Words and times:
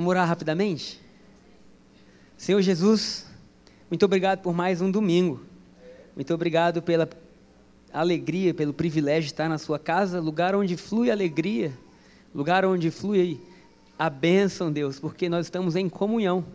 Vamos 0.00 0.12
orar 0.12 0.26
rapidamente? 0.26 0.98
Senhor 2.34 2.62
Jesus, 2.62 3.26
muito 3.90 4.02
obrigado 4.02 4.40
por 4.40 4.54
mais 4.54 4.80
um 4.80 4.90
domingo. 4.90 5.42
Muito 6.16 6.32
obrigado 6.32 6.80
pela 6.80 7.06
alegria, 7.92 8.54
pelo 8.54 8.72
privilégio 8.72 9.24
de 9.24 9.32
estar 9.32 9.46
na 9.46 9.58
sua 9.58 9.78
casa, 9.78 10.18
lugar 10.18 10.54
onde 10.54 10.74
flui 10.74 11.10
alegria, 11.10 11.70
lugar 12.34 12.64
onde 12.64 12.90
flui 12.90 13.42
a 13.98 14.08
bênção, 14.08 14.72
Deus, 14.72 14.98
porque 14.98 15.28
nós 15.28 15.44
estamos 15.44 15.76
em 15.76 15.86
comunhão. 15.86 16.46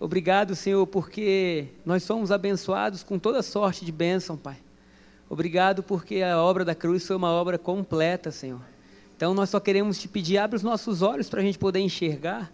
Obrigado, 0.00 0.56
Senhor, 0.56 0.84
porque 0.84 1.68
nós 1.86 2.02
somos 2.02 2.32
abençoados 2.32 3.04
com 3.04 3.16
toda 3.16 3.44
sorte 3.44 3.84
de 3.84 3.92
bênção, 3.92 4.36
Pai. 4.36 4.56
Obrigado 5.30 5.84
porque 5.84 6.20
a 6.20 6.36
obra 6.42 6.64
da 6.64 6.74
cruz 6.74 7.06
foi 7.06 7.14
uma 7.14 7.30
obra 7.30 7.56
completa, 7.58 8.32
Senhor. 8.32 8.60
Então 9.16 9.34
nós 9.34 9.50
só 9.50 9.60
queremos 9.60 10.00
te 10.00 10.08
pedir, 10.08 10.38
abre 10.38 10.56
os 10.56 10.64
nossos 10.64 11.00
olhos 11.00 11.28
para 11.28 11.38
a 11.38 11.44
gente 11.44 11.60
poder 11.60 11.78
enxergar, 11.78 12.52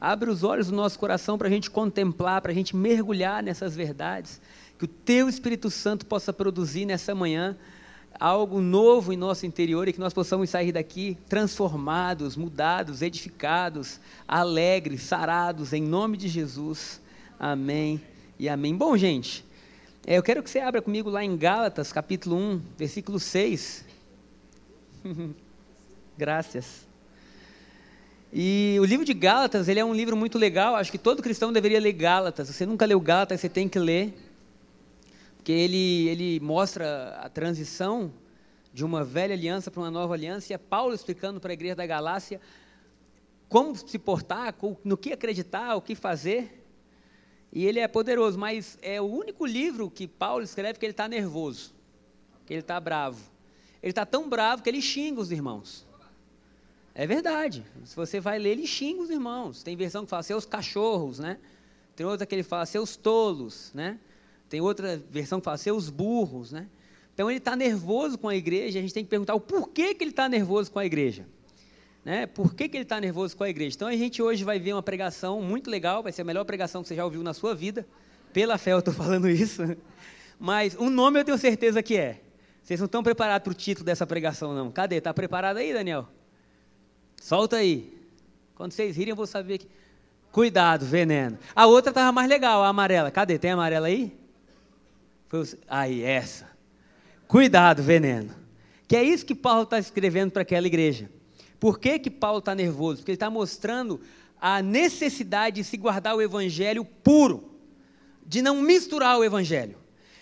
abre 0.00 0.30
os 0.30 0.42
olhos 0.42 0.68
do 0.68 0.76
nosso 0.76 0.98
coração 0.98 1.36
para 1.36 1.48
a 1.48 1.50
gente 1.50 1.70
contemplar, 1.70 2.40
para 2.40 2.52
a 2.52 2.54
gente 2.54 2.74
mergulhar 2.74 3.42
nessas 3.42 3.76
verdades, 3.76 4.40
que 4.78 4.84
o 4.86 4.88
Teu 4.88 5.28
Espírito 5.28 5.70
Santo 5.70 6.06
possa 6.06 6.32
produzir 6.32 6.86
nessa 6.86 7.14
manhã 7.14 7.56
algo 8.18 8.60
novo 8.60 9.12
em 9.12 9.16
nosso 9.16 9.46
interior 9.46 9.86
e 9.88 9.92
que 9.92 10.00
nós 10.00 10.12
possamos 10.12 10.50
sair 10.50 10.72
daqui 10.72 11.16
transformados, 11.28 12.36
mudados, 12.36 13.02
edificados, 13.02 14.00
alegres, 14.26 15.02
sarados, 15.02 15.72
em 15.72 15.82
nome 15.82 16.16
de 16.16 16.28
Jesus. 16.28 17.00
Amém 17.38 18.00
e 18.38 18.48
amém. 18.48 18.74
Bom, 18.74 18.96
gente, 18.96 19.44
é, 20.06 20.16
eu 20.16 20.22
quero 20.22 20.42
que 20.42 20.50
você 20.50 20.60
abra 20.60 20.80
comigo 20.80 21.10
lá 21.10 21.22
em 21.22 21.36
Gálatas, 21.36 21.92
capítulo 21.92 22.36
1, 22.36 22.62
versículo 22.76 23.20
6. 23.20 23.84
Graças. 26.16 26.89
E 28.32 28.76
o 28.80 28.84
livro 28.84 29.04
de 29.04 29.12
Gálatas, 29.12 29.66
ele 29.68 29.80
é 29.80 29.84
um 29.84 29.92
livro 29.92 30.16
muito 30.16 30.38
legal, 30.38 30.76
acho 30.76 30.92
que 30.92 30.98
todo 30.98 31.20
cristão 31.20 31.52
deveria 31.52 31.80
ler 31.80 31.92
Gálatas. 31.92 32.46
Se 32.46 32.54
você 32.54 32.64
nunca 32.64 32.86
leu 32.86 33.00
Gálatas, 33.00 33.40
você 33.40 33.48
tem 33.48 33.68
que 33.68 33.78
ler, 33.78 34.14
porque 35.36 35.50
ele, 35.50 36.08
ele 36.08 36.40
mostra 36.40 37.18
a 37.20 37.28
transição 37.28 38.12
de 38.72 38.84
uma 38.84 39.02
velha 39.02 39.34
aliança 39.34 39.68
para 39.68 39.80
uma 39.80 39.90
nova 39.90 40.14
aliança, 40.14 40.52
e 40.52 40.54
é 40.54 40.58
Paulo 40.58 40.94
explicando 40.94 41.40
para 41.40 41.50
a 41.50 41.54
igreja 41.54 41.74
da 41.74 41.84
Galácia 41.84 42.40
como 43.48 43.74
se 43.74 43.98
portar, 43.98 44.54
no 44.84 44.96
que 44.96 45.12
acreditar, 45.12 45.74
o 45.74 45.82
que 45.82 45.96
fazer. 45.96 46.64
E 47.52 47.66
ele 47.66 47.80
é 47.80 47.88
poderoso, 47.88 48.38
mas 48.38 48.78
é 48.80 49.00
o 49.00 49.06
único 49.06 49.44
livro 49.44 49.90
que 49.90 50.06
Paulo 50.06 50.44
escreve 50.44 50.78
que 50.78 50.86
ele 50.86 50.92
está 50.92 51.08
nervoso, 51.08 51.74
que 52.46 52.52
ele 52.52 52.60
está 52.60 52.78
bravo. 52.78 53.20
Ele 53.82 53.90
está 53.90 54.06
tão 54.06 54.28
bravo 54.28 54.62
que 54.62 54.68
ele 54.68 54.80
xinga 54.80 55.20
os 55.20 55.32
irmãos. 55.32 55.84
É 57.00 57.06
verdade. 57.06 57.64
Se 57.86 57.96
você 57.96 58.20
vai 58.20 58.38
ler, 58.38 58.50
ele 58.50 58.66
xinga 58.66 59.00
os 59.00 59.08
irmãos. 59.08 59.62
Tem 59.62 59.74
versão 59.74 60.04
que 60.04 60.10
fala 60.10 60.22
seus 60.22 60.44
cachorros, 60.44 61.18
né? 61.18 61.38
Tem 61.96 62.04
outra 62.04 62.26
que 62.26 62.34
ele 62.34 62.42
fala 62.42 62.66
seus 62.66 62.94
tolos, 62.94 63.70
né? 63.72 63.98
Tem 64.50 64.60
outra 64.60 65.02
versão 65.10 65.40
que 65.40 65.46
fala 65.46 65.56
seus 65.56 65.88
burros, 65.88 66.52
né? 66.52 66.66
Então 67.14 67.30
ele 67.30 67.38
está 67.38 67.56
nervoso 67.56 68.18
com 68.18 68.28
a 68.28 68.36
igreja. 68.36 68.78
A 68.78 68.82
gente 68.82 68.92
tem 68.92 69.02
que 69.02 69.08
perguntar 69.08 69.34
o 69.34 69.40
porquê 69.40 69.94
que 69.94 70.04
ele 70.04 70.10
está 70.10 70.28
nervoso 70.28 70.70
com 70.70 70.78
a 70.78 70.84
igreja. 70.84 71.26
Né? 72.04 72.26
Por 72.26 72.52
que, 72.52 72.68
que 72.68 72.76
ele 72.76 72.84
está 72.84 73.00
nervoso 73.00 73.34
com 73.34 73.44
a 73.44 73.48
igreja? 73.48 73.76
Então 73.76 73.88
a 73.88 73.96
gente 73.96 74.20
hoje 74.20 74.44
vai 74.44 74.58
ver 74.58 74.74
uma 74.74 74.82
pregação 74.82 75.40
muito 75.40 75.70
legal. 75.70 76.02
Vai 76.02 76.12
ser 76.12 76.20
a 76.20 76.24
melhor 76.26 76.44
pregação 76.44 76.82
que 76.82 76.88
você 76.88 76.96
já 76.96 77.04
ouviu 77.06 77.22
na 77.22 77.32
sua 77.32 77.54
vida. 77.54 77.86
Pela 78.30 78.58
fé 78.58 78.74
eu 78.74 78.78
estou 78.80 78.92
falando 78.92 79.26
isso. 79.26 79.62
Mas 80.38 80.74
o 80.74 80.90
nome 80.90 81.18
eu 81.18 81.24
tenho 81.24 81.38
certeza 81.38 81.82
que 81.82 81.96
é. 81.96 82.20
Vocês 82.62 82.78
não 82.78 82.84
estão 82.84 83.02
preparados 83.02 83.42
para 83.42 83.52
o 83.52 83.54
título 83.54 83.86
dessa 83.86 84.06
pregação, 84.06 84.54
não. 84.54 84.70
Cadê? 84.70 84.96
Está 84.96 85.14
preparado 85.14 85.56
aí, 85.56 85.72
Daniel? 85.72 86.06
Solta 87.20 87.58
aí. 87.58 87.94
Quando 88.54 88.72
vocês 88.72 88.96
rirem, 88.96 89.10
eu 89.10 89.16
vou 89.16 89.26
saber 89.26 89.58
que. 89.58 89.68
Cuidado, 90.32 90.86
veneno. 90.86 91.38
A 91.54 91.66
outra 91.66 91.90
estava 91.90 92.10
mais 92.10 92.28
legal, 92.28 92.64
a 92.64 92.68
amarela. 92.68 93.10
Cadê? 93.10 93.38
Tem 93.38 93.50
amarela 93.50 93.88
aí? 93.88 94.16
Foi. 95.28 95.44
Aí, 95.68 96.02
essa. 96.02 96.50
Cuidado, 97.28 97.82
veneno. 97.82 98.34
Que 98.88 98.96
é 98.96 99.04
isso 99.04 99.26
que 99.26 99.34
Paulo 99.34 99.64
está 99.64 99.78
escrevendo 99.78 100.32
para 100.32 100.42
aquela 100.42 100.66
igreja. 100.66 101.10
Por 101.60 101.78
que, 101.78 101.98
que 101.98 102.10
Paulo 102.10 102.38
está 102.38 102.54
nervoso? 102.54 102.98
Porque 102.98 103.10
ele 103.10 103.16
está 103.16 103.28
mostrando 103.28 104.00
a 104.40 104.62
necessidade 104.62 105.56
de 105.56 105.64
se 105.64 105.76
guardar 105.76 106.16
o 106.16 106.22
evangelho 106.22 106.84
puro, 106.84 107.54
de 108.26 108.40
não 108.40 108.62
misturar 108.62 109.18
o 109.18 109.24
evangelho. 109.24 109.76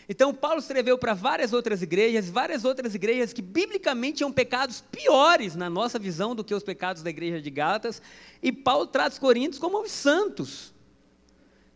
Então, 0.08 0.32
Paulo 0.32 0.58
escreveu 0.58 0.96
para 0.96 1.12
várias 1.12 1.52
outras 1.52 1.82
igrejas, 1.82 2.30
várias 2.30 2.64
outras 2.64 2.94
igrejas 2.94 3.32
que 3.32 3.42
biblicamente 3.42 4.18
tinham 4.18 4.32
pecados 4.32 4.80
piores, 4.90 5.54
na 5.54 5.68
nossa 5.68 5.98
visão, 5.98 6.34
do 6.34 6.42
que 6.42 6.54
os 6.54 6.62
pecados 6.62 7.02
da 7.02 7.10
igreja 7.10 7.42
de 7.42 7.50
Gálatas, 7.50 8.00
e 8.42 8.50
Paulo 8.50 8.86
trata 8.86 9.10
os 9.10 9.18
coríntios 9.18 9.58
como 9.58 9.82
os 9.82 9.92
santos. 9.92 10.72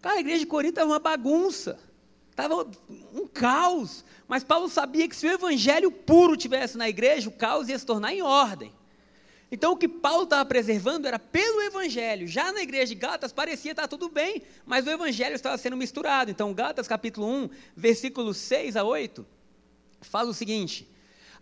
Cara, 0.01 0.17
a 0.17 0.21
igreja 0.21 0.41
de 0.41 0.47
Corinto 0.47 0.73
estava 0.73 0.91
uma 0.91 0.99
bagunça, 0.99 1.79
estava 2.31 2.67
um 3.13 3.27
caos, 3.27 4.03
mas 4.27 4.43
Paulo 4.43 4.69
sabia 4.69 5.07
que 5.07 5.15
se 5.15 5.27
o 5.27 5.31
evangelho 5.31 5.93
puro 5.93 6.35
tivesse 6.35 6.79
na 6.79 6.89
igreja, 6.89 7.29
o 7.29 7.33
caos 7.33 7.69
ia 7.69 7.79
se 7.79 7.85
tornar 7.85 8.15
em 8.15 8.23
ordem. 8.23 8.73
Então 9.53 9.73
o 9.73 9.77
que 9.77 9.87
Paulo 9.87 10.25
estava 10.25 10.47
preservando 10.47 11.07
era 11.07 11.19
pelo 11.19 11.61
Evangelho. 11.61 12.27
Já 12.27 12.51
na 12.51 12.63
igreja 12.63 12.87
de 12.87 12.95
Gálatas 12.95 13.35
parecia 13.35 13.73
estar 13.73 13.87
tudo 13.87 14.09
bem, 14.09 14.41
mas 14.65 14.87
o 14.87 14.91
Evangelho 14.91 15.35
estava 15.35 15.59
sendo 15.59 15.77
misturado. 15.77 16.31
Então, 16.31 16.55
Gálatas 16.55 16.89
capítulo 16.89 17.27
1, 17.27 17.51
versículos 17.77 18.39
6 18.39 18.77
a 18.77 18.83
8, 18.83 19.27
fala 20.01 20.31
o 20.31 20.35
seguinte: 20.35 20.89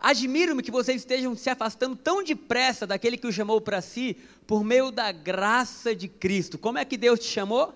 Admiro-me 0.00 0.60
que 0.60 0.72
vocês 0.72 1.02
estejam 1.02 1.36
se 1.36 1.48
afastando 1.50 1.94
tão 1.94 2.24
depressa 2.24 2.84
daquele 2.84 3.16
que 3.16 3.28
o 3.28 3.32
chamou 3.32 3.60
para 3.60 3.80
si, 3.80 4.16
por 4.44 4.64
meio 4.64 4.90
da 4.90 5.12
graça 5.12 5.94
de 5.94 6.08
Cristo. 6.08 6.58
Como 6.58 6.78
é 6.78 6.84
que 6.84 6.96
Deus 6.96 7.20
te 7.20 7.26
chamou? 7.26 7.72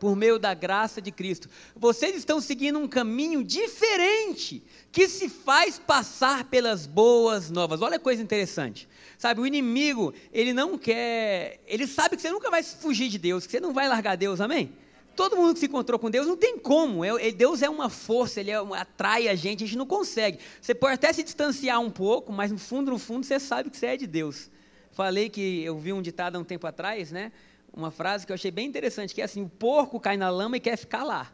Por 0.00 0.14
meio 0.14 0.38
da 0.38 0.54
graça 0.54 1.00
de 1.00 1.10
Cristo. 1.10 1.48
Vocês 1.74 2.14
estão 2.16 2.40
seguindo 2.40 2.78
um 2.78 2.86
caminho 2.86 3.42
diferente, 3.42 4.62
que 4.92 5.08
se 5.08 5.28
faz 5.28 5.78
passar 5.78 6.44
pelas 6.44 6.86
boas 6.86 7.50
novas. 7.50 7.82
Olha 7.82 7.98
que 7.98 8.04
coisa 8.04 8.22
interessante. 8.22 8.88
Sabe, 9.18 9.40
o 9.40 9.46
inimigo, 9.46 10.12
ele 10.32 10.52
não 10.52 10.76
quer, 10.76 11.60
ele 11.66 11.86
sabe 11.86 12.16
que 12.16 12.22
você 12.22 12.30
nunca 12.30 12.50
vai 12.50 12.62
fugir 12.62 13.08
de 13.08 13.18
Deus, 13.18 13.46
que 13.46 13.52
você 13.52 13.60
não 13.60 13.72
vai 13.72 13.88
largar 13.88 14.16
Deus, 14.16 14.40
amém? 14.40 14.70
Todo 15.16 15.34
mundo 15.34 15.54
que 15.54 15.60
se 15.60 15.66
encontrou 15.66 15.98
com 15.98 16.10
Deus 16.10 16.26
não 16.26 16.36
tem 16.36 16.58
como. 16.58 17.02
É, 17.02 17.30
Deus 17.32 17.62
é 17.62 17.70
uma 17.70 17.88
força, 17.88 18.38
ele 18.38 18.50
é, 18.50 18.56
atrai 18.56 19.28
a 19.28 19.34
gente, 19.34 19.64
a 19.64 19.66
gente 19.66 19.78
não 19.78 19.86
consegue. 19.86 20.38
Você 20.60 20.74
pode 20.74 20.94
até 20.94 21.10
se 21.14 21.22
distanciar 21.22 21.80
um 21.80 21.90
pouco, 21.90 22.30
mas 22.30 22.52
no 22.52 22.58
fundo, 22.58 22.90
no 22.90 22.98
fundo, 22.98 23.24
você 23.24 23.40
sabe 23.40 23.70
que 23.70 23.78
você 23.78 23.86
é 23.86 23.96
de 23.96 24.06
Deus. 24.06 24.50
Falei 24.92 25.30
que 25.30 25.62
eu 25.64 25.78
vi 25.78 25.94
um 25.94 26.02
ditado 26.02 26.36
há 26.36 26.38
um 26.38 26.44
tempo 26.44 26.66
atrás, 26.66 27.10
né? 27.10 27.32
Uma 27.76 27.90
frase 27.90 28.24
que 28.24 28.32
eu 28.32 28.34
achei 28.34 28.50
bem 28.50 28.66
interessante, 28.66 29.14
que 29.14 29.20
é 29.20 29.24
assim: 29.24 29.42
o 29.42 29.48
porco 29.48 30.00
cai 30.00 30.16
na 30.16 30.30
lama 30.30 30.56
e 30.56 30.60
quer 30.60 30.78
ficar 30.78 31.04
lá. 31.04 31.30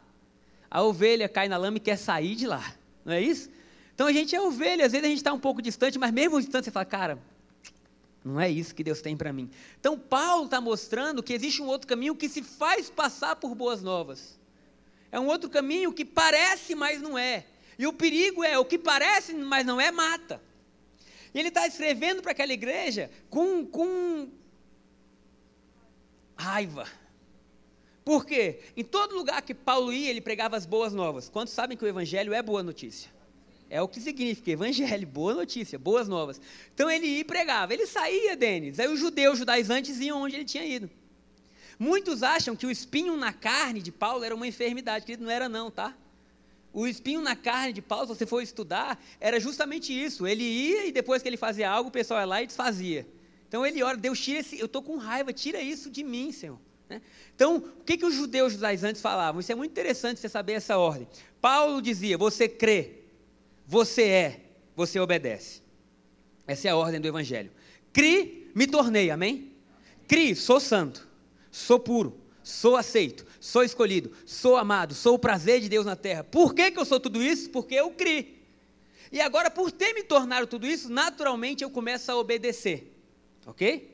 A 0.68 0.82
ovelha 0.82 1.28
cai 1.28 1.48
na 1.48 1.56
lama 1.56 1.76
e 1.76 1.80
quer 1.80 1.96
sair 1.96 2.34
de 2.34 2.48
lá. 2.48 2.74
Não 3.04 3.12
é 3.12 3.20
isso? 3.20 3.48
Então 3.94 4.08
a 4.08 4.12
gente 4.12 4.34
é 4.34 4.40
ovelha, 4.40 4.84
às 4.84 4.92
vezes 4.92 5.04
a 5.04 5.08
gente 5.08 5.18
está 5.18 5.32
um 5.32 5.38
pouco 5.38 5.62
distante, 5.62 5.98
mas 5.98 6.10
mesmo 6.10 6.40
distante 6.40 6.64
você 6.64 6.70
fala, 6.70 6.84
cara, 6.84 7.18
não 8.24 8.40
é 8.40 8.50
isso 8.50 8.74
que 8.74 8.82
Deus 8.82 9.00
tem 9.00 9.16
para 9.16 9.32
mim. 9.32 9.50
Então, 9.80 9.98
Paulo 9.98 10.46
está 10.46 10.60
mostrando 10.60 11.22
que 11.22 11.32
existe 11.32 11.60
um 11.60 11.66
outro 11.66 11.88
caminho 11.88 12.14
que 12.14 12.28
se 12.28 12.42
faz 12.42 12.88
passar 12.88 13.36
por 13.36 13.54
boas 13.54 13.82
novas. 13.82 14.38
É 15.10 15.18
um 15.18 15.26
outro 15.26 15.50
caminho 15.50 15.92
que 15.92 16.04
parece, 16.04 16.74
mas 16.74 17.00
não 17.00 17.18
é. 17.18 17.44
E 17.78 17.86
o 17.86 17.92
perigo 17.92 18.42
é: 18.42 18.58
o 18.58 18.64
que 18.64 18.78
parece, 18.78 19.34
mas 19.34 19.66
não 19.66 19.80
é, 19.80 19.90
mata. 19.90 20.40
E 21.34 21.38
ele 21.38 21.48
está 21.48 21.66
escrevendo 21.66 22.22
para 22.22 22.32
aquela 22.32 22.52
igreja 22.52 23.10
com, 23.28 23.66
com 23.66 24.28
raiva. 26.42 26.86
Por 28.04 28.26
quê? 28.26 28.58
Em 28.76 28.82
todo 28.82 29.14
lugar 29.14 29.40
que 29.42 29.54
Paulo 29.54 29.92
ia, 29.92 30.10
ele 30.10 30.20
pregava 30.20 30.56
as 30.56 30.66
boas 30.66 30.92
novas. 30.92 31.28
Quantos 31.28 31.54
sabem 31.54 31.76
que 31.76 31.84
o 31.84 31.88
evangelho 31.88 32.34
é 32.34 32.42
boa 32.42 32.62
notícia? 32.62 33.10
É 33.70 33.80
o 33.80 33.88
que 33.88 34.00
significa 34.00 34.50
evangelho, 34.50 35.06
boa 35.06 35.34
notícia, 35.34 35.78
boas 35.78 36.08
novas. 36.08 36.40
Então 36.74 36.90
ele 36.90 37.06
ia 37.06 37.20
e 37.20 37.24
pregava. 37.24 37.72
Ele 37.72 37.86
saía, 37.86 38.36
Denis. 38.36 38.80
Aí 38.80 38.88
os 38.88 38.98
judeus, 38.98 39.40
os 39.40 39.70
antes 39.70 40.00
iam 40.00 40.20
onde 40.20 40.34
ele 40.34 40.44
tinha 40.44 40.64
ido. 40.64 40.90
Muitos 41.78 42.22
acham 42.22 42.54
que 42.54 42.66
o 42.66 42.70
espinho 42.70 43.16
na 43.16 43.32
carne 43.32 43.80
de 43.80 43.92
Paulo 43.92 44.24
era 44.24 44.34
uma 44.34 44.46
enfermidade. 44.46 45.06
Querido, 45.06 45.24
não 45.24 45.30
era 45.30 45.48
não, 45.48 45.70
tá? 45.70 45.96
O 46.72 46.86
espinho 46.86 47.20
na 47.20 47.36
carne 47.36 47.72
de 47.72 47.82
Paulo, 47.82 48.06
se 48.06 48.14
você 48.14 48.26
for 48.26 48.42
estudar, 48.42 49.02
era 49.20 49.38
justamente 49.38 49.92
isso. 49.92 50.26
Ele 50.26 50.42
ia 50.42 50.86
e 50.86 50.92
depois 50.92 51.22
que 51.22 51.28
ele 51.28 51.36
fazia 51.36 51.70
algo, 51.70 51.88
o 51.88 51.92
pessoal 51.92 52.20
ia 52.20 52.26
lá 52.26 52.42
e 52.42 52.46
desfazia. 52.46 53.06
Então 53.52 53.66
ele 53.66 53.82
ora, 53.82 53.98
Deus 53.98 54.18
tira 54.18 54.40
esse, 54.40 54.58
eu 54.58 54.64
estou 54.64 54.80
com 54.80 54.96
raiva, 54.96 55.30
tira 55.30 55.60
isso 55.60 55.90
de 55.90 56.02
mim, 56.02 56.32
Senhor. 56.32 56.58
Né? 56.88 57.02
Então, 57.36 57.56
o 57.56 57.84
que, 57.84 57.98
que 57.98 58.06
os 58.06 58.14
judeus 58.14 58.54
antes 58.62 59.02
falavam? 59.02 59.42
Isso 59.42 59.52
é 59.52 59.54
muito 59.54 59.72
interessante 59.72 60.20
você 60.20 60.28
saber 60.30 60.54
essa 60.54 60.78
ordem. 60.78 61.06
Paulo 61.38 61.82
dizia, 61.82 62.16
você 62.16 62.48
crê, 62.48 63.00
você 63.66 64.04
é, 64.04 64.40
você 64.74 64.98
obedece. 64.98 65.60
Essa 66.46 66.68
é 66.68 66.70
a 66.70 66.76
ordem 66.76 66.98
do 66.98 67.06
Evangelho. 67.06 67.50
Cri, 67.92 68.50
me 68.54 68.66
tornei, 68.66 69.10
amém? 69.10 69.52
Cri, 70.08 70.34
sou 70.34 70.58
santo, 70.58 71.06
sou 71.50 71.78
puro, 71.78 72.18
sou 72.42 72.74
aceito, 72.74 73.26
sou 73.38 73.62
escolhido, 73.62 74.12
sou 74.24 74.56
amado, 74.56 74.94
sou 74.94 75.16
o 75.16 75.18
prazer 75.18 75.60
de 75.60 75.68
Deus 75.68 75.84
na 75.84 75.94
terra. 75.94 76.24
Por 76.24 76.54
que, 76.54 76.70
que 76.70 76.78
eu 76.78 76.86
sou 76.86 76.98
tudo 76.98 77.22
isso? 77.22 77.50
Porque 77.50 77.74
eu 77.74 77.90
cri. 77.90 78.42
E 79.12 79.20
agora, 79.20 79.50
por 79.50 79.70
ter 79.70 79.92
me 79.92 80.02
tornado 80.02 80.46
tudo 80.46 80.66
isso, 80.66 80.90
naturalmente 80.90 81.62
eu 81.62 81.68
começo 81.68 82.10
a 82.10 82.16
obedecer. 82.16 82.91
Ok? 83.46 83.90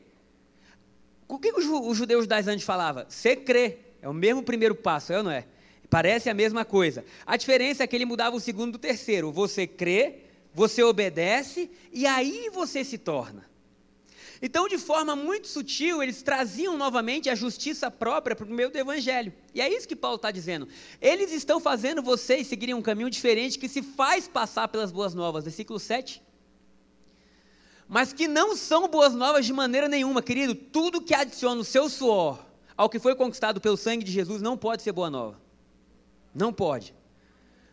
O 1.26 1.38
que 1.38 1.52
os 1.52 1.96
judeus 1.96 2.26
das 2.26 2.46
antes 2.46 2.64
falavam? 2.64 3.04
Você 3.08 3.36
crê. 3.36 3.78
É 4.00 4.08
o 4.08 4.14
mesmo 4.14 4.42
primeiro 4.42 4.74
passo, 4.74 5.12
é 5.12 5.18
ou 5.18 5.22
não 5.24 5.30
é? 5.30 5.44
Parece 5.90 6.30
a 6.30 6.34
mesma 6.34 6.64
coisa. 6.64 7.04
A 7.26 7.36
diferença 7.36 7.82
é 7.82 7.86
que 7.86 7.96
ele 7.96 8.04
mudava 8.04 8.36
o 8.36 8.40
segundo 8.40 8.72
do 8.72 8.78
terceiro. 8.78 9.32
Você 9.32 9.66
crê, 9.66 10.20
você 10.54 10.82
obedece 10.82 11.70
e 11.92 12.06
aí 12.06 12.50
você 12.52 12.84
se 12.84 12.98
torna. 12.98 13.48
Então, 14.40 14.68
de 14.68 14.78
forma 14.78 15.16
muito 15.16 15.48
sutil, 15.48 16.00
eles 16.02 16.22
traziam 16.22 16.76
novamente 16.76 17.28
a 17.28 17.34
justiça 17.34 17.90
própria 17.90 18.36
para 18.36 18.46
o 18.46 18.50
meio 18.50 18.70
do 18.70 18.78
evangelho. 18.78 19.32
E 19.52 19.60
é 19.60 19.68
isso 19.68 19.88
que 19.88 19.96
Paulo 19.96 20.16
está 20.16 20.30
dizendo. 20.30 20.68
Eles 21.00 21.32
estão 21.32 21.58
fazendo 21.58 22.02
vocês 22.02 22.46
seguirem 22.46 22.74
um 22.74 22.82
caminho 22.82 23.10
diferente 23.10 23.58
que 23.58 23.68
se 23.68 23.82
faz 23.82 24.28
passar 24.28 24.68
pelas 24.68 24.92
boas 24.92 25.12
novas. 25.12 25.44
Versículo 25.44 25.80
7. 25.80 26.22
Mas 27.88 28.12
que 28.12 28.28
não 28.28 28.54
são 28.54 28.86
boas 28.86 29.14
novas 29.14 29.46
de 29.46 29.52
maneira 29.52 29.88
nenhuma, 29.88 30.20
querido. 30.20 30.54
Tudo 30.54 31.00
que 31.00 31.14
adiciona 31.14 31.60
o 31.60 31.64
seu 31.64 31.88
suor 31.88 32.38
ao 32.76 32.88
que 32.88 32.98
foi 32.98 33.14
conquistado 33.14 33.60
pelo 33.60 33.76
sangue 33.76 34.04
de 34.04 34.12
Jesus 34.12 34.42
não 34.42 34.56
pode 34.56 34.82
ser 34.82 34.92
boa 34.92 35.08
nova. 35.08 35.40
Não 36.34 36.52
pode. 36.52 36.94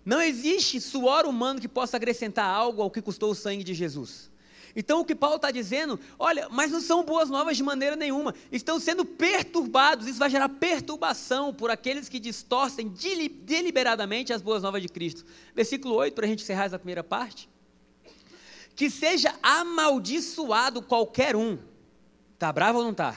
Não 0.06 0.22
existe 0.22 0.80
suor 0.80 1.26
humano 1.26 1.60
que 1.60 1.68
possa 1.68 1.98
acrescentar 1.98 2.46
algo 2.46 2.82
ao 2.82 2.90
que 2.90 3.02
custou 3.02 3.32
o 3.32 3.36
sangue 3.36 3.64
de 3.64 3.74
Jesus. 3.74 4.32
Então 4.76 5.00
o 5.00 5.06
que 5.06 5.16
Paulo 5.16 5.38
está 5.38 5.52
dizendo, 5.52 6.00
olha, 6.20 6.50
mas 6.50 6.72
não 6.72 6.82
são 6.82 7.04
boas 7.04 7.30
novas 7.30 7.56
de 7.56 7.64
maneira 7.64 7.96
nenhuma, 7.96 8.36
estão 8.52 8.80
sendo 8.80 9.06
perturbados, 9.06 10.06
isso 10.06 10.20
vai 10.20 10.30
gerar 10.30 10.50
perturbação 10.50 11.54
por 11.54 11.72
aqueles 11.72 12.10
que 12.10 12.20
distorcem 12.20 12.90
deliberadamente 12.90 14.34
as 14.34 14.42
boas 14.42 14.64
novas 14.64 14.82
de 14.82 14.90
Cristo. 14.90 15.24
Versículo 15.56 15.96
8, 15.96 16.14
para 16.14 16.26
a 16.26 16.28
gente 16.28 16.44
encerrar 16.44 16.66
essa 16.66 16.78
primeira 16.78 17.04
parte. 17.04 17.50
Que 18.76 18.90
seja 18.90 19.34
amaldiçoado 19.42 20.82
qualquer 20.82 21.36
um. 21.36 21.58
Está 22.34 22.52
bravo 22.52 22.80
ou 22.80 22.84
não 22.84 22.92
está? 22.92 23.16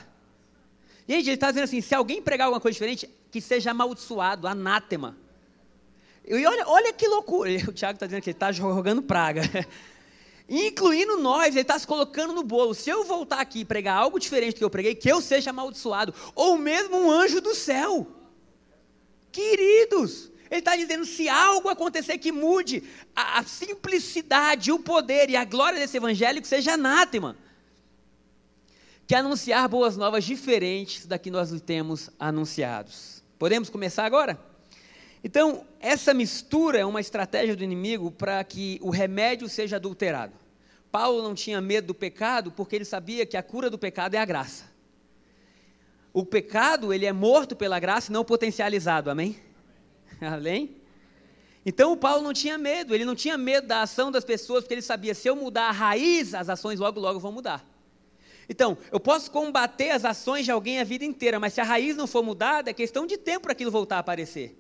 Gente, 1.09 1.27
ele 1.27 1.35
está 1.35 1.51
dizendo 1.51 1.65
assim: 1.65 1.81
se 1.81 1.95
alguém 1.95 2.23
pregar 2.23 2.47
alguma 2.47 2.61
coisa 2.61 2.75
diferente, 2.75 3.09
que 3.31 3.41
seja 3.41 3.71
amaldiçoado, 3.71 4.47
anátema. 4.47 5.17
E 6.27 6.47
olha, 6.47 6.65
olha 6.67 6.93
que 6.93 7.09
loucura. 7.09 7.51
O 7.69 7.73
Tiago 7.73 7.97
está 7.97 8.07
dizendo 8.07 8.23
que 8.23 8.31
ele 8.31 8.37
está 8.37 8.53
jogando 8.53 9.03
praga. 9.03 9.43
Incluindo 10.49 11.19
nós, 11.19 11.49
ele 11.49 11.61
está 11.61 11.79
se 11.79 11.87
colocando 11.87 12.33
no 12.33 12.43
bolo. 12.43 12.75
Se 12.75 12.89
eu 12.89 13.05
voltar 13.05 13.41
aqui 13.41 13.61
e 13.61 13.65
pregar 13.65 13.99
algo 13.99 14.19
diferente 14.19 14.55
do 14.55 14.59
que 14.59 14.65
eu 14.65 14.71
preguei, 14.71 14.95
que 14.95 15.11
eu 15.11 15.21
seja 15.21 15.51
amaldiçoado. 15.51 16.15
Ou 16.35 16.57
mesmo 16.57 16.97
um 16.97 17.11
anjo 17.11 17.41
do 17.41 17.55
céu. 17.55 18.07
Queridos, 19.31 20.31
ele 20.51 20.61
está 20.61 20.77
dizendo: 20.77 21.05
se 21.05 21.29
algo 21.29 21.69
acontecer 21.69 22.19
que 22.19 22.33
mude 22.33 22.83
a, 23.15 23.39
a, 23.39 23.43
simplicidade, 23.43 24.73
o 24.73 24.79
poder 24.79 25.31
e 25.31 25.37
a 25.37 25.45
glória 25.45 25.79
desse 25.79 25.97
evangelho, 25.97 26.41
que 26.41 26.49
seja 26.49 26.75
anátema. 26.75 27.37
Que 29.07 29.15
anunciar 29.15 29.69
boas 29.69 29.97
novas 29.97 30.25
diferentes 30.25 31.07
da 31.07 31.19
que 31.19 31.31
nós 31.31 31.51
temos 31.63 32.11
anunciados. 32.19 33.23
Podemos 33.39 33.71
começar 33.71 34.05
agora? 34.05 34.39
Então, 35.25 35.65
essa 35.81 36.13
mistura 36.15 36.79
é 36.79 36.85
uma 36.85 37.01
estratégia 37.01 37.57
do 37.57 37.65
inimigo 37.65 38.11
para 38.11 38.43
que 38.45 38.79
o 38.83 38.91
remédio 38.91 39.49
seja 39.49 39.77
adulterado. 39.77 40.35
Paulo 40.91 41.23
não 41.23 41.35
tinha 41.35 41.61
medo 41.61 41.89
do 41.89 41.95
pecado 41.95 42.53
porque 42.53 42.77
ele 42.77 42.85
sabia 42.85 43.27
que 43.27 43.37
a 43.37 43.43
cura 43.43 43.69
do 43.69 43.79
pecado 43.79 44.15
é 44.15 44.19
a 44.19 44.25
graça. 44.25 44.65
O 46.13 46.25
pecado, 46.25 46.93
ele 46.93 47.07
é 47.07 47.13
morto 47.13 47.55
pela 47.55 47.79
graça 47.79 48.11
e 48.11 48.13
não 48.13 48.25
potencializado, 48.25 49.11
amém? 49.11 49.37
Amém? 50.27 50.77
Então 51.65 51.93
o 51.93 51.97
Paulo 51.97 52.23
não 52.23 52.33
tinha 52.33 52.57
medo, 52.57 52.95
ele 52.95 53.05
não 53.05 53.15
tinha 53.15 53.37
medo 53.37 53.67
da 53.67 53.83
ação 53.83 54.11
das 54.11 54.25
pessoas, 54.25 54.65
porque 54.65 54.75
ele 54.75 54.83
sabia, 54.83 55.15
se 55.15 55.29
eu 55.29 55.37
mudar 55.37 55.69
a 55.69 55.73
raiz, 55.73 56.35
as 56.35 56.49
ações 56.49 56.81
logo, 56.81 56.99
logo 56.99 57.21
vão 57.21 57.33
mudar. 57.33 57.67
Então, 58.49 58.79
eu 58.91 58.99
posso 58.99 59.31
combater 59.31 59.91
as 59.91 60.05
ações 60.07 60.47
de 60.47 60.51
alguém 60.51 60.81
a 60.81 60.85
vida 60.85 61.05
inteira, 61.05 61.39
mas 61.39 61.53
se 61.53 61.61
a 61.61 61.65
raiz 61.65 61.97
não 61.97 62.07
for 62.07 62.23
mudada, 62.23 62.71
é 62.71 62.73
questão 62.73 63.07
de 63.07 63.19
tempo 63.19 63.43
para 63.43 63.53
aquilo 63.53 63.71
voltar 63.71 63.97
a 63.97 63.99
aparecer. 63.99 64.59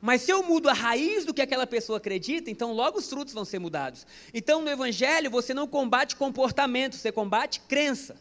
Mas 0.00 0.22
se 0.22 0.30
eu 0.30 0.42
mudo 0.42 0.68
a 0.68 0.72
raiz 0.72 1.24
do 1.24 1.32
que 1.32 1.42
aquela 1.42 1.66
pessoa 1.66 1.98
acredita, 1.98 2.50
então 2.50 2.72
logo 2.72 2.98
os 2.98 3.08
frutos 3.08 3.34
vão 3.34 3.44
ser 3.44 3.58
mudados. 3.58 4.06
Então 4.32 4.62
no 4.62 4.68
Evangelho 4.68 5.30
você 5.30 5.52
não 5.52 5.66
combate 5.66 6.16
comportamento, 6.16 6.96
você 6.96 7.12
combate 7.12 7.60
crença. 7.60 8.16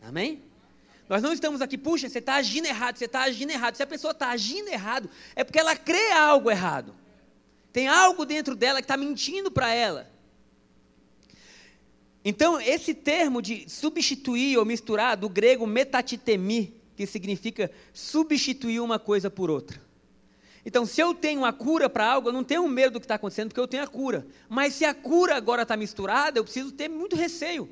Amém? 0.00 0.42
Nós 1.08 1.22
não 1.22 1.32
estamos 1.32 1.62
aqui, 1.62 1.78
puxa, 1.78 2.08
você 2.08 2.18
está 2.18 2.34
agindo 2.34 2.66
errado, 2.66 2.96
você 2.96 3.04
está 3.04 3.22
agindo 3.22 3.50
errado. 3.50 3.76
Se 3.76 3.82
a 3.82 3.86
pessoa 3.86 4.10
está 4.10 4.30
agindo 4.30 4.68
errado, 4.68 5.08
é 5.34 5.44
porque 5.44 5.58
ela 5.58 5.76
crê 5.76 6.10
algo 6.12 6.50
errado. 6.50 6.94
Tem 7.72 7.86
algo 7.86 8.24
dentro 8.24 8.56
dela 8.56 8.80
que 8.80 8.84
está 8.84 8.96
mentindo 8.96 9.50
para 9.50 9.72
ela. 9.72 10.10
Então, 12.24 12.60
esse 12.60 12.92
termo 12.92 13.40
de 13.40 13.68
substituir 13.68 14.58
ou 14.58 14.64
misturar, 14.64 15.16
do 15.16 15.28
grego 15.28 15.64
metatitemi, 15.64 16.74
que 16.96 17.06
significa 17.06 17.70
substituir 17.92 18.80
uma 18.80 18.98
coisa 18.98 19.30
por 19.30 19.48
outra. 19.48 19.80
Então, 20.64 20.84
se 20.84 21.00
eu 21.00 21.14
tenho 21.14 21.44
a 21.44 21.52
cura 21.52 21.88
para 21.88 22.04
algo, 22.04 22.30
eu 22.30 22.32
não 22.32 22.42
tenho 22.42 22.66
medo 22.66 22.94
do 22.94 23.00
que 23.00 23.04
está 23.04 23.14
acontecendo, 23.14 23.50
porque 23.50 23.60
eu 23.60 23.68
tenho 23.68 23.84
a 23.84 23.86
cura. 23.86 24.26
Mas 24.48 24.74
se 24.74 24.84
a 24.84 24.92
cura 24.92 25.36
agora 25.36 25.62
está 25.62 25.76
misturada, 25.76 26.40
eu 26.40 26.42
preciso 26.42 26.72
ter 26.72 26.88
muito 26.88 27.14
receio. 27.14 27.70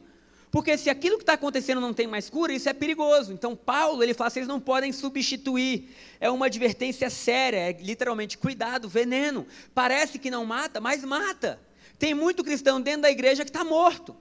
Porque 0.55 0.79
se 0.79 0.89
aquilo 0.89 1.17
que 1.17 1.25
está 1.25 1.33
acontecendo 1.33 1.81
não 1.81 1.93
tem 1.93 2.06
mais 2.06 2.31
cura, 2.31 2.53
isso 2.53 2.69
é 2.69 2.73
perigoso. 2.73 3.33
Então, 3.33 3.56
Paulo, 3.56 4.05
ele 4.05 4.15
fala, 4.15 4.31
vocês 4.31 4.47
não 4.47 4.61
podem 4.61 4.93
substituir. 4.93 5.93
É 6.21 6.31
uma 6.31 6.47
advertência 6.47 7.11
séria, 7.11 7.56
é 7.56 7.73
literalmente, 7.73 8.39
cuidado, 8.39 8.89
veneno. 8.89 9.49
Parece 9.75 10.17
que 10.17 10.31
não 10.31 10.47
mata, 10.47 10.81
mas 10.81 11.05
mata. 11.05 11.61
Tem 11.99 12.15
muito 12.15 12.45
cristão 12.45 12.81
dentro 12.81 13.03
da 13.03 13.11
igreja 13.11 13.43
que 13.43 13.51
está 13.51 13.65
morto. 13.65 14.15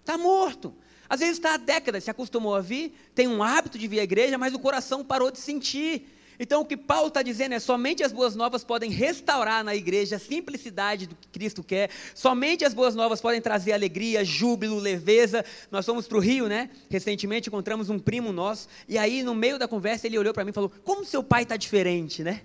Está 0.00 0.18
morto. 0.18 0.74
Às 1.08 1.20
vezes 1.20 1.36
está 1.36 1.54
há 1.54 1.56
décadas, 1.56 2.02
se 2.02 2.10
acostumou 2.10 2.56
a 2.56 2.60
vir, 2.60 2.92
tem 3.14 3.28
um 3.28 3.44
hábito 3.44 3.78
de 3.78 3.86
vir 3.86 4.00
à 4.00 4.02
igreja, 4.02 4.36
mas 4.36 4.52
o 4.52 4.58
coração 4.58 5.04
parou 5.04 5.30
de 5.30 5.38
sentir. 5.38 6.04
Então, 6.38 6.62
o 6.62 6.64
que 6.64 6.76
Paulo 6.76 7.08
está 7.08 7.22
dizendo 7.22 7.54
é: 7.54 7.58
somente 7.58 8.02
as 8.02 8.12
boas 8.12 8.34
novas 8.34 8.64
podem 8.64 8.90
restaurar 8.90 9.62
na 9.62 9.74
igreja 9.74 10.16
a 10.16 10.18
simplicidade 10.18 11.06
do 11.06 11.14
que 11.14 11.28
Cristo 11.28 11.62
quer, 11.62 11.90
somente 12.14 12.64
as 12.64 12.74
boas 12.74 12.94
novas 12.94 13.20
podem 13.20 13.40
trazer 13.40 13.72
alegria, 13.72 14.24
júbilo, 14.24 14.78
leveza. 14.78 15.44
Nós 15.70 15.84
fomos 15.84 16.06
para 16.06 16.18
o 16.18 16.20
Rio, 16.20 16.48
né? 16.48 16.70
Recentemente 16.88 17.48
encontramos 17.48 17.90
um 17.90 17.98
primo 17.98 18.32
nosso, 18.32 18.68
e 18.88 18.98
aí, 18.98 19.22
no 19.22 19.34
meio 19.34 19.58
da 19.58 19.68
conversa, 19.68 20.06
ele 20.06 20.18
olhou 20.18 20.32
para 20.32 20.44
mim 20.44 20.50
e 20.50 20.54
falou: 20.54 20.72
Como 20.84 21.04
seu 21.04 21.22
pai 21.22 21.42
está 21.42 21.56
diferente, 21.56 22.22
né? 22.22 22.42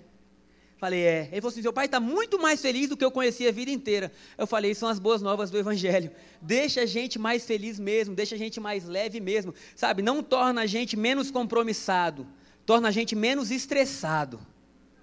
Falei, 0.78 1.00
é. 1.00 1.28
Ele 1.32 1.40
falou 1.40 1.50
assim: 1.50 1.62
seu 1.62 1.72
pai 1.72 1.86
está 1.86 1.98
muito 1.98 2.38
mais 2.38 2.60
feliz 2.60 2.88
do 2.88 2.96
que 2.96 3.04
eu 3.04 3.10
conhecia 3.10 3.48
a 3.48 3.52
vida 3.52 3.70
inteira. 3.70 4.12
Eu 4.36 4.46
falei, 4.46 4.74
são 4.74 4.88
as 4.88 5.00
boas 5.00 5.20
novas 5.20 5.50
do 5.50 5.58
Evangelho. 5.58 6.10
Deixa 6.40 6.82
a 6.82 6.86
gente 6.86 7.18
mais 7.18 7.44
feliz 7.44 7.80
mesmo, 7.80 8.14
deixa 8.14 8.36
a 8.36 8.38
gente 8.38 8.60
mais 8.60 8.84
leve 8.84 9.20
mesmo. 9.20 9.52
Sabe, 9.74 10.02
não 10.02 10.22
torna 10.22 10.62
a 10.62 10.66
gente 10.66 10.96
menos 10.96 11.32
compromissado 11.32 12.26
torna 12.68 12.88
a 12.88 12.90
gente 12.90 13.16
menos 13.16 13.50
estressado. 13.50 14.38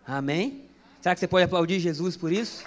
Amém? 0.06 0.70
Será 1.02 1.16
que 1.16 1.20
você 1.20 1.28
pode 1.28 1.46
aplaudir 1.46 1.80
Jesus 1.80 2.16
por 2.16 2.32
isso? 2.32 2.64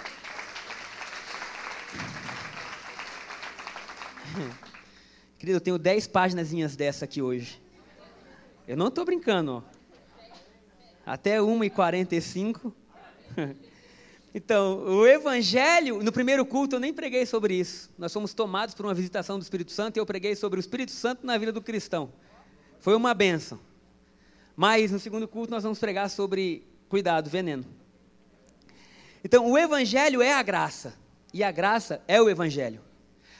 Querido, 5.39 5.55
eu 5.55 5.61
tenho 5.61 5.77
10 5.77 6.07
páginas 6.07 6.51
dessa 6.75 7.05
aqui 7.05 7.21
hoje. 7.21 7.61
Eu 8.67 8.75
não 8.75 8.89
estou 8.89 9.05
brincando, 9.05 9.53
ó. 9.53 9.63
Até 11.05 11.37
1h45. 11.37 12.73
Então, 14.31 14.83
o 14.85 15.07
Evangelho, 15.07 16.03
no 16.03 16.11
primeiro 16.11 16.45
culto 16.45 16.75
eu 16.75 16.79
nem 16.79 16.93
preguei 16.93 17.25
sobre 17.25 17.55
isso. 17.55 17.89
Nós 17.97 18.13
fomos 18.13 18.31
tomados 18.31 18.75
por 18.75 18.85
uma 18.85 18.93
visitação 18.93 19.39
do 19.39 19.41
Espírito 19.41 19.71
Santo 19.71 19.97
e 19.97 19.99
eu 19.99 20.05
preguei 20.05 20.35
sobre 20.35 20.59
o 20.59 20.61
Espírito 20.61 20.91
Santo 20.91 21.25
na 21.25 21.35
vida 21.35 21.51
do 21.51 21.63
cristão. 21.63 22.13
Foi 22.79 22.95
uma 22.95 23.11
benção. 23.15 23.59
Mas 24.61 24.91
no 24.91 24.99
segundo 24.99 25.25
culto 25.25 25.49
nós 25.49 25.63
vamos 25.63 25.79
pregar 25.79 26.09
sobre 26.09 26.67
cuidado, 26.89 27.29
veneno. 27.29 27.63
Então, 29.23 29.49
o 29.49 29.57
evangelho 29.57 30.21
é 30.21 30.33
a 30.33 30.43
graça, 30.43 30.95
e 31.33 31.41
a 31.45 31.49
graça 31.49 32.01
é 32.09 32.21
o 32.21 32.29
evangelho. 32.29 32.81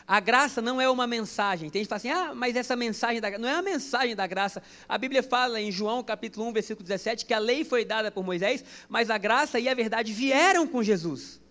A 0.07 0.21
graça 0.21 0.61
não 0.61 0.79
é 0.79 0.89
uma 0.89 1.05
mensagem. 1.05 1.69
Tem 1.69 1.81
gente 1.81 1.87
que 1.87 1.89
fala 1.89 1.97
assim: 1.97 2.29
"Ah, 2.29 2.33
mas 2.33 2.55
essa 2.55 2.73
mensagem 2.73 3.19
da 3.19 3.37
não 3.37 3.49
é 3.49 3.55
a 3.55 3.61
mensagem 3.61 4.15
da 4.15 4.25
graça". 4.25 4.63
A 4.87 4.97
Bíblia 4.97 5.21
fala 5.21 5.59
em 5.59 5.69
João, 5.69 6.01
capítulo 6.01 6.47
1, 6.47 6.53
versículo 6.53 6.87
17, 6.87 7.25
que 7.25 7.33
a 7.33 7.39
lei 7.39 7.65
foi 7.65 7.83
dada 7.83 8.09
por 8.09 8.23
Moisés, 8.23 8.63
mas 8.87 9.09
a 9.09 9.17
graça 9.17 9.59
e 9.59 9.67
a 9.67 9.73
verdade 9.73 10.13
vieram 10.13 10.65
com 10.65 10.81
Jesus. 10.81 11.41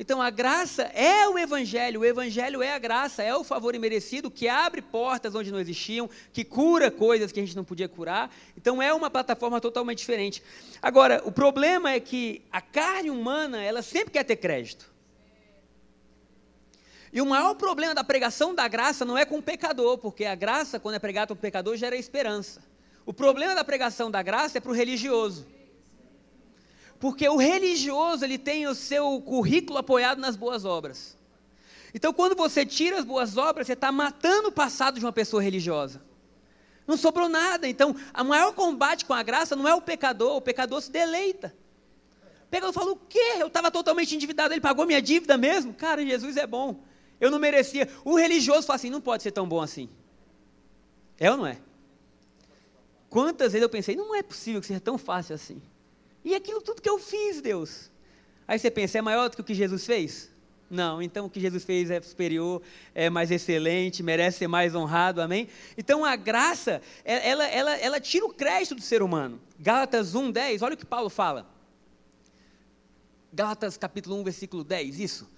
Então 0.00 0.22
a 0.22 0.30
graça 0.30 0.84
é 0.94 1.28
o 1.28 1.38
evangelho, 1.38 2.00
o 2.00 2.04
evangelho 2.06 2.62
é 2.62 2.72
a 2.72 2.78
graça, 2.78 3.22
é 3.22 3.36
o 3.36 3.44
favor 3.44 3.74
imerecido 3.74 4.30
que 4.30 4.48
abre 4.48 4.80
portas 4.80 5.34
onde 5.34 5.52
não 5.52 5.60
existiam, 5.60 6.08
que 6.32 6.42
cura 6.42 6.90
coisas 6.90 7.30
que 7.30 7.38
a 7.38 7.44
gente 7.44 7.54
não 7.54 7.64
podia 7.64 7.86
curar. 7.86 8.34
Então 8.56 8.80
é 8.80 8.94
uma 8.94 9.10
plataforma 9.10 9.60
totalmente 9.60 9.98
diferente. 9.98 10.42
Agora, 10.80 11.20
o 11.26 11.30
problema 11.30 11.92
é 11.92 12.00
que 12.00 12.40
a 12.50 12.62
carne 12.62 13.10
humana, 13.10 13.62
ela 13.62 13.82
sempre 13.82 14.12
quer 14.12 14.24
ter 14.24 14.36
crédito. 14.36 14.90
E 17.12 17.20
o 17.20 17.26
maior 17.26 17.54
problema 17.54 17.94
da 17.94 18.02
pregação 18.02 18.54
da 18.54 18.66
graça 18.68 19.04
não 19.04 19.18
é 19.18 19.26
com 19.26 19.36
o 19.36 19.42
pecador, 19.42 19.98
porque 19.98 20.24
a 20.24 20.34
graça, 20.34 20.80
quando 20.80 20.94
é 20.94 20.98
pregada 20.98 21.26
para 21.26 21.34
o 21.34 21.36
pecador, 21.36 21.76
gera 21.76 21.94
esperança. 21.94 22.64
O 23.04 23.12
problema 23.12 23.54
da 23.54 23.64
pregação 23.64 24.10
da 24.10 24.22
graça 24.22 24.56
é 24.56 24.62
para 24.62 24.72
o 24.72 24.74
religioso. 24.74 25.46
Porque 27.00 27.26
o 27.26 27.38
religioso, 27.38 28.24
ele 28.24 28.36
tem 28.36 28.66
o 28.66 28.74
seu 28.74 29.20
currículo 29.22 29.78
apoiado 29.78 30.20
nas 30.20 30.36
boas 30.36 30.66
obras. 30.66 31.18
Então, 31.94 32.12
quando 32.12 32.36
você 32.36 32.64
tira 32.64 32.98
as 32.98 33.04
boas 33.04 33.38
obras, 33.38 33.66
você 33.66 33.72
está 33.72 33.90
matando 33.90 34.48
o 34.48 34.52
passado 34.52 34.98
de 34.98 35.04
uma 35.04 35.12
pessoa 35.12 35.42
religiosa. 35.42 36.02
Não 36.86 36.98
sobrou 36.98 37.26
nada. 37.26 37.66
Então, 37.66 37.96
o 38.16 38.24
maior 38.24 38.52
combate 38.52 39.06
com 39.06 39.14
a 39.14 39.22
graça 39.22 39.56
não 39.56 39.66
é 39.66 39.74
o 39.74 39.80
pecador, 39.80 40.36
o 40.36 40.42
pecador 40.42 40.80
se 40.82 40.90
deleita. 40.90 41.56
O 42.44 42.50
pecador 42.50 42.72
fala: 42.72 42.92
o 42.92 42.96
quê? 42.96 43.36
Eu 43.38 43.46
estava 43.46 43.70
totalmente 43.70 44.14
endividado, 44.14 44.52
ele 44.52 44.60
pagou 44.60 44.84
minha 44.84 45.00
dívida 45.00 45.38
mesmo? 45.38 45.72
Cara, 45.72 46.04
Jesus 46.04 46.36
é 46.36 46.46
bom. 46.46 46.84
Eu 47.18 47.30
não 47.30 47.38
merecia. 47.38 47.88
O 48.04 48.14
religioso 48.14 48.66
fala 48.66 48.76
assim: 48.76 48.90
não 48.90 49.00
pode 49.00 49.22
ser 49.22 49.30
tão 49.30 49.48
bom 49.48 49.62
assim. 49.62 49.88
É 51.18 51.30
ou 51.30 51.38
não 51.38 51.46
é? 51.46 51.58
Quantas 53.08 53.52
vezes 53.52 53.62
eu 53.62 53.70
pensei: 53.70 53.96
não 53.96 54.14
é 54.14 54.22
possível 54.22 54.60
que 54.60 54.66
seja 54.66 54.80
tão 54.80 54.98
fácil 54.98 55.34
assim. 55.34 55.62
E 56.24 56.34
aquilo 56.34 56.60
tudo 56.60 56.82
que 56.82 56.88
eu 56.88 56.98
fiz, 56.98 57.40
Deus. 57.40 57.90
Aí 58.46 58.58
você 58.58 58.70
pensa: 58.70 58.98
é 58.98 59.02
maior 59.02 59.28
do 59.28 59.36
que 59.36 59.42
o 59.42 59.44
que 59.44 59.54
Jesus 59.54 59.86
fez? 59.86 60.30
Não, 60.70 61.02
então 61.02 61.26
o 61.26 61.30
que 61.30 61.40
Jesus 61.40 61.64
fez 61.64 61.90
é 61.90 62.00
superior, 62.00 62.62
é 62.94 63.10
mais 63.10 63.32
excelente, 63.32 64.04
merece 64.04 64.38
ser 64.38 64.46
mais 64.46 64.72
honrado, 64.72 65.20
amém? 65.20 65.48
Então 65.76 66.04
a 66.04 66.14
graça, 66.14 66.80
é, 67.04 67.28
ela, 67.28 67.44
ela, 67.44 67.76
ela 67.76 68.00
tira 68.00 68.24
o 68.24 68.32
crédito 68.32 68.76
do 68.76 68.80
ser 68.80 69.02
humano. 69.02 69.40
Gálatas 69.58 70.14
1, 70.14 70.30
10, 70.30 70.62
olha 70.62 70.74
o 70.74 70.76
que 70.76 70.86
Paulo 70.86 71.10
fala. 71.10 71.44
Gálatas 73.32 73.76
capítulo 73.76 74.16
1, 74.20 74.22
versículo 74.22 74.62
10, 74.62 75.00
isso. 75.00 75.28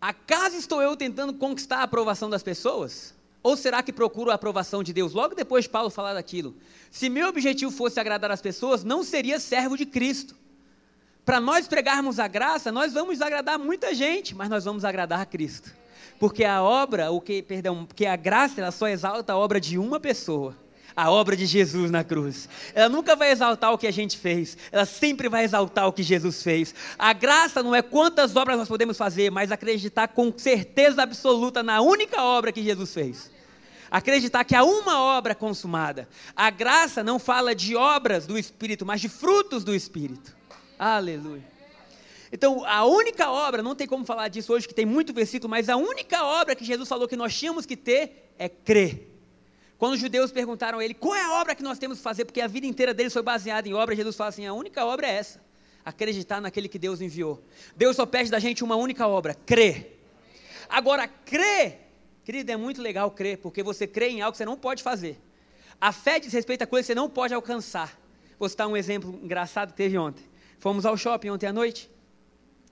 Acaso 0.00 0.56
estou 0.56 0.80
eu 0.80 0.96
tentando 0.96 1.34
conquistar 1.34 1.78
a 1.78 1.82
aprovação 1.82 2.30
das 2.30 2.42
pessoas? 2.42 3.14
Ou 3.42 3.56
será 3.56 3.82
que 3.82 3.92
procuro 3.92 4.30
a 4.30 4.34
aprovação 4.34 4.82
de 4.82 4.92
Deus? 4.92 5.12
Logo 5.12 5.34
depois 5.34 5.64
de 5.64 5.70
Paulo 5.70 5.90
falar 5.90 6.14
daquilo. 6.14 6.54
Se 6.90 7.08
meu 7.08 7.28
objetivo 7.28 7.72
fosse 7.72 7.98
agradar 7.98 8.30
as 8.30 8.40
pessoas, 8.40 8.84
não 8.84 9.02
seria 9.02 9.40
servo 9.40 9.76
de 9.76 9.84
Cristo. 9.84 10.36
Para 11.24 11.40
nós 11.40 11.66
pregarmos 11.66 12.18
a 12.18 12.28
graça, 12.28 12.70
nós 12.70 12.92
vamos 12.92 13.20
agradar 13.20 13.58
muita 13.58 13.94
gente, 13.94 14.34
mas 14.34 14.48
nós 14.48 14.64
vamos 14.64 14.84
agradar 14.84 15.20
a 15.20 15.26
Cristo. 15.26 15.72
Porque 16.18 16.44
a 16.44 16.62
obra, 16.62 17.10
o 17.10 17.20
que, 17.20 17.42
perdão, 17.42 17.84
porque 17.84 18.06
a 18.06 18.16
graça, 18.16 18.60
ela 18.60 18.70
só 18.70 18.88
exalta 18.88 19.32
a 19.32 19.36
obra 19.36 19.60
de 19.60 19.78
uma 19.78 19.98
pessoa 19.98 20.56
a 20.96 21.10
obra 21.10 21.36
de 21.36 21.46
Jesus 21.46 21.90
na 21.90 22.04
cruz. 22.04 22.48
Ela 22.74 22.88
nunca 22.88 23.16
vai 23.16 23.30
exaltar 23.30 23.72
o 23.72 23.78
que 23.78 23.86
a 23.86 23.90
gente 23.90 24.18
fez, 24.18 24.56
ela 24.70 24.84
sempre 24.84 25.28
vai 25.28 25.44
exaltar 25.44 25.88
o 25.88 25.92
que 25.92 26.02
Jesus 26.02 26.42
fez. 26.42 26.74
A 26.98 27.12
graça 27.12 27.62
não 27.62 27.74
é 27.74 27.82
quantas 27.82 28.36
obras 28.36 28.58
nós 28.58 28.68
podemos 28.68 28.96
fazer, 28.96 29.30
mas 29.30 29.52
acreditar 29.52 30.08
com 30.08 30.32
certeza 30.36 31.02
absoluta 31.02 31.62
na 31.62 31.80
única 31.80 32.22
obra 32.22 32.52
que 32.52 32.62
Jesus 32.62 32.92
fez. 32.92 33.30
Acreditar 33.90 34.42
que 34.44 34.56
há 34.56 34.64
uma 34.64 35.02
obra 35.02 35.34
consumada. 35.34 36.08
A 36.34 36.48
graça 36.48 37.02
não 37.02 37.18
fala 37.18 37.54
de 37.54 37.76
obras 37.76 38.26
do 38.26 38.38
Espírito, 38.38 38.86
mas 38.86 39.02
de 39.02 39.08
frutos 39.08 39.64
do 39.64 39.74
Espírito. 39.74 40.34
Aleluia. 40.78 41.52
Então, 42.32 42.64
a 42.64 42.86
única 42.86 43.30
obra, 43.30 43.62
não 43.62 43.74
tem 43.74 43.86
como 43.86 44.06
falar 44.06 44.28
disso 44.28 44.54
hoje, 44.54 44.66
que 44.66 44.72
tem 44.72 44.86
muito 44.86 45.12
versículo, 45.12 45.50
mas 45.50 45.68
a 45.68 45.76
única 45.76 46.24
obra 46.24 46.56
que 46.56 46.64
Jesus 46.64 46.88
falou 46.88 47.06
que 47.06 47.16
nós 47.16 47.36
tínhamos 47.36 47.66
que 47.66 47.76
ter 47.76 48.32
é 48.38 48.48
crer. 48.48 49.11
Quando 49.82 49.94
os 49.94 50.00
judeus 50.00 50.30
perguntaram 50.30 50.78
a 50.78 50.84
ele 50.84 50.94
qual 50.94 51.16
é 51.16 51.22
a 51.22 51.40
obra 51.40 51.56
que 51.56 51.62
nós 51.64 51.76
temos 51.76 51.98
que 51.98 52.04
fazer, 52.04 52.24
porque 52.24 52.40
a 52.40 52.46
vida 52.46 52.64
inteira 52.64 52.94
deles 52.94 53.12
foi 53.12 53.20
baseada 53.20 53.68
em 53.68 53.74
obra, 53.74 53.96
Jesus 53.96 54.14
fala 54.14 54.28
assim: 54.28 54.46
a 54.46 54.52
única 54.52 54.86
obra 54.86 55.08
é 55.08 55.14
essa, 55.14 55.40
acreditar 55.84 56.40
naquele 56.40 56.68
que 56.68 56.78
Deus 56.78 57.00
enviou. 57.00 57.42
Deus 57.74 57.96
só 57.96 58.06
pede 58.06 58.30
da 58.30 58.38
gente 58.38 58.62
uma 58.62 58.76
única 58.76 59.08
obra: 59.08 59.34
crer. 59.34 60.00
Agora, 60.68 61.08
crer, 61.08 61.80
querido, 62.22 62.52
é 62.52 62.56
muito 62.56 62.80
legal 62.80 63.10
crer, 63.10 63.38
porque 63.38 63.60
você 63.60 63.84
crê 63.84 64.10
em 64.10 64.22
algo 64.22 64.30
que 64.30 64.38
você 64.38 64.44
não 64.44 64.56
pode 64.56 64.84
fazer. 64.84 65.20
A 65.80 65.90
fé 65.90 66.20
diz 66.20 66.32
respeito 66.32 66.62
a 66.62 66.66
coisas 66.68 66.86
que 66.86 66.92
você 66.92 66.94
não 66.94 67.10
pode 67.10 67.34
alcançar. 67.34 67.98
Vou 68.38 68.48
citar 68.48 68.68
um 68.68 68.76
exemplo 68.76 69.18
engraçado 69.20 69.70
que 69.70 69.76
teve 69.76 69.98
ontem. 69.98 70.22
Fomos 70.60 70.86
ao 70.86 70.96
shopping 70.96 71.30
ontem 71.30 71.48
à 71.48 71.52
noite. 71.52 71.90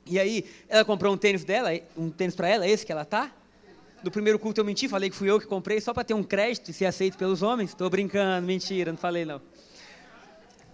E 0.07 0.17
aí, 0.17 0.49
ela 0.69 0.85
comprou 0.85 1.13
um 1.13 1.19
tênis 1.19 1.43
dela, 1.43 1.71
um 1.97 2.09
tênis 2.09 2.37
para 2.37 2.49
ela, 2.49 2.69
esse 2.69 2.87
que 2.87 2.93
ela 2.93 3.05
tá 3.05 3.33
do 4.03 4.11
primeiro 4.11 4.39
culto 4.39 4.61
eu 4.61 4.65
menti, 4.65 4.89
falei 4.89 5.11
que 5.11 5.17
fui 5.17 5.31
eu 5.31 5.39
que 5.39 5.47
comprei 5.47 5.81
só 5.81 5.93
para 5.93 6.05
ter 6.05 6.15
um 6.15 6.23
crédito 6.23 6.71
e 6.71 6.73
ser 6.73 6.87
aceito 6.87 7.19
pelos 7.19 7.43
homens. 7.43 7.71
Estou 7.71 7.89
brincando, 7.91 8.47
mentira, 8.47 8.91
não 8.91 8.99
falei 8.99 9.25
não. 9.25 9.41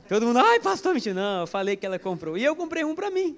Todo 0.09 0.25
mundo, 0.25 0.39
ai 0.39 0.61
pastor, 0.61 0.95
mentira. 0.95 1.15
Não, 1.15 1.41
eu 1.41 1.47
falei 1.47 1.77
que 1.77 1.85
ela 1.85 1.99
comprou. 1.99 2.39
E 2.39 2.45
eu 2.45 2.55
comprei 2.55 2.85
um 2.85 2.95
para 2.95 3.11
mim. 3.11 3.37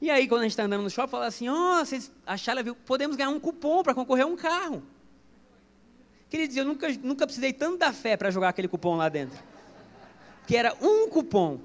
E 0.00 0.08
aí, 0.08 0.26
quando 0.28 0.40
a 0.40 0.44
gente 0.44 0.52
está 0.52 0.64
andando 0.64 0.82
no 0.82 0.90
shopping, 0.90 1.10
fala 1.10 1.26
assim: 1.26 1.48
ó, 1.48 1.80
oh, 1.80 1.84
vocês 1.84 2.10
acharam, 2.24 2.62
viu? 2.62 2.74
Podemos 2.74 3.16
ganhar 3.16 3.30
um 3.30 3.40
cupom 3.40 3.82
para 3.82 3.94
concorrer 3.94 4.24
a 4.24 4.28
um 4.28 4.36
carro. 4.36 4.82
Queridos, 6.30 6.56
eu 6.56 6.64
nunca, 6.64 6.88
nunca 7.02 7.26
precisei 7.26 7.52
tanto 7.52 7.76
da 7.76 7.92
fé 7.92 8.16
para 8.16 8.30
jogar 8.30 8.50
aquele 8.50 8.68
cupom 8.68 8.96
lá 8.96 9.08
dentro. 9.08 9.38
Que 10.46 10.56
era 10.56 10.74
um 10.80 11.08
cupom. 11.08 11.60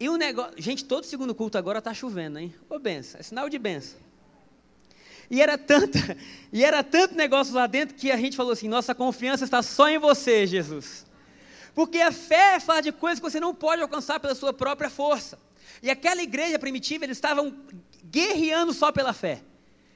E 0.00 0.08
o 0.08 0.16
negócio. 0.16 0.60
Gente, 0.60 0.84
todo 0.84 1.04
segundo 1.04 1.34
culto 1.34 1.56
agora 1.56 1.78
está 1.78 1.94
chovendo, 1.94 2.38
hein? 2.38 2.54
Ô, 2.68 2.78
benção, 2.78 3.20
é 3.20 3.22
sinal 3.22 3.48
de 3.48 3.58
benção. 3.58 4.07
E 5.30 5.42
era 5.42 5.58
tanto, 5.58 5.98
e 6.52 6.64
era 6.64 6.82
tanto 6.82 7.14
negócio 7.14 7.54
lá 7.54 7.66
dentro 7.66 7.94
que 7.94 8.10
a 8.10 8.16
gente 8.16 8.36
falou 8.36 8.52
assim: 8.52 8.68
nossa 8.68 8.94
confiança 8.94 9.44
está 9.44 9.62
só 9.62 9.88
em 9.88 9.98
você, 9.98 10.46
Jesus. 10.46 11.06
Porque 11.74 12.00
a 12.00 12.10
fé 12.10 12.58
fala 12.58 12.80
de 12.80 12.90
coisas 12.90 13.20
que 13.20 13.30
você 13.30 13.38
não 13.38 13.54
pode 13.54 13.80
alcançar 13.80 14.18
pela 14.18 14.34
sua 14.34 14.52
própria 14.52 14.90
força. 14.90 15.38
E 15.82 15.90
aquela 15.90 16.22
igreja 16.22 16.58
primitiva, 16.58 17.04
eles 17.04 17.16
estavam 17.16 17.54
guerreando 18.04 18.72
só 18.72 18.90
pela 18.90 19.12
fé. 19.12 19.42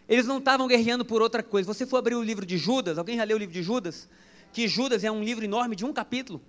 Eles 0.09 0.27
não 0.27 0.39
estavam 0.39 0.69
guerreando 0.69 1.05
por 1.05 1.23
outra 1.23 1.43
coisa. 1.43 1.73
Você 1.73 1.87
for 1.87 1.97
abrir 1.97 2.15
o 2.15 2.23
livro 2.23 2.47
de 2.47 2.57
Judas, 2.57 2.99
alguém 2.99 3.17
já 3.17 3.25
leu 3.25 3.37
o 3.37 3.41
livro 3.41 3.53
de 3.53 3.62
Judas? 3.62 4.09
Que 4.53 4.69
Judas 4.69 5.03
é 5.03 5.11
um 5.11 5.23
livro 5.23 5.45
enorme 5.45 5.75
de 5.75 5.85
um 5.85 5.93
capítulo. 5.93 6.41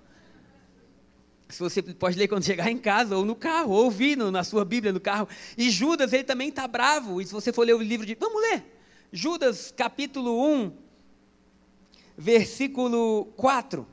Se 1.49 1.59
você 1.59 1.81
pode 1.81 2.17
ler 2.17 2.27
quando 2.27 2.43
chegar 2.43 2.69
em 2.69 2.77
casa, 2.77 3.15
ou 3.15 3.23
no 3.23 3.35
carro, 3.35 3.71
ou 3.71 3.85
ouvir 3.85 4.17
na 4.17 4.43
sua 4.43 4.65
Bíblia 4.65 4.91
no 4.91 4.99
carro. 4.99 5.27
E 5.57 5.69
Judas, 5.69 6.11
ele 6.11 6.23
também 6.23 6.49
está 6.49 6.67
bravo. 6.67 7.21
E 7.21 7.25
se 7.25 7.33
você 7.33 7.53
for 7.53 7.65
ler 7.65 7.73
o 7.73 7.81
livro 7.81 8.05
de. 8.05 8.15
Vamos 8.15 8.41
ler! 8.41 8.72
Judas 9.15 9.71
capítulo 9.71 10.43
1, 10.43 10.73
versículo 12.17 13.25
4. 13.37 13.85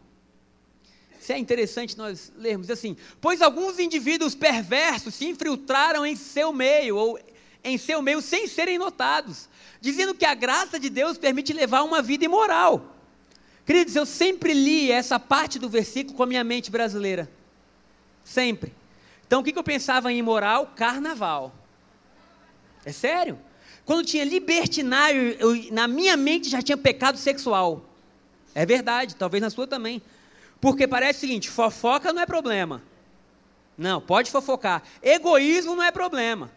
Isso 1.21 1.33
é 1.33 1.39
interessante 1.39 1.99
nós 1.99 2.33
lermos 2.39 2.71
assim: 2.71 2.97
Pois 3.21 3.43
alguns 3.43 3.79
indivíduos 3.79 4.35
perversos 4.35 5.15
se 5.15 5.27
infiltraram 5.27 6.07
em 6.07 6.17
seu 6.17 6.55
meio, 6.55 6.97
ou 6.97 7.21
em 7.63 7.77
seu 7.77 8.01
meio 8.01 8.23
sem 8.23 8.49
serem 8.49 8.79
notados, 8.79 9.47
dizendo 9.79 10.15
que 10.15 10.25
a 10.25 10.35
graça 10.35 10.81
de 10.81 10.89
Deus 10.89 11.19
permite 11.19 11.53
levar 11.53 11.83
uma 11.83 12.01
vida 12.01 12.25
imoral. 12.25 12.97
Queridos, 13.67 13.95
eu 13.95 14.07
sempre 14.07 14.55
li 14.55 14.91
essa 14.91 15.21
parte 15.21 15.59
do 15.59 15.69
versículo 15.69 16.17
com 16.17 16.23
a 16.23 16.27
minha 16.27 16.43
mente 16.43 16.71
brasileira. 16.71 17.31
Sempre. 18.25 18.73
Então 19.27 19.43
o 19.43 19.45
que, 19.45 19.57
eu 19.57 19.63
pensava 19.63 20.11
em 20.11 20.17
imoral? 20.17 20.73
Carnaval. 20.75 21.55
É 22.87 22.91
sério? 22.91 23.39
Quando 23.91 24.07
tinha 24.07 24.23
libertinário, 24.23 25.37
eu, 25.41 25.73
na 25.73 25.89
minha 25.89 26.17
mente 26.17 26.49
já 26.49 26.63
tinha 26.63 26.77
pecado 26.77 27.19
sexual. 27.19 27.85
É 28.55 28.65
verdade, 28.65 29.17
talvez 29.17 29.43
na 29.43 29.51
sua 29.51 29.67
também. 29.67 30.01
Porque 30.61 30.87
parece 30.87 31.17
o 31.17 31.21
seguinte: 31.23 31.51
fofoca 31.51 32.13
não 32.13 32.23
é 32.23 32.25
problema. 32.25 32.81
Não, 33.77 34.01
pode 34.01 34.31
fofocar. 34.31 34.85
Egoísmo 35.03 35.75
não 35.75 35.83
é 35.83 35.91
problema. 35.91 36.53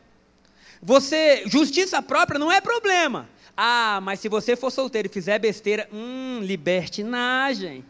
Você, 0.80 1.42
justiça 1.48 2.04
própria 2.04 2.38
não 2.38 2.52
é 2.52 2.62
problema. 2.62 3.28
Ah, 3.58 4.00
mas 4.04 4.20
se 4.20 4.30
você 4.30 4.56
for 4.56 4.70
solteiro 4.70 5.08
e 5.08 5.12
fizer 5.12 5.40
besteira, 5.40 5.90
hum, 5.92 6.40
libertinagem. 6.44 7.84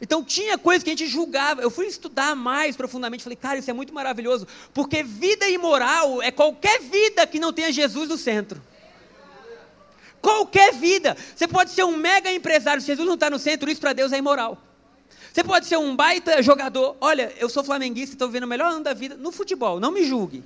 Então 0.00 0.24
tinha 0.24 0.58
coisas 0.58 0.82
que 0.82 0.90
a 0.90 0.92
gente 0.92 1.06
julgava. 1.06 1.62
Eu 1.62 1.70
fui 1.70 1.86
estudar 1.86 2.34
mais 2.34 2.76
profundamente, 2.76 3.22
falei, 3.22 3.36
cara, 3.36 3.58
isso 3.58 3.70
é 3.70 3.72
muito 3.72 3.94
maravilhoso, 3.94 4.46
porque 4.72 5.02
vida 5.02 5.48
imoral 5.48 6.22
é 6.22 6.30
qualquer 6.30 6.80
vida 6.80 7.26
que 7.26 7.38
não 7.38 7.52
tenha 7.52 7.72
Jesus 7.72 8.08
no 8.08 8.18
centro. 8.18 8.60
Qualquer 10.20 10.72
vida. 10.72 11.16
Você 11.34 11.46
pode 11.46 11.70
ser 11.70 11.84
um 11.84 11.96
mega 11.96 12.32
empresário, 12.32 12.80
se 12.80 12.86
Jesus 12.86 13.06
não 13.06 13.14
está 13.14 13.28
no 13.28 13.38
centro, 13.38 13.70
isso 13.70 13.80
para 13.80 13.92
Deus 13.92 14.12
é 14.12 14.18
imoral. 14.18 14.58
Você 15.32 15.42
pode 15.42 15.66
ser 15.66 15.76
um 15.76 15.94
baita 15.94 16.42
jogador. 16.42 16.96
Olha, 17.00 17.32
eu 17.38 17.48
sou 17.48 17.64
flamenguista, 17.64 18.14
estou 18.14 18.28
vivendo 18.28 18.44
o 18.44 18.48
melhor 18.48 18.70
ano 18.70 18.84
da 18.84 18.94
vida 18.94 19.16
no 19.16 19.32
futebol, 19.32 19.80
não 19.80 19.90
me 19.90 20.04
julgue. 20.04 20.44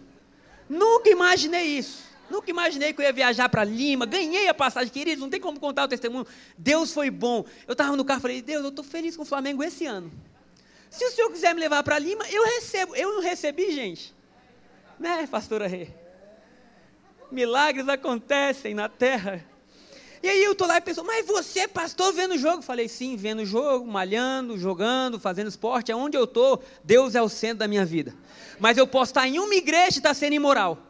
Nunca 0.68 1.10
imaginei 1.10 1.64
isso. 1.78 2.07
Nunca 2.30 2.50
imaginei 2.50 2.92
que 2.92 3.00
eu 3.00 3.04
ia 3.04 3.12
viajar 3.12 3.48
para 3.48 3.64
Lima, 3.64 4.04
ganhei 4.04 4.48
a 4.48 4.54
passagem, 4.54 4.92
queridos, 4.92 5.20
não 5.20 5.30
tem 5.30 5.40
como 5.40 5.58
contar 5.58 5.84
o 5.84 5.88
testemunho. 5.88 6.26
Deus 6.56 6.92
foi 6.92 7.10
bom. 7.10 7.44
Eu 7.66 7.72
estava 7.72 7.96
no 7.96 8.04
carro 8.04 8.18
e 8.18 8.22
falei, 8.22 8.42
Deus, 8.42 8.62
eu 8.62 8.70
estou 8.70 8.84
feliz 8.84 9.16
com 9.16 9.22
o 9.22 9.26
Flamengo 9.26 9.62
esse 9.62 9.86
ano. 9.86 10.12
Se 10.90 11.04
o 11.04 11.10
senhor 11.10 11.30
quiser 11.30 11.54
me 11.54 11.60
levar 11.60 11.82
para 11.82 11.98
Lima, 11.98 12.26
eu 12.28 12.44
recebo. 12.44 12.94
Eu 12.94 13.14
não 13.14 13.22
recebi, 13.22 13.72
gente. 13.72 14.14
Né, 14.98 15.26
pastora 15.30 15.66
Rê? 15.66 15.88
Milagres 17.30 17.88
acontecem 17.88 18.74
na 18.74 18.88
terra. 18.88 19.44
E 20.22 20.28
aí 20.28 20.42
eu 20.42 20.52
estou 20.52 20.66
lá 20.66 20.78
e 20.78 20.80
penso, 20.80 21.04
mas 21.04 21.26
você, 21.26 21.68
pastor, 21.68 22.12
vendo 22.12 22.34
o 22.34 22.38
jogo? 22.38 22.62
Falei, 22.62 22.88
sim, 22.88 23.16
vendo 23.16 23.42
o 23.42 23.46
jogo, 23.46 23.86
malhando, 23.86 24.58
jogando, 24.58 25.20
fazendo 25.20 25.48
esporte. 25.48 25.92
Aonde 25.92 26.16
eu 26.16 26.24
estou, 26.24 26.62
Deus 26.82 27.14
é 27.14 27.22
o 27.22 27.28
centro 27.28 27.58
da 27.58 27.68
minha 27.68 27.84
vida. 27.84 28.14
Mas 28.58 28.76
eu 28.76 28.86
posso 28.86 29.10
estar 29.10 29.28
em 29.28 29.38
uma 29.38 29.54
igreja 29.54 29.96
e 29.96 29.98
estar 29.98 30.14
sendo 30.14 30.34
imoral. 30.34 30.87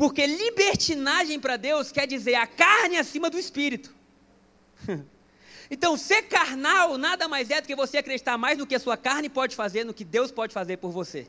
Porque 0.00 0.26
libertinagem 0.26 1.38
para 1.38 1.58
Deus 1.58 1.92
quer 1.92 2.06
dizer 2.06 2.34
a 2.34 2.46
carne 2.46 2.96
acima 2.96 3.28
do 3.28 3.38
espírito. 3.38 3.94
Então, 5.72 5.96
ser 5.96 6.22
carnal 6.22 6.98
nada 6.98 7.28
mais 7.28 7.48
é 7.48 7.60
do 7.60 7.66
que 7.68 7.76
você 7.76 7.98
acreditar 7.98 8.36
mais 8.36 8.58
no 8.58 8.66
que 8.66 8.74
a 8.74 8.80
sua 8.80 8.96
carne 8.96 9.28
pode 9.28 9.54
fazer, 9.54 9.84
no 9.84 9.94
que 9.94 10.02
Deus 10.02 10.32
pode 10.32 10.52
fazer 10.52 10.78
por 10.78 10.90
você. 10.90 11.28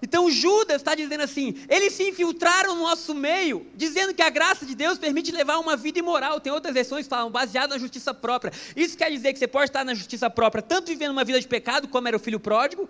Então 0.00 0.30
Judas 0.30 0.76
está 0.76 0.94
dizendo 0.94 1.20
assim: 1.22 1.54
eles 1.68 1.92
se 1.92 2.08
infiltraram 2.08 2.74
no 2.74 2.84
nosso 2.84 3.14
meio, 3.14 3.66
dizendo 3.74 4.14
que 4.14 4.22
a 4.22 4.30
graça 4.30 4.64
de 4.64 4.74
Deus 4.74 4.96
permite 4.96 5.30
levar 5.32 5.58
uma 5.58 5.76
vida 5.76 5.98
imoral. 5.98 6.40
Tem 6.40 6.50
outras 6.50 6.72
versões 6.72 7.04
que 7.04 7.10
falam 7.10 7.30
baseado 7.30 7.70
na 7.72 7.78
justiça 7.78 8.14
própria. 8.14 8.54
Isso 8.74 8.96
quer 8.96 9.10
dizer 9.10 9.34
que 9.34 9.38
você 9.38 9.46
pode 9.46 9.68
estar 9.68 9.84
na 9.84 9.92
justiça 9.92 10.30
própria, 10.30 10.62
tanto 10.62 10.86
vivendo 10.86 11.10
uma 11.10 11.24
vida 11.24 11.38
de 11.38 11.46
pecado, 11.46 11.88
como 11.88 12.08
era 12.08 12.16
o 12.16 12.20
filho 12.20 12.40
pródigo, 12.40 12.88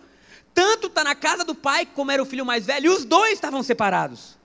tanto 0.55 0.87
está 0.87 1.03
na 1.03 1.17
casa 1.17 1.45
do 1.45 1.57
pai, 1.57 1.87
como 1.87 2.13
era 2.13 2.23
o 2.23 2.27
filho 2.27 2.47
mais 2.47 2.67
velho, 2.67 2.87
e 2.87 2.89
os 2.89 3.05
dois 3.05 3.33
estavam 3.33 3.65
separados. 3.65 4.37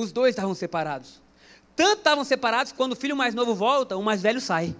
Os 0.00 0.12
dois 0.12 0.30
estavam 0.30 0.54
separados. 0.54 1.20
Tanto 1.76 1.98
estavam 1.98 2.24
separados 2.24 2.72
que 2.72 2.78
quando 2.78 2.92
o 2.92 2.96
filho 2.96 3.14
mais 3.14 3.34
novo 3.34 3.54
volta, 3.54 3.98
o 3.98 4.02
mais 4.02 4.22
velho 4.22 4.40
sai. 4.40 4.74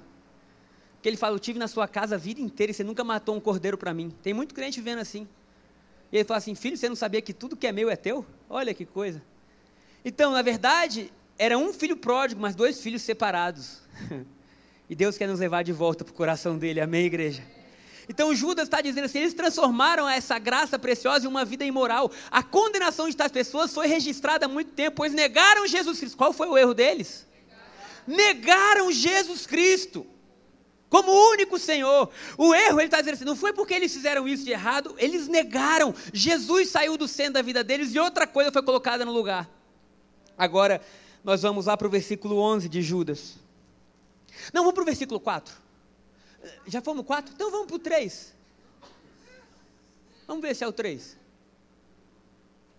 Que 1.03 1.09
ele 1.11 1.17
fala: 1.19 1.35
Eu 1.35 1.39
tive 1.39 1.59
na 1.59 1.69
sua 1.69 1.87
casa 1.87 2.15
a 2.15 2.19
vida 2.19 2.41
inteira 2.41 2.71
e 2.71 2.75
você 2.75 2.83
nunca 2.83 3.05
matou 3.05 3.37
um 3.37 3.41
cordeiro 3.41 3.77
para 3.77 3.93
mim. 3.93 4.11
Tem 4.23 4.33
muito 4.33 4.55
crente 4.55 4.81
vendo 4.81 5.00
assim. 5.00 5.29
E 6.11 6.17
ele 6.17 6.25
fala 6.25 6.39
assim: 6.39 6.55
Filho, 6.55 6.75
você 6.75 6.89
não 6.89 6.97
sabia 6.97 7.21
que 7.21 7.35
tudo 7.35 7.55
que 7.55 7.67
é 7.67 7.73
meu 7.73 7.91
é 7.91 7.97
teu? 7.97 8.25
Olha 8.49 8.73
que 8.73 8.87
coisa. 8.87 9.23
Então, 10.03 10.33
na 10.33 10.41
verdade, 10.41 11.12
era 11.39 11.59
um 11.59 11.71
filho 11.71 11.99
pródigo, 11.99 12.41
mas 12.41 12.55
dois 12.55 12.81
filhos 12.81 13.03
separados. 13.03 13.83
e 14.89 14.95
Deus 14.95 15.19
quer 15.19 15.29
nos 15.29 15.39
levar 15.39 15.62
de 15.62 15.73
volta 15.73 16.03
para 16.03 16.12
o 16.12 16.15
coração 16.15 16.57
dele. 16.57 16.81
Amém, 16.81 17.05
igreja? 17.05 17.43
Então 18.11 18.35
Judas 18.35 18.64
está 18.64 18.81
dizendo 18.81 19.05
assim: 19.05 19.21
eles 19.21 19.35
transformaram 19.35 20.09
essa 20.09 20.37
graça 20.37 20.76
preciosa 20.76 21.26
em 21.26 21.29
uma 21.29 21.45
vida 21.45 21.64
imoral. 21.64 22.11
A 22.29 22.43
condenação 22.43 23.09
de 23.09 23.17
tais 23.17 23.31
pessoas 23.31 23.73
foi 23.73 23.87
registrada 23.87 24.47
há 24.47 24.49
muito 24.49 24.73
tempo, 24.73 24.97
pois 24.97 25.12
negaram 25.12 25.64
Jesus 25.64 26.00
Cristo. 26.00 26.17
Qual 26.17 26.33
foi 26.33 26.49
o 26.49 26.59
erro 26.59 26.75
deles? 26.75 27.25
Negaram, 28.09 28.90
Jesus 28.90 29.47
Cristo 29.47 30.05
como 30.88 31.12
único 31.31 31.57
Senhor. 31.57 32.11
O 32.37 32.52
erro, 32.52 32.81
ele 32.81 32.87
está 32.87 32.99
dizendo 32.99 33.14
assim, 33.14 33.25
não 33.25 33.37
foi 33.37 33.52
porque 33.52 33.73
eles 33.75 33.95
fizeram 33.95 34.26
isso 34.26 34.45
de 34.45 34.50
errado, 34.50 34.93
eles 34.99 35.29
negaram. 35.29 35.95
Jesus 36.12 36.69
saiu 36.69 36.97
do 36.97 37.07
centro 37.07 37.35
da 37.35 37.43
vida 37.43 37.62
deles 37.62 37.95
e 37.95 37.99
outra 38.00 38.26
coisa 38.26 38.50
foi 38.50 38.61
colocada 38.61 39.05
no 39.05 39.12
lugar. 39.12 39.49
Agora, 40.37 40.81
nós 41.23 41.43
vamos 41.43 41.67
lá 41.67 41.76
para 41.76 41.87
o 41.87 41.90
versículo 41.90 42.38
11 42.38 42.69
de 42.69 42.83
Judas. 42.83 43.37
Não, 44.52 44.62
vamos 44.62 44.75
para 44.75 44.83
o 44.83 44.87
versículo 44.87 45.21
4. 45.21 45.60
Já 46.66 46.80
fomos 46.80 47.04
4? 47.04 47.35
Então 47.35 47.50
vamos 47.50 47.66
para 47.66 47.76
o 47.76 47.78
3. 47.78 48.35
Vamos 50.26 50.42
ver 50.42 50.54
se 50.54 50.64
é 50.64 50.68
o 50.68 50.73
3. 50.73 51.18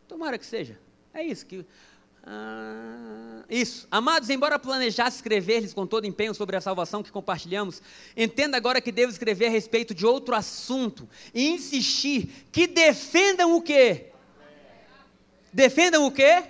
Tomara 0.07 0.37
que 0.37 0.45
seja. 0.45 0.79
É 1.13 1.23
isso 1.23 1.45
que 1.45 1.65
ah, 2.23 3.43
isso. 3.49 3.87
Amados, 3.89 4.29
embora 4.29 4.59
planejasse 4.59 5.17
escrever-lhes 5.17 5.73
com 5.73 5.87
todo 5.87 6.05
empenho 6.05 6.35
sobre 6.35 6.55
a 6.55 6.61
salvação 6.61 7.01
que 7.01 7.11
compartilhamos, 7.11 7.81
entenda 8.15 8.57
agora 8.57 8.79
que 8.79 8.91
devo 8.91 9.11
escrever 9.11 9.47
a 9.47 9.49
respeito 9.49 9.93
de 9.93 10.05
outro 10.05 10.35
assunto 10.35 11.09
e 11.33 11.47
insistir 11.49 12.47
que 12.51 12.67
defendam 12.67 13.55
o 13.55 13.61
quê? 13.61 14.07
Defendam 15.51 16.05
o 16.05 16.11
quê? 16.11 16.43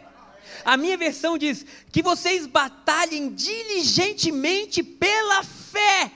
A 0.65 0.75
minha 0.75 0.98
versão 0.98 1.38
diz 1.38 1.65
que 1.91 2.03
vocês 2.03 2.46
batalhem 2.46 3.34
diligentemente 3.34 4.84
pela 4.84 5.44
fé. 5.44 6.12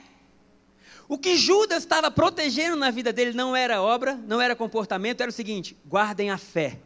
O 1.08 1.18
que 1.18 1.38
Judas 1.38 1.84
estava 1.84 2.10
protegendo 2.10 2.76
na 2.76 2.90
vida 2.90 3.14
dele 3.14 3.34
não 3.34 3.56
era 3.56 3.82
obra, 3.82 4.20
não 4.28 4.42
era 4.42 4.56
comportamento, 4.56 5.22
era 5.22 5.30
o 5.30 5.34
seguinte: 5.34 5.78
guardem 5.88 6.30
a 6.32 6.38
fé. 6.38 6.80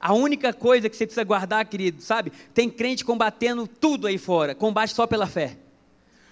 A 0.00 0.12
única 0.12 0.52
coisa 0.52 0.88
que 0.88 0.96
você 0.96 1.06
precisa 1.06 1.24
guardar, 1.24 1.64
querido, 1.66 2.00
sabe? 2.00 2.32
Tem 2.54 2.70
crente 2.70 3.04
combatendo 3.04 3.66
tudo 3.66 4.06
aí 4.06 4.18
fora. 4.18 4.54
Combate 4.54 4.94
só 4.94 5.06
pela 5.06 5.26
fé. 5.26 5.56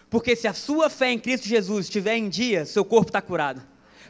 Porque 0.08 0.36
se 0.36 0.46
a 0.46 0.52
sua 0.52 0.88
fé 0.88 1.10
em 1.10 1.18
Cristo 1.18 1.48
Jesus 1.48 1.86
estiver 1.86 2.16
em 2.16 2.28
dia, 2.28 2.64
seu 2.64 2.84
corpo 2.84 3.08
está 3.08 3.20
curado. 3.20 3.60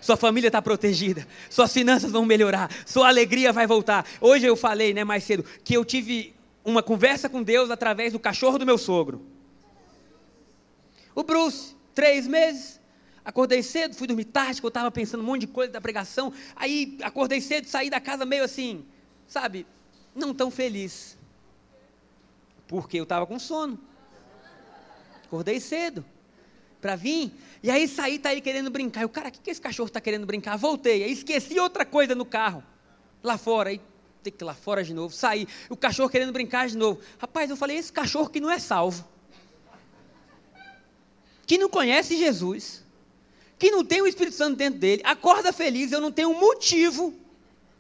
Sua 0.00 0.16
família 0.16 0.48
está 0.48 0.60
protegida, 0.60 1.26
suas 1.50 1.72
finanças 1.72 2.12
vão 2.12 2.24
melhorar, 2.24 2.70
sua 2.84 3.08
alegria 3.08 3.52
vai 3.52 3.66
voltar. 3.66 4.06
Hoje 4.20 4.46
eu 4.46 4.54
falei, 4.54 4.92
né, 4.92 5.02
mais 5.02 5.24
cedo, 5.24 5.44
que 5.64 5.74
eu 5.74 5.84
tive 5.84 6.34
uma 6.64 6.82
conversa 6.82 7.28
com 7.28 7.42
Deus 7.42 7.70
através 7.70 8.12
do 8.12 8.18
cachorro 8.18 8.58
do 8.58 8.66
meu 8.66 8.76
sogro. 8.76 9.24
O 11.14 11.24
Bruce, 11.24 11.74
três 11.94 12.26
meses, 12.26 12.78
acordei 13.26 13.60
cedo, 13.60 13.96
fui 13.96 14.06
dormir 14.06 14.26
tarde, 14.26 14.60
que 14.60 14.64
eu 14.64 14.68
estava 14.68 14.88
pensando 14.88 15.20
um 15.20 15.26
monte 15.26 15.40
de 15.40 15.46
coisa 15.48 15.72
da 15.72 15.80
pregação. 15.80 16.32
Aí 16.54 16.96
acordei 17.02 17.40
cedo, 17.40 17.66
saí 17.66 17.90
da 17.90 18.00
casa 18.00 18.24
meio 18.24 18.44
assim, 18.44 18.86
sabe, 19.26 19.66
não 20.14 20.32
tão 20.32 20.48
feliz. 20.48 21.18
Porque 22.68 22.96
eu 22.98 23.02
estava 23.02 23.26
com 23.26 23.36
sono. 23.36 23.78
Acordei 25.24 25.58
cedo 25.58 26.04
para 26.80 26.94
vir. 26.94 27.32
E 27.62 27.70
aí 27.70 27.88
saí, 27.88 28.16
tá 28.16 28.28
aí 28.28 28.40
querendo 28.40 28.70
brincar. 28.70 29.02
Eu, 29.02 29.08
cara, 29.08 29.28
o 29.28 29.32
que, 29.32 29.40
que 29.40 29.50
esse 29.50 29.60
cachorro 29.60 29.88
está 29.88 30.00
querendo 30.00 30.24
brincar? 30.24 30.56
Voltei. 30.56 31.02
Aí 31.02 31.12
esqueci 31.12 31.58
outra 31.58 31.84
coisa 31.84 32.14
no 32.14 32.24
carro. 32.24 32.62
Lá 33.22 33.36
fora. 33.36 33.70
Aí 33.70 33.80
tem 34.22 34.32
que 34.32 34.42
ir 34.42 34.46
lá 34.46 34.54
fora 34.54 34.84
de 34.84 34.94
novo. 34.94 35.12
Saí. 35.12 35.48
O 35.68 35.76
cachorro 35.76 36.08
querendo 36.08 36.32
brincar 36.32 36.68
de 36.68 36.76
novo. 36.76 37.00
Rapaz, 37.18 37.50
eu 37.50 37.56
falei, 37.56 37.76
esse 37.76 37.92
cachorro 37.92 38.28
que 38.28 38.40
não 38.40 38.50
é 38.50 38.58
salvo. 38.60 39.04
Que 41.44 41.58
não 41.58 41.68
conhece 41.68 42.16
Jesus. 42.16 42.85
Que 43.58 43.70
não 43.70 43.84
tem 43.84 44.02
o 44.02 44.06
Espírito 44.06 44.36
Santo 44.36 44.56
dentro 44.56 44.78
dele. 44.78 45.02
Acorda 45.04 45.52
feliz. 45.52 45.92
Eu 45.92 46.00
não 46.00 46.12
tenho 46.12 46.32
motivo 46.38 47.14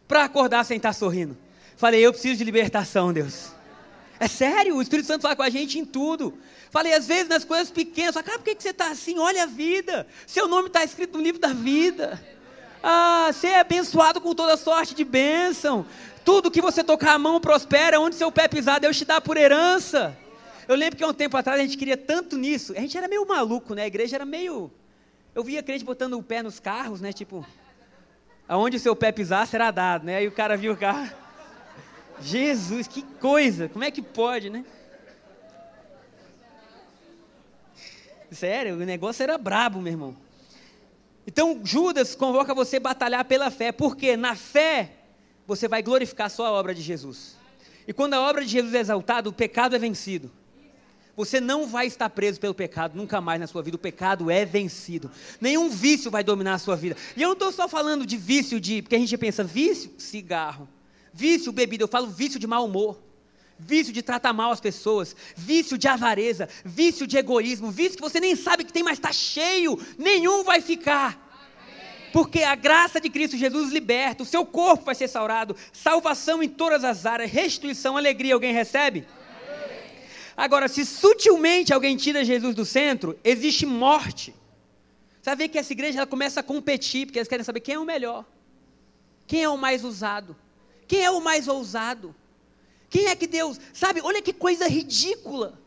para 0.08 0.24
acordar 0.24 0.64
sem 0.64 0.76
estar 0.76 0.92
sorrindo. 0.92 1.36
Falei, 1.76 2.00
eu 2.00 2.12
preciso 2.12 2.38
de 2.38 2.44
libertação, 2.44 3.12
Deus. 3.12 3.50
É 4.18 4.28
sério, 4.28 4.76
o 4.76 4.82
Espírito 4.82 5.06
Santo 5.06 5.22
fala 5.22 5.36
com 5.36 5.42
a 5.42 5.50
gente 5.50 5.78
em 5.78 5.84
tudo. 5.84 6.38
Falei, 6.70 6.94
às 6.94 7.06
vezes 7.06 7.28
nas 7.28 7.44
coisas 7.44 7.70
pequenas, 7.70 8.14
fala, 8.14 8.24
cara, 8.24 8.38
por 8.38 8.44
que, 8.44 8.54
que 8.54 8.62
você 8.62 8.70
está 8.70 8.90
assim? 8.90 9.18
Olha 9.18 9.42
a 9.42 9.46
vida. 9.46 10.06
Seu 10.26 10.48
nome 10.48 10.68
está 10.68 10.82
escrito 10.82 11.18
no 11.18 11.22
livro 11.22 11.40
da 11.40 11.52
vida. 11.52 12.22
Ah, 12.82 13.30
você 13.32 13.48
é 13.48 13.60
abençoado 13.60 14.20
com 14.20 14.34
toda 14.34 14.56
sorte 14.56 14.94
de 14.94 15.04
bênção. 15.04 15.84
Tudo 16.24 16.50
que 16.50 16.62
você 16.62 16.82
tocar 16.82 17.12
a 17.14 17.18
mão 17.18 17.40
prospera, 17.40 18.00
onde 18.00 18.16
seu 18.16 18.32
pé 18.32 18.48
pisar, 18.48 18.80
Deus 18.80 18.96
te 18.96 19.04
dá 19.04 19.20
por 19.20 19.36
herança. 19.36 20.16
Eu 20.66 20.74
lembro 20.74 20.96
que 20.96 21.04
há 21.04 21.08
um 21.08 21.14
tempo 21.14 21.36
atrás 21.36 21.60
a 21.60 21.62
gente 21.62 21.76
queria 21.76 21.96
tanto 21.96 22.36
nisso. 22.36 22.72
A 22.76 22.80
gente 22.80 22.96
era 22.96 23.06
meio 23.06 23.26
maluco, 23.26 23.74
né? 23.74 23.82
A 23.82 23.86
igreja 23.86 24.16
era 24.16 24.24
meio. 24.24 24.70
Eu 25.36 25.44
via 25.44 25.62
crente 25.62 25.84
botando 25.84 26.14
o 26.14 26.22
pé 26.22 26.42
nos 26.42 26.58
carros, 26.58 27.02
né? 27.02 27.12
Tipo, 27.12 27.46
aonde 28.48 28.78
o 28.78 28.80
seu 28.80 28.96
pé 28.96 29.12
pisar 29.12 29.46
será 29.46 29.70
dado, 29.70 30.06
né? 30.06 30.16
Aí 30.16 30.26
o 30.26 30.32
cara 30.32 30.56
viu 30.56 30.72
o 30.72 30.76
carro. 30.78 31.14
Jesus, 32.22 32.88
que 32.88 33.02
coisa! 33.02 33.68
Como 33.68 33.84
é 33.84 33.90
que 33.90 34.00
pode, 34.00 34.48
né? 34.48 34.64
Sério, 38.32 38.76
o 38.76 38.78
negócio 38.78 39.22
era 39.22 39.36
brabo, 39.36 39.78
meu 39.78 39.92
irmão. 39.92 40.16
Então 41.26 41.60
Judas 41.62 42.14
convoca 42.14 42.54
você 42.54 42.78
a 42.78 42.80
batalhar 42.80 43.24
pela 43.26 43.50
fé, 43.50 43.72
porque 43.72 44.16
na 44.16 44.34
fé 44.34 44.92
você 45.46 45.68
vai 45.68 45.82
glorificar 45.82 46.28
a 46.28 46.30
sua 46.30 46.50
obra 46.50 46.74
de 46.74 46.80
Jesus. 46.80 47.36
E 47.86 47.92
quando 47.92 48.14
a 48.14 48.22
obra 48.22 48.42
de 48.42 48.50
Jesus 48.50 48.72
é 48.72 48.78
exaltada, 48.78 49.28
o 49.28 49.34
pecado 49.34 49.76
é 49.76 49.78
vencido. 49.78 50.32
Você 51.16 51.40
não 51.40 51.66
vai 51.66 51.86
estar 51.86 52.10
preso 52.10 52.38
pelo 52.38 52.54
pecado 52.54 52.94
nunca 52.94 53.22
mais 53.22 53.40
na 53.40 53.46
sua 53.46 53.62
vida. 53.62 53.76
O 53.76 53.80
pecado 53.80 54.30
é 54.30 54.44
vencido. 54.44 55.10
Nenhum 55.40 55.70
vício 55.70 56.10
vai 56.10 56.22
dominar 56.22 56.54
a 56.54 56.58
sua 56.58 56.76
vida. 56.76 56.94
E 57.16 57.22
eu 57.22 57.28
não 57.28 57.32
estou 57.32 57.50
só 57.50 57.66
falando 57.66 58.04
de 58.04 58.18
vício 58.18 58.60
de. 58.60 58.82
Porque 58.82 58.96
a 58.96 58.98
gente 58.98 59.16
pensa, 59.16 59.42
vício, 59.42 59.90
cigarro. 59.96 60.68
Vício, 61.14 61.50
bebida. 61.52 61.84
Eu 61.84 61.88
falo 61.88 62.08
vício 62.08 62.38
de 62.38 62.46
mau 62.46 62.66
humor. 62.66 63.00
Vício 63.58 63.94
de 63.94 64.02
tratar 64.02 64.34
mal 64.34 64.52
as 64.52 64.60
pessoas. 64.60 65.16
Vício 65.34 65.78
de 65.78 65.88
avareza. 65.88 66.50
Vício 66.62 67.06
de 67.06 67.16
egoísmo. 67.16 67.70
Vício 67.70 67.96
que 67.96 68.02
você 68.02 68.20
nem 68.20 68.36
sabe 68.36 68.64
que 68.64 68.72
tem, 68.72 68.82
mas 68.82 68.98
está 68.98 69.10
cheio. 69.10 69.80
Nenhum 69.96 70.44
vai 70.44 70.60
ficar. 70.60 71.24
Porque 72.12 72.42
a 72.42 72.54
graça 72.54 73.00
de 73.00 73.08
Cristo 73.08 73.38
Jesus 73.38 73.72
liberta, 73.72 74.22
o 74.22 74.26
seu 74.26 74.44
corpo 74.44 74.84
vai 74.84 74.94
ser 74.94 75.08
saurado, 75.08 75.54
salvação 75.70 76.42
em 76.42 76.48
todas 76.48 76.82
as 76.82 77.04
áreas, 77.04 77.30
restituição, 77.30 77.94
alegria, 77.94 78.32
alguém 78.32 78.54
recebe? 78.54 79.06
Agora, 80.36 80.68
se 80.68 80.84
sutilmente 80.84 81.72
alguém 81.72 81.96
tira 81.96 82.24
Jesus 82.24 82.54
do 82.54 82.64
centro, 82.64 83.18
existe 83.24 83.64
morte. 83.64 84.34
Você 85.22 85.30
vai 85.30 85.36
ver 85.36 85.48
que 85.48 85.58
essa 85.58 85.72
igreja 85.72 86.00
ela 86.00 86.06
começa 86.06 86.40
a 86.40 86.42
competir, 86.42 87.06
porque 87.06 87.18
eles 87.18 87.28
querem 87.28 87.44
saber 87.44 87.60
quem 87.60 87.76
é 87.76 87.78
o 87.78 87.84
melhor, 87.84 88.24
quem 89.26 89.42
é 89.42 89.48
o 89.48 89.56
mais 89.56 89.82
usado, 89.82 90.36
quem 90.86 91.02
é 91.02 91.10
o 91.10 91.20
mais 91.20 91.48
ousado, 91.48 92.14
quem 92.90 93.06
é 93.06 93.16
que 93.16 93.26
Deus, 93.26 93.58
sabe, 93.72 94.00
olha 94.02 94.20
que 94.20 94.32
coisa 94.32 94.68
ridícula. 94.68 95.58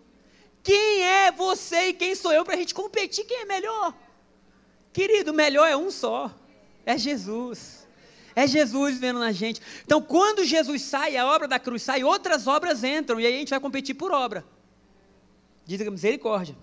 Quem 0.61 1.03
é 1.03 1.31
você 1.31 1.87
e 1.87 1.93
quem 1.93 2.13
sou 2.13 2.31
eu 2.31 2.45
para 2.45 2.53
a 2.53 2.57
gente 2.57 2.73
competir 2.75 3.25
quem 3.25 3.41
é 3.41 3.45
melhor? 3.45 3.93
Querido, 4.93 5.33
melhor 5.33 5.67
é 5.67 5.75
um 5.75 5.89
só, 5.89 6.33
é 6.85 6.97
Jesus. 6.97 7.87
É 8.35 8.45
Jesus 8.45 8.93
vivendo 8.93 9.19
na 9.19 9.31
gente. 9.31 9.61
Então, 9.83 10.01
quando 10.01 10.45
Jesus 10.45 10.83
sai, 10.83 11.17
a 11.17 11.25
obra 11.25 11.47
da 11.47 11.59
cruz 11.59 11.81
sai, 11.81 12.03
outras 12.03 12.47
obras 12.47 12.83
entram, 12.83 13.19
e 13.19 13.25
aí 13.25 13.35
a 13.35 13.39
gente 13.39 13.49
vai 13.49 13.59
competir 13.59 13.95
por 13.95 14.11
obra. 14.11 14.45
Diga 15.69 15.91
misericórdia. 15.91 16.55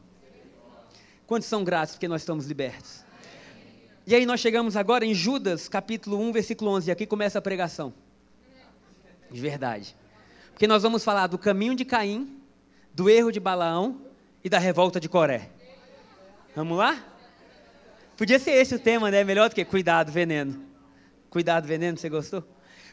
Quantos 1.28 1.46
são 1.46 1.62
gratos 1.62 1.94
porque 1.94 2.08
nós 2.08 2.22
estamos 2.22 2.46
libertos? 2.46 3.04
E 4.04 4.16
aí 4.16 4.26
nós 4.26 4.40
chegamos 4.40 4.76
agora 4.76 5.04
em 5.04 5.14
Judas, 5.14 5.68
capítulo 5.68 6.18
1, 6.18 6.32
versículo 6.32 6.72
11, 6.72 6.88
e 6.88 6.90
aqui 6.90 7.06
começa 7.06 7.38
a 7.38 7.40
pregação. 7.40 7.94
De 9.30 9.40
verdade. 9.40 9.94
Porque 10.50 10.66
nós 10.66 10.82
vamos 10.82 11.04
falar 11.04 11.28
do 11.28 11.38
caminho 11.38 11.76
de 11.76 11.84
Caim, 11.84 12.36
do 12.92 13.08
erro 13.08 13.30
de 13.30 13.38
Balaão 13.38 14.00
e 14.42 14.48
da 14.48 14.58
revolta 14.58 14.98
de 14.98 15.08
Coré. 15.08 15.50
Vamos 16.56 16.76
lá? 16.76 17.00
Podia 18.16 18.40
ser 18.40 18.54
esse 18.54 18.74
o 18.74 18.78
tema, 18.80 19.08
né? 19.08 19.22
Melhor 19.22 19.48
do 19.48 19.54
que 19.54 19.64
cuidado, 19.64 20.10
veneno. 20.10 20.64
Cuidado, 21.30 21.64
veneno, 21.64 21.96
você 21.96 22.08
gostou? 22.08 22.42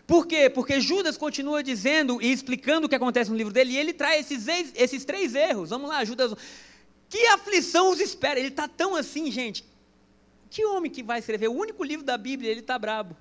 Por 0.05 0.27
quê? 0.27 0.49
Porque 0.49 0.81
Judas 0.81 1.17
continua 1.17 1.63
dizendo 1.63 2.21
e 2.21 2.31
explicando 2.31 2.87
o 2.87 2.89
que 2.89 2.95
acontece 2.95 3.31
no 3.31 3.37
livro 3.37 3.53
dele, 3.53 3.73
e 3.73 3.77
ele 3.77 3.93
traz 3.93 4.29
esses, 4.29 4.71
esses 4.75 5.05
três 5.05 5.33
erros. 5.33 5.69
Vamos 5.69 5.89
lá, 5.89 6.03
Judas. 6.03 6.33
Que 7.09 7.25
aflição 7.27 7.89
os 7.89 7.99
espera? 7.99 8.39
Ele 8.39 8.49
está 8.49 8.67
tão 8.67 8.95
assim, 8.95 9.31
gente. 9.31 9.65
Que 10.49 10.65
homem 10.65 10.91
que 10.91 11.01
vai 11.01 11.19
escrever 11.19 11.47
o 11.47 11.53
único 11.53 11.83
livro 11.83 12.05
da 12.05 12.17
Bíblia, 12.17 12.51
ele 12.51 12.59
está 12.59 12.77
brabo. 12.77 13.15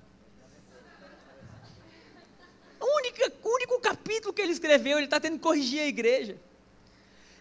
O 2.79 2.97
único, 2.97 3.17
o 3.43 3.55
único 3.55 3.79
capítulo 3.79 4.33
que 4.33 4.41
ele 4.41 4.51
escreveu, 4.51 4.97
ele 4.97 5.05
está 5.05 5.19
tendo 5.19 5.37
que 5.37 5.43
corrigir 5.43 5.79
a 5.79 5.87
igreja. 5.87 6.37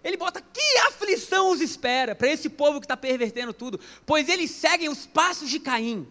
Ele 0.05 0.16
bota 0.16 0.40
que 0.40 0.78
aflição 0.88 1.50
os 1.50 1.61
espera 1.61 2.14
para 2.14 2.28
esse 2.28 2.48
povo 2.48 2.81
que 2.81 2.85
está 2.85 2.96
pervertendo 2.96 3.52
tudo, 3.52 3.78
pois 4.07 4.28
eles 4.28 4.50
seguem 4.50 4.88
os 4.88 5.05
passos 5.05 5.50
de 5.50 5.61
Caim, 5.61 6.07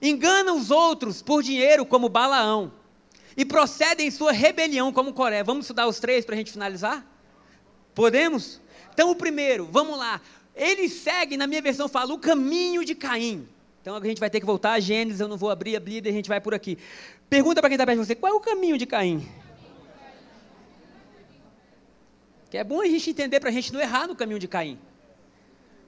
enganam 0.00 0.56
os 0.56 0.70
outros 0.70 1.22
por 1.22 1.42
dinheiro, 1.42 1.84
como 1.84 2.08
Balaão, 2.08 2.72
e 3.36 3.44
procedem 3.44 4.08
em 4.08 4.10
sua 4.10 4.32
rebelião, 4.32 4.92
como 4.92 5.12
Coré. 5.12 5.42
Vamos 5.42 5.64
estudar 5.64 5.86
os 5.86 5.98
três 6.00 6.24
para 6.24 6.34
a 6.34 6.38
gente 6.38 6.52
finalizar? 6.52 7.06
Podemos? 7.94 8.60
Então, 8.92 9.10
o 9.10 9.14
primeiro, 9.14 9.68
vamos 9.70 9.98
lá. 9.98 10.20
Ele 10.54 10.88
segue, 10.88 11.36
na 11.36 11.46
minha 11.46 11.62
versão, 11.62 11.88
fala 11.88 12.12
o 12.12 12.18
caminho 12.18 12.84
de 12.84 12.94
Caim. 12.94 13.48
Então 13.80 13.96
a 13.96 14.04
gente 14.04 14.20
vai 14.20 14.28
ter 14.28 14.40
que 14.40 14.44
voltar 14.44 14.72
a 14.72 14.80
Gênesis, 14.80 15.20
eu 15.20 15.28
não 15.28 15.36
vou 15.36 15.50
abrir 15.50 15.76
a 15.76 15.80
Bíblia, 15.80 16.12
a 16.12 16.14
gente 16.14 16.28
vai 16.28 16.40
por 16.40 16.52
aqui. 16.52 16.76
Pergunta 17.30 17.60
para 17.60 17.70
quem 17.70 17.76
está 17.76 17.86
perto 17.86 18.00
de 18.00 18.06
você, 18.06 18.14
qual 18.14 18.32
é 18.32 18.36
o 18.36 18.40
caminho 18.40 18.76
de 18.76 18.84
Caim? 18.84 19.26
Que 22.50 22.58
é 22.58 22.64
bom 22.64 22.80
a 22.80 22.86
gente 22.86 23.08
entender 23.08 23.40
para 23.40 23.50
a 23.50 23.52
gente 23.52 23.72
não 23.72 23.80
errar 23.80 24.06
no 24.06 24.16
caminho 24.16 24.38
de 24.38 24.48
Caim. 24.48 24.78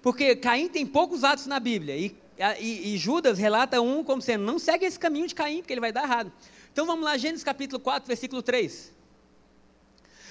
Porque 0.01 0.37
Caim 0.37 0.69
tem 0.69 0.87
poucos 0.87 1.25
atos 1.25 1.47
na 1.47 1.59
Bíblia. 1.59 1.97
E, 1.97 2.17
e, 2.59 2.95
e, 2.95 2.99
Judas 2.99 3.39
relata 3.39 3.81
um 3.81 4.03
como 4.03 4.23
sendo, 4.23 4.45
não 4.45 4.59
segue 4.59 4.87
esse 4.87 4.99
caminho 4.99 5.27
de 5.27 5.35
Caim, 5.35 5.59
porque 5.59 5.75
ele 5.75 5.81
vai 5.81 5.93
dar 5.93 6.05
errado. 6.05 6.33
Então 6.73 6.87
vamos 6.87 7.05
lá, 7.05 7.17
Gênesis 7.19 7.45
capítulo 7.45 7.79
4, 7.79 8.07
versículo 8.07 8.43
3. 8.43 8.93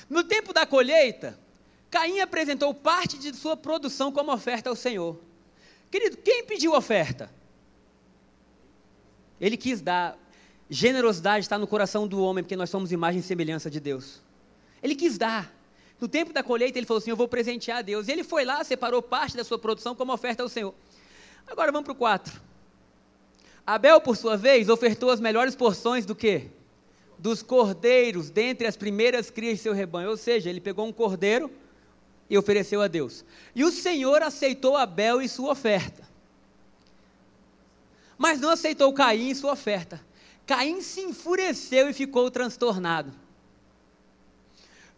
No 0.10 0.24
tempo 0.24 0.52
da 0.52 0.65
colheita, 0.65 1.39
Caim 1.91 2.19
apresentou 2.19 2.74
parte 2.74 3.17
de 3.17 3.36
sua 3.36 3.56
produção 3.56 4.12
como 4.12 4.34
oferta 4.34 4.69
ao 4.69 4.76
Senhor. 4.76 5.19
Querido, 5.91 6.17
quem 6.17 6.43
pediu 6.43 6.74
oferta? 6.74 7.32
Ele 9.39 9.56
quis 9.56 9.82
dar. 9.82 10.17
Generosidade 10.69 11.45
está 11.45 11.58
no 11.58 11.67
coração 11.67 12.08
do 12.08 12.22
homem, 12.22 12.43
porque 12.43 12.56
nós 12.56 12.69
somos 12.69 12.91
imagem 12.91 13.19
e 13.19 13.24
semelhança 13.24 13.69
de 13.69 13.80
Deus. 13.80 14.22
Ele 14.82 14.95
quis 14.95 15.17
dar. 15.17 15.54
No 16.00 16.08
tempo 16.08 16.32
da 16.32 16.41
colheita, 16.41 16.78
ele 16.78 16.86
falou 16.86 17.00
assim: 17.00 17.10
Eu 17.10 17.15
vou 17.15 17.28
presentear 17.28 17.80
a 17.80 17.82
Deus. 17.82 18.08
E 18.08 18.12
ele 18.12 18.24
foi 18.24 18.45
lá, 18.45 18.63
separou 18.63 19.02
parte 19.02 19.36
da 19.36 19.43
sua 19.43 19.58
produção 19.58 19.95
como 19.95 20.13
oferta 20.13 20.43
ao 20.43 20.50
Senhor. 20.50 20.74
Agora 21.49 21.71
vamos 21.71 21.85
para 21.85 21.93
o 21.93 21.95
4. 21.95 22.41
Abel, 23.65 24.01
por 24.01 24.17
sua 24.17 24.35
vez, 24.35 24.69
ofertou 24.69 25.09
as 25.12 25.19
melhores 25.19 25.55
porções 25.55 26.05
do 26.05 26.15
que? 26.15 26.49
Dos 27.17 27.43
cordeiros, 27.43 28.29
dentre 28.29 28.65
as 28.65 28.77
primeiras 28.77 29.29
crias 29.29 29.57
de 29.57 29.63
seu 29.63 29.73
rebanho. 29.73 30.09
Ou 30.09 30.17
seja, 30.17 30.49
ele 30.49 30.62
pegou 30.62 30.88
um 30.88 30.93
cordeiro 30.93 31.51
e 32.29 32.38
ofereceu 32.38 32.81
a 32.81 32.88
Deus. 32.88 33.25
E 33.53 33.63
o 33.63 33.71
Senhor 33.71 34.21
aceitou 34.21 34.77
Abel 34.77 35.21
e 35.21 35.29
sua 35.29 35.51
oferta. 35.51 36.07
Mas 38.17 38.39
não 38.39 38.49
aceitou 38.49 38.91
Caim 38.93 39.29
e 39.29 39.35
sua 39.35 39.53
oferta. 39.53 40.01
Caim 40.45 40.81
se 40.81 41.01
enfureceu 41.01 41.89
e 41.89 41.93
ficou 41.93 42.29
transtornado. 42.31 43.13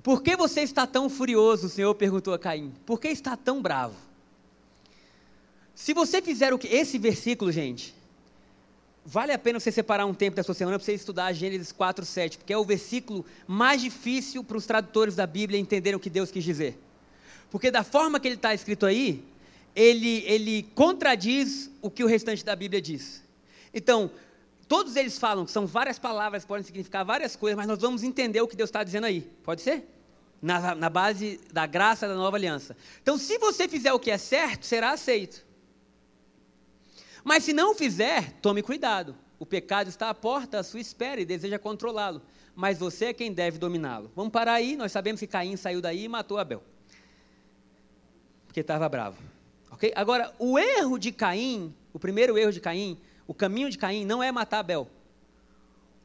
Por 0.01 0.23
que 0.23 0.35
você 0.35 0.61
está 0.61 0.87
tão 0.87 1.09
furioso? 1.09 1.67
O 1.67 1.69
Senhor 1.69 1.93
perguntou 1.93 2.33
a 2.33 2.39
Caim. 2.39 2.73
Por 2.85 2.99
que 2.99 3.09
está 3.09 3.37
tão 3.37 3.61
bravo? 3.61 3.95
Se 5.75 5.93
você 5.93 6.21
fizer 6.21 6.53
o 6.53 6.59
que. 6.59 6.67
Esse 6.67 6.97
versículo, 6.97 7.51
gente, 7.51 7.95
vale 9.05 9.31
a 9.31 9.39
pena 9.39 9.59
você 9.59 9.71
separar 9.71 10.05
um 10.05 10.13
tempo 10.13 10.35
da 10.35 10.43
sua 10.43 10.53
semana 10.53 10.77
para 10.77 10.85
você 10.85 10.93
estudar 10.93 11.33
Gênesis 11.33 11.71
4, 11.71 12.05
7, 12.05 12.37
porque 12.37 12.53
é 12.53 12.57
o 12.57 12.63
versículo 12.63 13.25
mais 13.47 13.81
difícil 13.81 14.43
para 14.43 14.57
os 14.57 14.65
tradutores 14.65 15.15
da 15.15 15.25
Bíblia 15.25 15.59
entenderem 15.59 15.97
o 15.97 15.99
que 15.99 16.09
Deus 16.09 16.31
quis 16.31 16.43
dizer. 16.43 16.77
Porque 17.49 17.71
da 17.71 17.83
forma 17.83 18.19
que 18.19 18.27
ele 18.27 18.35
está 18.35 18.53
escrito 18.53 18.85
aí, 18.85 19.23
ele, 19.75 20.23
ele 20.25 20.63
contradiz 20.75 21.69
o 21.81 21.89
que 21.89 22.03
o 22.03 22.07
restante 22.07 22.45
da 22.45 22.55
Bíblia 22.55 22.81
diz. 22.81 23.23
Então, 23.73 24.11
todos 24.67 24.95
eles 24.95 25.17
falam 25.17 25.45
que 25.45 25.51
são 25.51 25.65
várias 25.65 25.97
palavras, 25.97 26.45
podem 26.45 26.63
significar 26.63 27.03
várias 27.03 27.35
coisas, 27.35 27.57
mas 27.57 27.67
nós 27.67 27.79
vamos 27.79 28.03
entender 28.03 28.41
o 28.41 28.47
que 28.47 28.55
Deus 28.55 28.69
está 28.69 28.83
dizendo 28.83 29.05
aí. 29.05 29.21
Pode 29.43 29.61
ser? 29.61 29.85
Na, 30.41 30.73
na 30.73 30.89
base 30.89 31.39
da 31.51 31.65
graça 31.65 32.07
da 32.07 32.15
nova 32.15 32.37
aliança. 32.37 32.75
Então, 33.01 33.17
se 33.17 33.37
você 33.37 33.67
fizer 33.67 33.93
o 33.93 33.99
que 33.99 34.09
é 34.09 34.17
certo, 34.17 34.65
será 34.65 34.91
aceito. 34.91 35.45
Mas 37.23 37.43
se 37.43 37.53
não 37.53 37.75
fizer, 37.75 38.31
tome 38.41 38.61
cuidado. 38.61 39.15
O 39.37 39.45
pecado 39.45 39.89
está 39.89 40.09
à 40.09 40.13
porta 40.13 40.59
à 40.59 40.63
sua 40.63 40.79
espera 40.79 41.19
e 41.19 41.25
deseja 41.25 41.57
controlá-lo. 41.57 42.21
Mas 42.55 42.77
você 42.77 43.05
é 43.05 43.13
quem 43.13 43.33
deve 43.33 43.57
dominá-lo. 43.57 44.11
Vamos 44.15 44.31
parar 44.31 44.53
aí, 44.53 44.75
nós 44.75 44.91
sabemos 44.91 45.19
que 45.19 45.27
Caim 45.27 45.55
saiu 45.55 45.81
daí 45.81 46.03
e 46.03 46.07
matou 46.07 46.37
Abel. 46.37 46.63
Porque 48.45 48.59
estava 48.59 48.87
bravo. 48.89 49.17
Ok? 49.71 49.91
Agora, 49.95 50.33
o 50.37 50.59
erro 50.59 50.99
de 50.99 51.11
Caim, 51.11 51.73
o 51.93 51.99
primeiro 51.99 52.37
erro 52.37 52.51
de 52.51 52.59
Caim, 52.59 52.99
o 53.25 53.33
caminho 53.33 53.69
de 53.69 53.77
Caim 53.77 54.05
não 54.05 54.21
é 54.21 54.31
matar 54.31 54.59
Abel. 54.59 54.87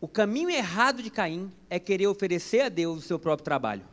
O 0.01 0.07
caminho 0.07 0.49
errado 0.49 1.03
de 1.03 1.11
Caim 1.11 1.53
é 1.69 1.79
querer 1.79 2.07
oferecer 2.07 2.61
a 2.61 2.69
Deus 2.69 2.99
o 2.99 3.07
seu 3.07 3.19
próprio 3.19 3.45
trabalho. 3.45 3.85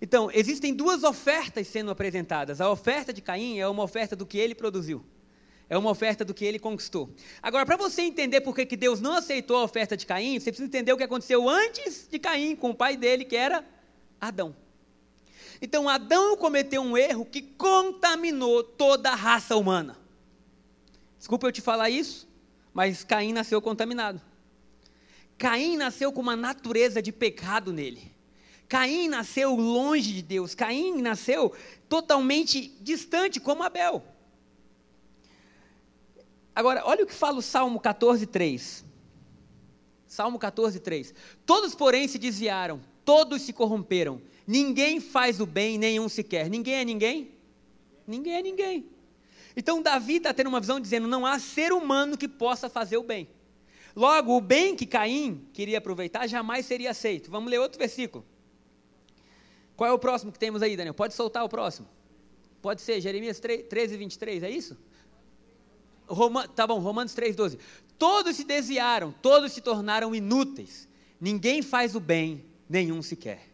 Então, 0.00 0.30
existem 0.32 0.74
duas 0.74 1.04
ofertas 1.04 1.66
sendo 1.68 1.90
apresentadas. 1.90 2.60
A 2.60 2.70
oferta 2.70 3.12
de 3.12 3.20
Caim 3.20 3.58
é 3.58 3.68
uma 3.68 3.82
oferta 3.82 4.14
do 4.14 4.26
que 4.26 4.38
ele 4.38 4.54
produziu. 4.54 5.04
É 5.70 5.76
uma 5.76 5.90
oferta 5.90 6.24
do 6.24 6.32
que 6.32 6.44
ele 6.44 6.58
conquistou. 6.58 7.10
Agora, 7.42 7.66
para 7.66 7.76
você 7.76 8.02
entender 8.02 8.40
por 8.40 8.54
que 8.54 8.76
Deus 8.76 9.00
não 9.00 9.12
aceitou 9.14 9.56
a 9.58 9.64
oferta 9.64 9.96
de 9.96 10.06
Caim, 10.06 10.38
você 10.38 10.50
precisa 10.50 10.66
entender 10.66 10.92
o 10.92 10.96
que 10.96 11.02
aconteceu 11.02 11.48
antes 11.48 12.08
de 12.10 12.18
Caim 12.18 12.56
com 12.56 12.70
o 12.70 12.74
pai 12.74 12.96
dele, 12.96 13.24
que 13.24 13.36
era 13.36 13.64
Adão. 14.18 14.56
Então, 15.60 15.88
Adão 15.88 16.36
cometeu 16.36 16.80
um 16.80 16.96
erro 16.96 17.26
que 17.26 17.42
contaminou 17.42 18.62
toda 18.62 19.10
a 19.10 19.14
raça 19.14 19.56
humana. 19.56 19.96
Desculpa 21.18 21.46
eu 21.46 21.52
te 21.52 21.60
falar 21.60 21.90
isso, 21.90 22.26
mas 22.72 23.04
Caim 23.04 23.32
nasceu 23.32 23.60
contaminado. 23.60 24.20
Caim 25.36 25.76
nasceu 25.76 26.12
com 26.12 26.20
uma 26.20 26.36
natureza 26.36 27.02
de 27.02 27.12
pecado 27.12 27.72
nele. 27.72 28.10
Caim 28.68 29.08
nasceu 29.08 29.54
longe 29.54 30.12
de 30.12 30.22
Deus. 30.22 30.54
Caim 30.54 31.00
nasceu 31.02 31.54
totalmente 31.88 32.68
distante, 32.80 33.40
como 33.40 33.62
Abel. 33.62 34.02
Agora, 36.58 36.82
olha 36.84 37.04
o 37.04 37.06
que 37.06 37.14
fala 37.14 37.38
o 37.38 37.40
Salmo 37.42 37.78
14, 37.78 38.26
3. 38.26 38.84
Salmo 40.08 40.40
14, 40.40 40.80
3. 40.80 41.14
Todos, 41.46 41.72
porém, 41.72 42.08
se 42.08 42.18
desviaram, 42.18 42.80
todos 43.04 43.42
se 43.42 43.52
corromperam. 43.52 44.20
Ninguém 44.44 44.98
faz 44.98 45.38
o 45.38 45.46
bem, 45.46 45.78
nenhum 45.78 46.08
sequer. 46.08 46.50
Ninguém 46.50 46.74
é 46.74 46.84
ninguém? 46.84 47.30
Ninguém 48.04 48.34
é 48.34 48.42
ninguém. 48.42 48.86
Então 49.56 49.80
Davi 49.80 50.16
está 50.16 50.34
tendo 50.34 50.48
uma 50.48 50.58
visão 50.58 50.80
dizendo: 50.80 51.06
não 51.06 51.24
há 51.24 51.38
ser 51.38 51.72
humano 51.72 52.18
que 52.18 52.26
possa 52.26 52.68
fazer 52.68 52.96
o 52.96 53.04
bem. 53.04 53.28
Logo, 53.94 54.36
o 54.36 54.40
bem 54.40 54.74
que 54.74 54.84
Caim 54.84 55.46
queria 55.52 55.78
aproveitar 55.78 56.26
jamais 56.26 56.66
seria 56.66 56.90
aceito. 56.90 57.30
Vamos 57.30 57.52
ler 57.52 57.60
outro 57.60 57.78
versículo. 57.78 58.26
Qual 59.76 59.88
é 59.88 59.92
o 59.92 59.98
próximo 60.00 60.32
que 60.32 60.40
temos 60.40 60.60
aí, 60.60 60.76
Daniel? 60.76 60.92
Pode 60.92 61.14
soltar 61.14 61.44
o 61.44 61.48
próximo. 61.48 61.86
Pode 62.60 62.82
ser 62.82 63.00
Jeremias 63.00 63.38
3, 63.38 63.68
13, 63.68 63.96
23, 63.96 64.42
é 64.42 64.50
isso? 64.50 64.76
Roma, 66.08 66.48
tá 66.48 66.66
bom, 66.66 66.78
Romanos 66.78 67.14
3, 67.14 67.36
12. 67.36 67.58
Todos 67.98 68.36
se 68.36 68.44
desviaram, 68.44 69.12
todos 69.22 69.52
se 69.52 69.60
tornaram 69.60 70.14
inúteis. 70.14 70.88
Ninguém 71.20 71.62
faz 71.62 71.94
o 71.94 72.00
bem, 72.00 72.44
nenhum 72.68 73.02
sequer. 73.02 73.48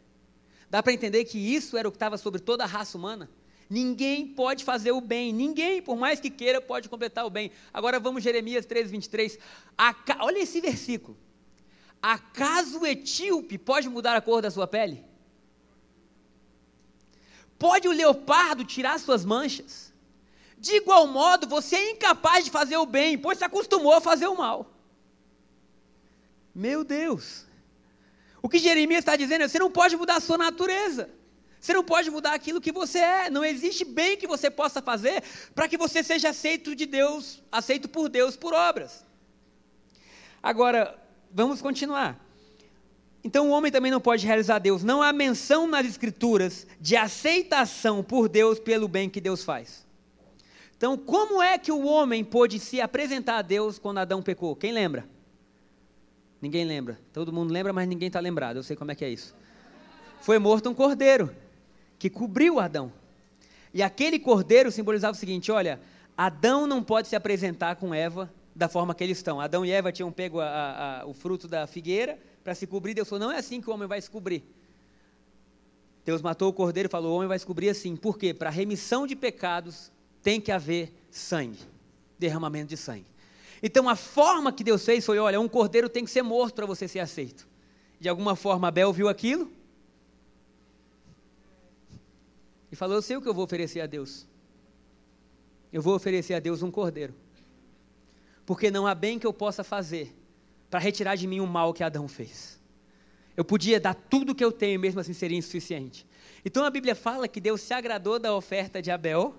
Dá 0.71 0.83
para 0.83 0.93
entender 0.93 1.25
que 1.25 1.38
isso 1.38 1.77
era 1.77 1.88
o 1.88 1.90
que 1.90 1.97
estava 1.97 2.19
sobre 2.19 2.40
toda 2.40 2.64
a 2.64 2.67
raça 2.67 2.99
humana? 2.99 3.31
Ninguém 3.69 4.27
pode 4.27 4.62
fazer 4.62 4.93
o 4.93 5.01
bem, 5.01 5.33
ninguém, 5.33 5.81
por 5.81 5.97
mais 5.97 6.21
que 6.21 6.31
queira, 6.31 6.61
pode 6.61 6.88
completar 6.88 7.25
o 7.25 7.31
bem. 7.31 7.51
Agora 7.73 7.99
vamos 7.99 8.23
Jeremias 8.23 8.67
13, 8.67 8.90
23. 8.90 9.38
Aca... 9.77 10.19
Olha 10.21 10.38
esse 10.38 10.61
versículo. 10.61 11.17
Acaso 12.03 12.81
o 12.81 12.87
etíope 12.87 13.57
pode 13.57 13.88
mudar 13.88 14.14
a 14.14 14.21
cor 14.21 14.43
da 14.43 14.51
sua 14.51 14.67
pele? 14.67 15.03
Pode 17.59 17.88
o 17.88 17.93
leopardo 17.93 18.64
tirar 18.64 19.01
suas 19.01 19.25
manchas? 19.25 19.84
De 20.64 20.77
igual 20.77 21.07
modo, 21.07 21.46
você 21.46 21.77
é 21.77 21.90
incapaz 21.90 22.42
de 22.46 22.50
fazer 22.50 22.79
o 22.79 22.87
bem, 22.87 23.18
pois 23.18 23.37
se 23.37 23.44
acostumou 23.44 23.92
a 23.92 24.00
fazer 24.00 24.29
o 24.29 24.38
mal. 24.44 24.59
Meu 26.55 26.83
Deus. 26.83 27.44
O 28.40 28.48
que 28.48 28.59
Jeremias 28.59 29.00
está 29.00 29.14
dizendo 29.14 29.42
é: 29.42 29.48
você 29.48 29.59
não 29.59 29.70
pode 29.70 29.94
mudar 29.94 30.16
a 30.16 30.20
sua 30.20 30.38
natureza. 30.38 31.11
Você 31.61 31.74
não 31.74 31.85
pode 31.85 32.11
mudar 32.11 32.33
aquilo 32.33 32.62
que 32.62 32.72
você 32.72 32.98
é. 32.98 33.29
Não 33.29 33.44
existe 33.44 33.85
bem 33.85 34.16
que 34.16 34.27
você 34.27 34.50
possa 34.50 34.81
fazer 34.81 35.22
para 35.55 35.68
que 35.68 35.77
você 35.77 36.03
seja 36.03 36.31
aceito 36.31 36.74
de 36.74 36.87
Deus, 36.87 37.42
aceito 37.53 37.87
por 37.87 38.09
Deus 38.09 38.35
por 38.35 38.55
obras. 38.55 39.05
Agora, 40.42 40.98
vamos 41.31 41.61
continuar. 41.61 42.18
Então 43.22 43.50
o 43.50 43.50
homem 43.50 43.70
também 43.70 43.92
não 43.92 44.00
pode 44.00 44.27
realizar 44.27 44.61
Deus. 44.61 44.83
Não 44.83 45.03
há 45.03 45.12
menção 45.12 45.66
nas 45.66 45.87
Escrituras 45.87 46.66
de 46.81 46.96
aceitação 46.96 48.03
por 48.03 48.31
Deus 48.31 48.59
pelo 48.59 48.88
bem 48.88 49.11
que 49.11 49.20
Deus 49.20 49.44
faz. 49.44 49.84
Então, 50.77 50.97
como 50.97 51.43
é 51.43 51.57
que 51.59 51.71
o 51.71 51.87
homem 51.87 52.25
pôde 52.25 52.59
se 52.59 52.81
apresentar 52.81 53.39
a 53.39 53.43
Deus 53.43 53.79
quando 53.79 53.99
Adão 53.99 54.23
pecou? 54.23 54.57
Quem 54.57 54.73
lembra? 54.73 55.09
Ninguém 56.41 56.65
lembra. 56.65 57.01
Todo 57.13 57.33
mundo 57.33 57.53
lembra, 57.53 57.73
mas 57.73 57.89
ninguém 57.89 58.09
está 58.09 58.21
lembrado. 58.21 58.57
Eu 58.57 58.63
sei 58.63 58.77
como 58.77 58.91
é 58.91 58.95
que 58.95 59.05
é 59.05 59.09
isso. 59.09 59.35
Foi 60.21 60.39
morto 60.39 60.69
um 60.69 60.75
cordeiro 60.75 61.35
que 61.99 62.11
cobriu 62.11 62.61
Adão. 62.61 62.93
E 63.73 63.83
aquele 63.83 64.19
cordeiro 64.19 64.71
simbolizava 64.71 65.17
o 65.17 65.19
seguinte: 65.19 65.51
olha, 65.51 65.81
Adão 66.17 66.67
não 66.67 66.83
pode 66.83 67.09
se 67.09 67.17
apresentar 67.17 67.77
com 67.77 67.95
Eva 67.95 68.33
da 68.55 68.69
forma 68.69 68.95
que 68.95 69.03
eles 69.03 69.19
estão. 69.19 69.41
Adão 69.41 69.65
e 69.65 69.71
Eva 69.71 69.91
tinham 69.91 70.13
pego 70.13 70.41
a, 70.41 71.01
a, 71.01 71.07
o 71.07 71.15
fruto 71.15 71.49
da 71.49 71.67
figueira 71.67 72.19
para 72.43 72.55
se 72.55 72.67
cobrir. 72.67 72.95
Deus 72.95 73.09
falou: 73.09 73.27
não 73.27 73.33
é 73.33 73.39
assim 73.39 73.61
que 73.61 73.71
o 73.71 73.73
homem 73.73 73.89
vai 73.89 74.01
se 74.01 74.11
cobrir. 74.11 74.45
Deus 76.05 76.21
matou 76.21 76.51
o 76.51 76.53
cordeiro 76.53 76.89
e 76.89 76.91
falou: 76.91 77.13
o 77.13 77.17
homem 77.17 77.29
vai 77.29 77.39
se 77.39 77.47
cobrir 77.47 77.69
assim. 77.69 77.97
Por 77.97 78.19
quê? 78.19 78.35
Para 78.35 78.51
remissão 78.51 79.07
de 79.07 79.17
pecados 79.17 79.91
tem 80.25 80.41
que 80.41 80.51
haver 80.51 80.93
sangue 81.11 81.61
derramamento 82.19 82.71
de 82.71 82.77
sangue. 82.77 83.07
Então 83.63 83.89
a 83.89 83.95
forma 83.95 84.53
que 84.53 84.65
Deus 84.65 84.85
fez 84.85 85.05
foi: 85.05 85.19
olha, 85.19 85.41
um 85.41 85.49
cordeiro 85.49 85.89
tem 85.89 86.05
que 86.05 86.11
ser 86.11 86.23
morto 86.23 86.55
para 86.55 86.67
você 86.67 86.89
ser 86.89 87.01
aceito. 87.01 87.47
De 88.01 88.09
alguma 88.09 88.35
forma, 88.35 88.69
Abel 88.69 88.93
viu 88.93 89.09
aquilo 89.09 89.51
e 92.73 92.77
falou: 92.77 92.97
Eu 92.97 93.03
sei 93.03 93.17
o 93.17 93.23
que 93.23 93.29
eu 93.29 93.35
vou 93.35 93.45
oferecer 93.45 93.81
a 93.81 93.87
Deus. 93.87 94.27
Eu 95.73 95.83
vou 95.83 95.95
oferecer 95.95 96.35
a 96.35 96.41
Deus 96.41 96.63
um 96.63 96.71
cordeiro. 96.71 97.15
Porque 98.47 98.71
não 98.71 98.87
há 98.87 98.95
bem 98.95 99.19
que 99.19 99.27
eu 99.27 99.33
possa 99.33 99.65
fazer 99.65 100.15
para 100.71 100.79
retirar 100.79 101.17
de 101.17 101.27
mim 101.27 101.41
o 101.41 101.47
mal 101.47 101.73
que 101.73 101.83
Adão 101.83 102.07
fez. 102.09 102.61
Eu 103.37 103.45
podia 103.45 103.81
dar 103.81 103.95
tudo 103.95 104.31
o 104.31 104.35
que 104.35 104.45
eu 104.45 104.53
tenho, 104.53 104.79
mesmo 104.79 105.01
assim 105.01 105.13
seria 105.13 105.37
insuficiente. 105.37 106.07
Então 106.45 106.65
a 106.65 106.71
Bíblia 106.71 106.95
fala 106.95 107.27
que 107.27 107.41
Deus 107.41 107.61
se 107.61 107.75
agradou 107.75 108.19
da 108.19 108.35
oferta 108.35 108.81
de 108.81 108.91
Abel, 108.91 109.35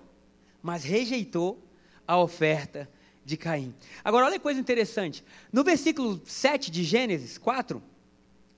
mas 0.66 0.82
rejeitou 0.82 1.62
a 2.08 2.18
oferta 2.18 2.90
de 3.24 3.36
Caim. 3.36 3.72
Agora, 4.02 4.26
olha 4.26 4.34
que 4.34 4.42
coisa 4.42 4.58
interessante. 4.58 5.24
No 5.52 5.62
versículo 5.62 6.20
7 6.24 6.72
de 6.72 6.82
Gênesis 6.82 7.38
4, 7.38 7.80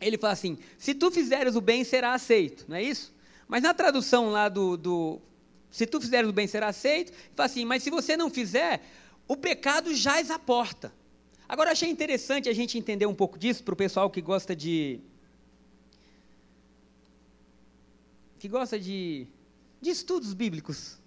ele 0.00 0.16
fala 0.16 0.32
assim: 0.32 0.56
Se 0.78 0.94
tu 0.94 1.10
fizeres 1.10 1.54
o 1.54 1.60
bem, 1.60 1.84
será 1.84 2.14
aceito, 2.14 2.64
não 2.66 2.76
é 2.76 2.82
isso? 2.82 3.14
Mas 3.46 3.62
na 3.62 3.74
tradução 3.74 4.30
lá 4.30 4.48
do, 4.48 4.78
do 4.78 5.20
se 5.70 5.86
tu 5.86 6.00
fizeres 6.00 6.30
o 6.30 6.32
bem, 6.32 6.46
será 6.46 6.68
aceito, 6.68 7.12
fala 7.36 7.46
assim: 7.46 7.66
Mas 7.66 7.82
se 7.82 7.90
você 7.90 8.16
não 8.16 8.30
fizer, 8.30 8.82
o 9.26 9.36
pecado 9.36 9.94
jaz 9.94 10.30
à 10.30 10.38
porta. 10.38 10.90
Agora, 11.46 11.72
achei 11.72 11.90
interessante 11.90 12.48
a 12.48 12.54
gente 12.54 12.78
entender 12.78 13.04
um 13.04 13.14
pouco 13.14 13.38
disso 13.38 13.62
para 13.62 13.74
o 13.74 13.76
pessoal 13.76 14.08
que 14.08 14.22
gosta 14.22 14.56
de. 14.56 14.98
que 18.38 18.48
gosta 18.48 18.80
de, 18.80 19.26
de 19.78 19.90
estudos 19.90 20.32
bíblicos. 20.32 20.97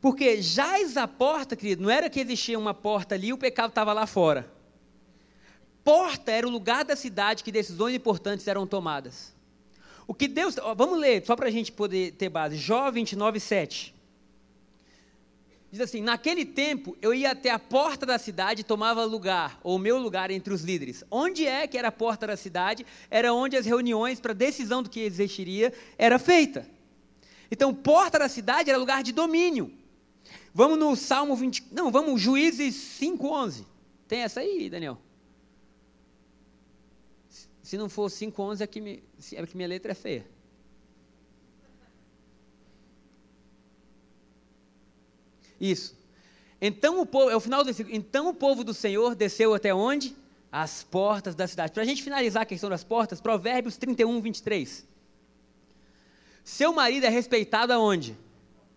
Porque 0.00 0.40
jaz 0.40 0.96
a 0.96 1.06
porta, 1.06 1.54
querido, 1.54 1.82
não 1.82 1.90
era 1.90 2.08
que 2.08 2.20
existia 2.20 2.58
uma 2.58 2.72
porta 2.72 3.14
ali 3.14 3.28
e 3.28 3.32
o 3.32 3.38
pecado 3.38 3.68
estava 3.68 3.92
lá 3.92 4.06
fora. 4.06 4.50
Porta 5.84 6.30
era 6.30 6.46
o 6.46 6.50
lugar 6.50 6.84
da 6.84 6.96
cidade 6.96 7.44
que 7.44 7.52
decisões 7.52 7.94
importantes 7.94 8.46
eram 8.48 8.66
tomadas. 8.66 9.34
O 10.06 10.14
que 10.14 10.26
Deus. 10.26 10.56
Ó, 10.58 10.74
vamos 10.74 10.98
ler, 10.98 11.24
só 11.24 11.36
para 11.36 11.48
a 11.48 11.50
gente 11.50 11.70
poder 11.70 12.12
ter 12.12 12.28
base. 12.28 12.56
Jó 12.56 12.90
29, 12.90 13.38
7. 13.38 13.94
Diz 15.70 15.80
assim: 15.80 16.00
Naquele 16.00 16.44
tempo 16.44 16.96
eu 17.00 17.14
ia 17.14 17.30
até 17.30 17.50
a 17.50 17.58
porta 17.58 18.04
da 18.04 18.18
cidade 18.18 18.62
e 18.62 18.64
tomava 18.64 19.04
lugar, 19.04 19.60
ou 19.62 19.78
meu 19.78 19.98
lugar 19.98 20.30
entre 20.30 20.52
os 20.52 20.62
líderes. 20.62 21.04
Onde 21.10 21.46
é 21.46 21.66
que 21.66 21.78
era 21.78 21.88
a 21.88 21.92
porta 21.92 22.26
da 22.26 22.36
cidade? 22.36 22.84
Era 23.10 23.32
onde 23.32 23.56
as 23.56 23.66
reuniões 23.66 24.18
para 24.18 24.32
decisão 24.32 24.82
do 24.82 24.90
que 24.90 25.00
existiria 25.00 25.72
era 25.96 26.18
feita. 26.18 26.66
Então, 27.50 27.74
porta 27.74 28.18
da 28.18 28.28
cidade 28.28 28.70
era 28.70 28.78
lugar 28.78 29.02
de 29.02 29.12
domínio. 29.12 29.79
Vamos 30.52 30.78
no 30.78 30.96
Salmo 30.96 31.36
20. 31.36 31.68
Não, 31.72 31.90
vamos, 31.90 32.20
Juízes 32.20 32.74
5,11. 33.00 33.64
Tem 34.08 34.20
essa 34.20 34.40
aí, 34.40 34.68
Daniel? 34.68 34.98
Se 37.62 37.78
não 37.78 37.88
for 37.88 38.10
5,11 38.10 38.60
é 38.62 38.66
que, 38.66 38.80
me, 38.80 39.02
é 39.32 39.46
que 39.46 39.56
minha 39.56 39.68
letra 39.68 39.92
é 39.92 39.94
feia. 39.94 40.26
Isso. 45.60 45.94
Então 46.60 47.00
o 47.00 47.06
povo, 47.06 47.30
é 47.30 47.36
o 47.36 47.40
final 47.40 47.60
do 47.62 47.66
versículo. 47.66 47.94
Então 47.94 48.28
o 48.28 48.34
povo 48.34 48.64
do 48.64 48.74
Senhor 48.74 49.14
desceu 49.14 49.54
até 49.54 49.72
onde? 49.72 50.16
As 50.50 50.82
portas 50.82 51.34
da 51.34 51.46
cidade. 51.46 51.72
Para 51.72 51.82
a 51.82 51.86
gente 51.86 52.02
finalizar 52.02 52.42
a 52.42 52.46
questão 52.46 52.68
das 52.68 52.82
portas, 52.82 53.20
Provérbios 53.20 53.76
31, 53.76 54.20
23. 54.20 54.84
Seu 56.42 56.72
marido 56.72 57.06
é 57.06 57.08
respeitado 57.08 57.72
aonde? 57.72 58.16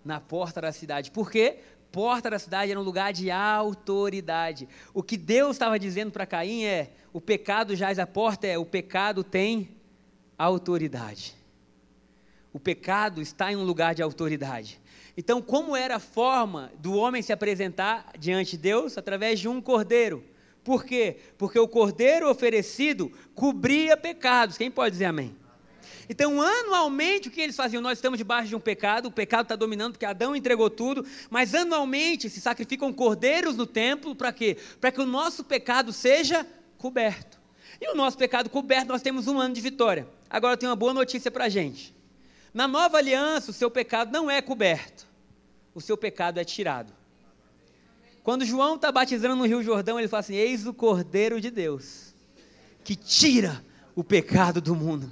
Na 0.04 0.20
porta 0.20 0.62
da 0.62 0.72
cidade. 0.72 1.12
Por 1.12 1.32
quê? 1.32 1.60
Porta 1.92 2.30
da 2.30 2.40
cidade 2.40 2.72
era 2.72 2.80
um 2.80 2.84
lugar 2.84 3.14
de 3.14 3.30
autoridade. 3.30 4.68
O 4.94 5.04
que 5.04 5.16
Deus 5.16 5.52
estava 5.52 5.78
dizendo 5.78 6.12
para 6.12 6.26
Caim 6.26 6.64
é: 6.64 6.92
o 7.14 7.22
pecado 7.22 7.76
jaz 7.76 8.00
à 8.00 8.08
porta, 8.08 8.48
é 8.48 8.58
o 8.58 8.66
pecado 8.66 9.24
tem 9.24 9.70
autoridade. 10.38 11.36
O 12.52 12.60
pecado 12.60 13.22
está 13.22 13.52
em 13.52 13.56
um 13.56 13.64
lugar 13.64 13.96
de 13.96 14.02
autoridade. 14.02 14.80
Então, 15.16 15.42
como 15.42 15.76
era 15.76 15.98
a 15.98 16.00
forma 16.00 16.72
do 16.80 16.94
homem 16.96 17.22
se 17.22 17.32
apresentar 17.32 18.12
diante 18.18 18.52
de 18.52 18.58
Deus? 18.58 18.98
Através 18.98 19.40
de 19.40 19.48
um 19.48 19.62
cordeiro. 19.62 20.24
Por 20.64 20.86
quê? 20.86 21.18
Porque 21.38 21.60
o 21.60 21.68
cordeiro 21.68 22.30
oferecido 22.30 23.12
cobria 23.36 23.98
pecados. 23.98 24.58
Quem 24.58 24.72
pode 24.72 24.94
dizer 24.94 25.06
amém? 25.06 25.36
Então, 26.10 26.42
anualmente, 26.42 27.28
o 27.28 27.32
que 27.32 27.42
eles 27.42 27.56
faziam? 27.56 27.82
Nós 27.82 27.98
estamos 27.98 28.18
debaixo 28.18 28.50
de 28.50 28.56
um 28.56 28.60
pecado, 28.60 29.08
o 29.08 29.12
pecado 29.12 29.44
está 29.44 29.56
dominando, 29.56 29.94
porque 29.94 30.06
Adão 30.06 30.36
entregou 30.36 30.70
tudo, 30.70 31.06
mas 31.30 31.56
anualmente 31.56 32.30
se 32.30 32.42
sacrificam 32.42 32.92
cordeiros 32.92 33.56
no 33.56 33.66
templo, 33.66 34.16
para 34.16 34.32
quê? 34.32 34.58
Para 34.80 34.92
que 34.92 35.02
o 35.02 35.06
nosso 35.06 35.44
pecado 35.44 35.94
seja 35.94 36.46
coberto. 36.78 37.40
E 37.80 37.90
o 37.90 37.96
nosso 37.96 38.18
pecado 38.18 38.50
coberto, 38.50 38.88
nós 38.88 39.02
temos 39.02 39.28
um 39.28 39.40
ano 39.40 39.54
de 39.54 39.62
vitória. 39.62 40.08
Agora, 40.30 40.58
tenho 40.58 40.70
uma 40.70 40.76
boa 40.76 40.94
notícia 40.94 41.30
para 41.32 41.46
a 41.46 41.50
gente. 41.50 41.94
Na 42.54 42.68
nova 42.68 42.98
aliança, 42.98 43.52
o 43.52 43.54
seu 43.54 43.72
pecado 43.72 44.12
não 44.12 44.30
é 44.30 44.42
coberto, 44.42 45.08
o 45.74 45.82
seu 45.82 45.98
pecado 45.98 46.40
é 46.40 46.44
tirado. 46.44 46.94
Quando 48.24 48.46
João 48.46 48.76
está 48.76 48.92
batizando 48.92 49.36
no 49.36 49.46
Rio 49.46 49.64
Jordão, 49.64 50.00
ele 50.00 50.08
fala 50.08 50.22
assim: 50.22 50.36
Eis 50.36 50.66
o 50.66 50.74
Cordeiro 50.74 51.42
de 51.42 51.50
Deus, 51.50 52.14
que 52.84 52.96
tira 52.96 53.64
o 53.96 54.04
pecado 54.04 54.62
do 54.62 54.76
mundo. 54.76 55.12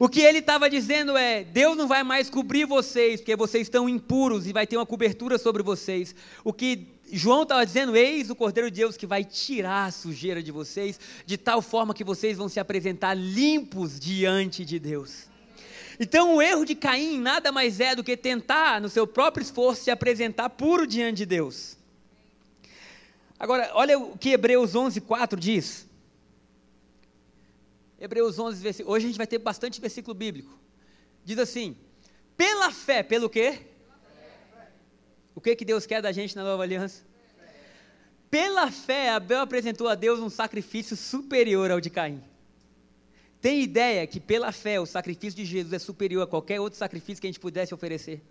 O 0.00 0.08
que 0.08 0.22
ele 0.22 0.38
estava 0.38 0.70
dizendo 0.70 1.14
é: 1.14 1.44
Deus 1.44 1.76
não 1.76 1.86
vai 1.86 2.02
mais 2.02 2.30
cobrir 2.30 2.64
vocês, 2.64 3.20
porque 3.20 3.36
vocês 3.36 3.66
estão 3.66 3.86
impuros 3.86 4.46
e 4.46 4.52
vai 4.52 4.66
ter 4.66 4.78
uma 4.78 4.86
cobertura 4.86 5.36
sobre 5.36 5.62
vocês. 5.62 6.14
O 6.42 6.54
que 6.54 6.88
João 7.12 7.42
estava 7.42 7.66
dizendo: 7.66 7.94
Eis 7.94 8.30
o 8.30 8.34
Cordeiro 8.34 8.70
de 8.70 8.80
Deus 8.80 8.96
que 8.96 9.06
vai 9.06 9.22
tirar 9.22 9.84
a 9.84 9.90
sujeira 9.90 10.42
de 10.42 10.50
vocês, 10.50 10.98
de 11.26 11.36
tal 11.36 11.60
forma 11.60 11.92
que 11.92 12.02
vocês 12.02 12.38
vão 12.38 12.48
se 12.48 12.58
apresentar 12.58 13.12
limpos 13.12 14.00
diante 14.00 14.64
de 14.64 14.78
Deus. 14.78 15.28
Então, 16.00 16.36
o 16.36 16.40
erro 16.40 16.64
de 16.64 16.74
Caim 16.74 17.20
nada 17.20 17.52
mais 17.52 17.78
é 17.78 17.94
do 17.94 18.02
que 18.02 18.16
tentar, 18.16 18.80
no 18.80 18.88
seu 18.88 19.06
próprio 19.06 19.42
esforço, 19.42 19.84
se 19.84 19.90
apresentar 19.90 20.48
puro 20.48 20.86
diante 20.86 21.18
de 21.18 21.26
Deus. 21.26 21.76
Agora, 23.38 23.70
olha 23.74 23.98
o 23.98 24.16
que 24.16 24.30
Hebreus 24.30 24.74
11, 24.74 24.98
4 25.02 25.38
diz. 25.38 25.89
Hebreus 28.00 28.38
11, 28.38 28.62
versículo. 28.62 28.94
Hoje 28.94 29.04
a 29.04 29.08
gente 29.08 29.18
vai 29.18 29.26
ter 29.26 29.38
bastante 29.38 29.80
versículo 29.80 30.14
bíblico. 30.14 30.58
Diz 31.24 31.38
assim: 31.38 31.76
pela 32.36 32.70
fé, 32.70 33.02
pelo 33.02 33.28
quê? 33.28 33.58
O 35.34 35.40
que, 35.40 35.54
que 35.54 35.64
Deus 35.64 35.84
quer 35.84 36.00
da 36.00 36.10
gente 36.10 36.34
na 36.34 36.42
nova 36.42 36.62
aliança? 36.62 37.04
Pela 38.30 38.70
fé, 38.70 39.10
Abel 39.10 39.40
apresentou 39.40 39.88
a 39.88 39.94
Deus 39.94 40.20
um 40.20 40.30
sacrifício 40.30 40.96
superior 40.96 41.70
ao 41.70 41.80
de 41.80 41.90
Caim. 41.90 42.22
Tem 43.40 43.62
ideia 43.62 44.06
que 44.06 44.20
pela 44.20 44.52
fé 44.52 44.78
o 44.80 44.86
sacrifício 44.86 45.36
de 45.36 45.44
Jesus 45.44 45.72
é 45.72 45.78
superior 45.78 46.22
a 46.22 46.26
qualquer 46.26 46.60
outro 46.60 46.78
sacrifício 46.78 47.20
que 47.20 47.26
a 47.26 47.30
gente 47.30 47.40
pudesse 47.40 47.74
oferecer? 47.74 48.22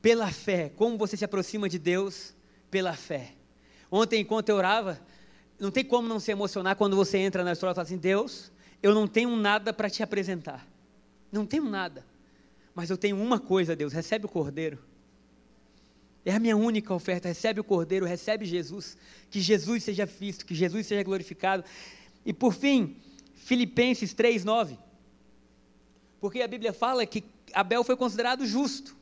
Pela 0.00 0.30
fé, 0.30 0.70
como 0.76 0.98
você 0.98 1.16
se 1.16 1.24
aproxima 1.24 1.68
de 1.68 1.78
Deus? 1.78 2.34
Pela 2.70 2.94
fé. 2.94 3.32
Ontem, 3.90 4.20
enquanto 4.20 4.48
eu 4.48 4.56
orava, 4.56 5.00
não 5.58 5.70
tem 5.70 5.84
como 5.84 6.08
não 6.08 6.18
se 6.20 6.30
emocionar 6.30 6.76
quando 6.76 6.96
você 6.96 7.18
entra 7.18 7.44
na 7.44 7.52
história 7.52 7.72
e 7.72 7.74
fala 7.74 7.84
assim: 7.84 7.96
Deus, 7.96 8.50
eu 8.82 8.94
não 8.94 9.06
tenho 9.06 9.34
nada 9.36 9.72
para 9.72 9.88
te 9.88 10.02
apresentar. 10.02 10.66
Não 11.30 11.46
tenho 11.46 11.64
nada. 11.64 12.04
Mas 12.74 12.90
eu 12.90 12.96
tenho 12.96 13.20
uma 13.20 13.38
coisa, 13.38 13.76
Deus: 13.76 13.92
recebe 13.92 14.26
o 14.26 14.28
cordeiro. 14.28 14.78
É 16.24 16.32
a 16.32 16.40
minha 16.40 16.56
única 16.56 16.92
oferta. 16.94 17.28
Recebe 17.28 17.60
o 17.60 17.64
cordeiro, 17.64 18.06
recebe 18.06 18.46
Jesus. 18.46 18.96
Que 19.30 19.40
Jesus 19.40 19.84
seja 19.84 20.06
visto, 20.06 20.46
que 20.46 20.54
Jesus 20.54 20.86
seja 20.86 21.02
glorificado. 21.02 21.64
E 22.24 22.32
por 22.32 22.54
fim, 22.54 22.96
Filipenses 23.34 24.14
3, 24.14 24.44
9. 24.44 24.78
Porque 26.20 26.40
a 26.40 26.48
Bíblia 26.48 26.72
fala 26.72 27.04
que 27.04 27.22
Abel 27.52 27.84
foi 27.84 27.96
considerado 27.96 28.46
justo. 28.46 28.96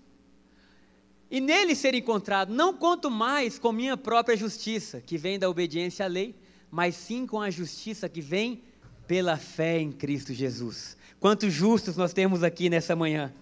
E 1.33 1.41
nele 1.41 1.75
ser 1.75 1.95
encontrado, 1.95 2.53
não 2.53 2.75
conto 2.75 3.11
mais 3.11 3.59
com 3.59 3.73
minha 3.73 3.97
própria 3.97 4.37
justiça, 4.37 5.01
que 5.01 5.17
vem 5.17 5.39
da 5.39 5.49
obediência 5.49 6.05
à 6.05 6.07
lei, 6.09 6.35
mas 6.71 6.95
sim 6.95 7.27
com 7.27 7.41
a 7.41 7.49
justiça 7.49 8.07
que 8.07 8.21
vem 8.21 8.61
pela 9.07 9.39
fé 9.39 9.81
em 9.81 9.91
Cristo 9.91 10.35
Jesus. 10.35 10.95
Quantos 11.19 11.51
justos 11.51 11.97
nós 11.97 12.13
temos 12.13 12.43
aqui 12.43 12.69
nessa 12.69 12.95
manhã? 12.95 13.33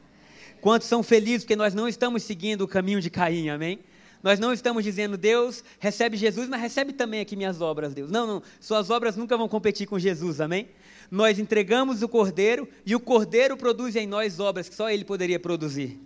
Quantos 0.60 0.86
são 0.86 1.02
felizes 1.02 1.42
porque 1.42 1.56
nós 1.56 1.74
não 1.74 1.88
estamos 1.88 2.22
seguindo 2.22 2.62
o 2.62 2.68
caminho 2.68 3.00
de 3.00 3.10
Caim, 3.10 3.48
amém? 3.48 3.80
Nós 4.22 4.38
não 4.38 4.52
estamos 4.52 4.84
dizendo, 4.84 5.16
Deus, 5.16 5.64
recebe 5.80 6.16
Jesus, 6.16 6.48
mas 6.48 6.60
recebe 6.60 6.92
também 6.92 7.20
aqui 7.20 7.34
minhas 7.34 7.60
obras, 7.60 7.92
Deus. 7.92 8.08
Não, 8.08 8.24
não, 8.24 8.42
suas 8.60 8.88
obras 8.88 9.16
nunca 9.16 9.36
vão 9.36 9.48
competir 9.48 9.88
com 9.88 9.98
Jesus, 9.98 10.40
amém? 10.40 10.68
Nós 11.10 11.40
entregamos 11.40 12.04
o 12.04 12.08
Cordeiro 12.08 12.68
e 12.86 12.94
o 12.94 13.00
Cordeiro 13.00 13.56
produz 13.56 13.96
em 13.96 14.06
nós 14.06 14.38
obras 14.38 14.68
que 14.68 14.76
só 14.76 14.88
Ele 14.88 15.04
poderia 15.04 15.40
produzir. 15.40 15.98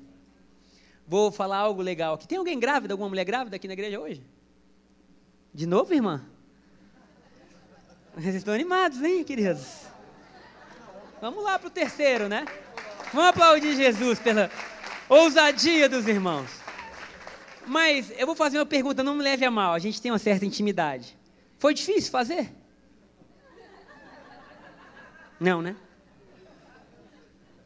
Vou 1.07 1.31
falar 1.31 1.59
algo 1.59 1.83
legal 1.83 2.15
aqui. 2.15 2.27
Tem 2.27 2.39
alguém 2.39 2.59
grávida, 2.59 2.95
alguma 2.95 3.09
mulher 3.09 3.25
grávida 3.25 3.57
aqui 3.57 3.67
na 3.67 3.75
igreja 3.75 4.01
hoje? 4.01 4.23
De 5.53 5.67
novo, 5.67 5.93
irmã? 5.93 6.25
Vocês 8.17 8.35
estão 8.35 8.55
animados, 8.55 9.03
hein, 9.03 9.23
queridos? 9.25 9.87
Vamos 11.21 11.43
lá 11.45 11.59
para 11.59 11.69
o 11.69 11.71
terceiro, 11.71 12.29
né? 12.29 12.45
Vamos 13.13 13.29
aplaudir 13.29 13.77
Jesus 13.77 14.19
pela 14.19 14.51
ousadia 15.09 15.89
dos 15.89 16.09
irmãos. 16.09 16.51
Mas 17.67 18.13
eu 18.19 18.27
vou 18.27 18.35
fazer 18.35 18.59
uma 18.59 18.67
pergunta, 18.67 19.03
não 19.03 19.15
me 19.15 19.23
leve 19.23 19.45
a 19.45 19.51
mal, 19.51 19.73
a 19.73 19.79
gente 19.79 20.01
tem 20.01 20.11
uma 20.11 20.19
certa 20.19 20.45
intimidade. 20.45 21.17
Foi 21.59 21.73
difícil 21.73 22.11
fazer? 22.11 22.53
Não, 25.41 25.63
né? 25.63 25.77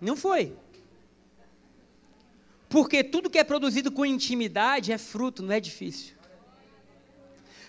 Não 0.00 0.16
foi. 0.16 0.56
Porque 2.68 3.02
tudo 3.02 3.30
que 3.30 3.38
é 3.38 3.44
produzido 3.44 3.90
com 3.90 4.04
intimidade 4.04 4.92
é 4.92 4.98
fruto, 4.98 5.42
não 5.42 5.52
é 5.52 5.60
difícil. 5.60 6.14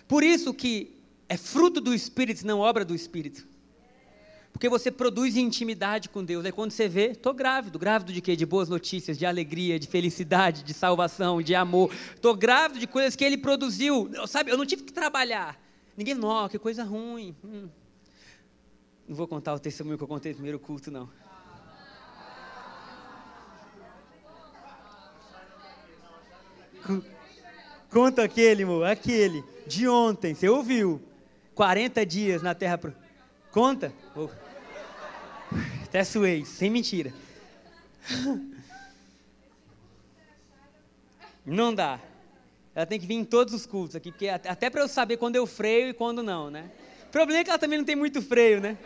Por 0.08 0.24
isso 0.24 0.54
que 0.54 0.98
é 1.30 1.38
fruto 1.38 1.80
do 1.80 1.94
Espírito, 1.94 2.46
não 2.46 2.60
obra 2.60 2.84
do 2.84 2.96
Espírito. 2.96 3.48
Porque 4.52 4.68
você 4.68 4.92
produz 4.92 5.38
intimidade 5.38 6.10
com 6.10 6.24
Deus. 6.24 6.44
Aí 6.44 6.52
quando 6.52 6.72
você 6.72 6.88
vê, 6.88 7.12
estou 7.12 7.34
grávido. 7.34 7.80
Grávido 7.80 8.12
de 8.12 8.20
quê? 8.20 8.36
De 8.36 8.46
boas 8.46 8.68
notícias, 8.68 9.18
de 9.18 9.26
alegria, 9.26 9.80
de 9.80 9.88
felicidade, 9.88 10.64
de 10.64 10.74
salvação, 10.74 11.42
de 11.42 11.56
amor. 11.56 11.94
Estou 12.16 12.36
grávido 12.36 12.80
de 12.80 12.88
coisas 12.88 13.16
que 13.16 13.24
Ele 13.24 13.38
produziu. 13.38 14.10
Sabe, 14.28 14.52
eu 14.52 14.58
não 14.58 14.66
tive 14.66 14.84
que 14.84 14.92
trabalhar. 14.92 15.58
Ninguém, 15.96 16.16
não, 16.16 16.50
que 16.50 16.60
coisa 16.60 16.84
ruim. 16.84 17.36
Hum. 17.44 17.70
Não 19.08 19.16
vou 19.16 19.28
contar 19.28 19.54
o 19.54 19.60
testemunho 19.60 19.98
que 19.98 20.04
eu 20.04 20.08
contei 20.08 20.32
no 20.32 20.38
primeiro 20.38 20.60
culto, 20.60 20.92
não. 20.92 21.10
Conta 27.90 28.24
aquele, 28.24 28.64
amor, 28.64 28.86
aquele, 28.86 29.44
de 29.66 29.88
ontem, 29.88 30.34
você 30.34 30.48
ouviu? 30.48 31.02
40 31.56 32.06
dias 32.06 32.42
na 32.42 32.54
terra. 32.54 32.78
Pro... 32.78 32.94
Conta. 33.52 33.92
Oh. 34.16 34.30
Até 35.84 36.04
suei, 36.04 36.46
sem 36.46 36.70
mentira. 36.70 37.14
Não 41.46 41.74
dá. 41.74 42.00
Ela 42.76 42.86
tem 42.86 43.00
que 43.00 43.08
vir 43.08 43.16
em 43.16 43.26
todos 43.26 43.54
os 43.54 43.66
cultos 43.66 43.96
aqui, 43.96 44.12
porque 44.12 44.30
até 44.30 44.70
para 44.70 44.82
eu 44.82 44.88
saber 44.88 45.18
quando 45.18 45.36
eu 45.36 45.48
freio 45.48 45.90
e 45.90 45.94
quando 45.94 46.22
não, 46.22 46.50
né? 46.52 46.70
O 47.08 47.12
problema 47.12 47.42
é 47.42 47.44
que 47.44 47.50
ela 47.50 47.58
também 47.58 47.78
não 47.80 47.86
tem 47.86 47.96
muito 47.96 48.22
freio, 48.22 48.62
né? 48.62 48.78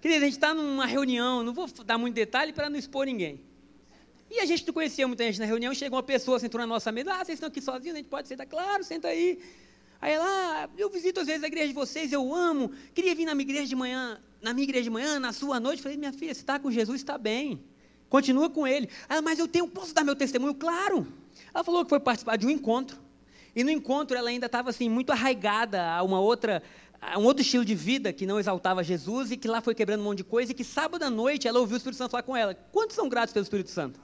Querida, 0.00 0.20
a 0.20 0.24
gente 0.24 0.36
está 0.36 0.54
numa 0.54 0.86
reunião, 0.86 1.42
não 1.42 1.52
vou 1.52 1.66
dar 1.84 1.98
muito 1.98 2.14
detalhe 2.14 2.52
para 2.52 2.70
não 2.70 2.78
expor 2.78 3.06
ninguém. 3.06 3.40
E 4.30 4.38
a 4.38 4.46
gente 4.46 4.64
não 4.66 4.72
conhecia 4.72 5.08
muita 5.08 5.24
gente 5.24 5.40
na 5.40 5.44
reunião, 5.44 5.74
chegou 5.74 5.96
uma 5.96 6.02
pessoa, 6.02 6.38
sentou 6.38 6.60
na 6.60 6.66
nossa 6.66 6.92
mesa, 6.92 7.12
ah, 7.12 7.24
vocês 7.24 7.36
estão 7.36 7.48
aqui 7.48 7.60
sozinhos, 7.60 7.94
a 7.94 7.98
gente 7.98 8.08
pode 8.08 8.28
sentar? 8.28 8.46
Claro, 8.46 8.84
senta 8.84 9.08
aí. 9.08 9.40
Aí 10.00 10.12
ela, 10.12 10.24
ah, 10.24 10.68
eu 10.78 10.88
visito 10.88 11.18
às 11.20 11.26
vezes 11.26 11.42
a 11.42 11.48
igreja 11.48 11.68
de 11.68 11.74
vocês, 11.74 12.12
eu 12.12 12.32
amo, 12.32 12.70
queria 12.94 13.14
vir 13.14 13.24
na 13.24 13.34
minha 13.34 13.44
igreja 13.44 13.66
de 13.66 13.74
manhã, 13.74 14.20
na 14.40 14.54
minha 14.54 14.64
igreja 14.64 14.84
de 14.84 14.90
manhã, 14.90 15.18
na 15.18 15.32
sua 15.32 15.58
noite. 15.58 15.82
Falei, 15.82 15.98
minha 15.98 16.12
filha, 16.12 16.32
você 16.32 16.40
está 16.40 16.58
com 16.58 16.70
Jesus, 16.70 17.00
está 17.00 17.18
bem. 17.18 17.62
Continua 18.08 18.48
com 18.48 18.66
ele. 18.66 18.88
Ah, 19.08 19.20
mas 19.20 19.38
eu 19.38 19.48
tenho, 19.48 19.66
posso 19.68 19.92
dar 19.92 20.04
meu 20.04 20.16
testemunho? 20.16 20.54
Claro. 20.54 21.06
Ela 21.52 21.64
falou 21.64 21.84
que 21.84 21.90
foi 21.90 22.00
participar 22.00 22.36
de 22.36 22.46
um 22.46 22.50
encontro. 22.50 22.98
E 23.54 23.64
no 23.64 23.70
encontro 23.70 24.16
ela 24.16 24.30
ainda 24.30 24.46
estava 24.46 24.70
assim, 24.70 24.88
muito 24.88 25.10
arraigada 25.10 25.84
a 25.90 26.02
uma 26.02 26.20
outra, 26.20 26.62
a 27.00 27.18
um 27.18 27.24
outro 27.24 27.42
estilo 27.42 27.64
de 27.64 27.74
vida 27.74 28.12
que 28.12 28.26
não 28.26 28.38
exaltava 28.38 28.82
Jesus 28.82 29.32
e 29.32 29.36
que 29.36 29.48
lá 29.48 29.60
foi 29.60 29.74
quebrando 29.74 30.00
um 30.00 30.04
monte 30.04 30.18
de 30.18 30.24
coisa 30.24 30.52
e 30.52 30.54
que 30.54 30.64
sábado 30.64 31.02
à 31.02 31.10
noite 31.10 31.48
ela 31.48 31.58
ouviu 31.58 31.74
o 31.74 31.76
Espírito 31.76 31.98
Santo 31.98 32.12
falar 32.12 32.22
com 32.22 32.36
ela. 32.36 32.54
Quantos 32.72 32.94
são 32.94 33.08
gratos 33.08 33.32
pelo 33.32 33.42
Espírito 33.42 33.70
Santo? 33.70 34.00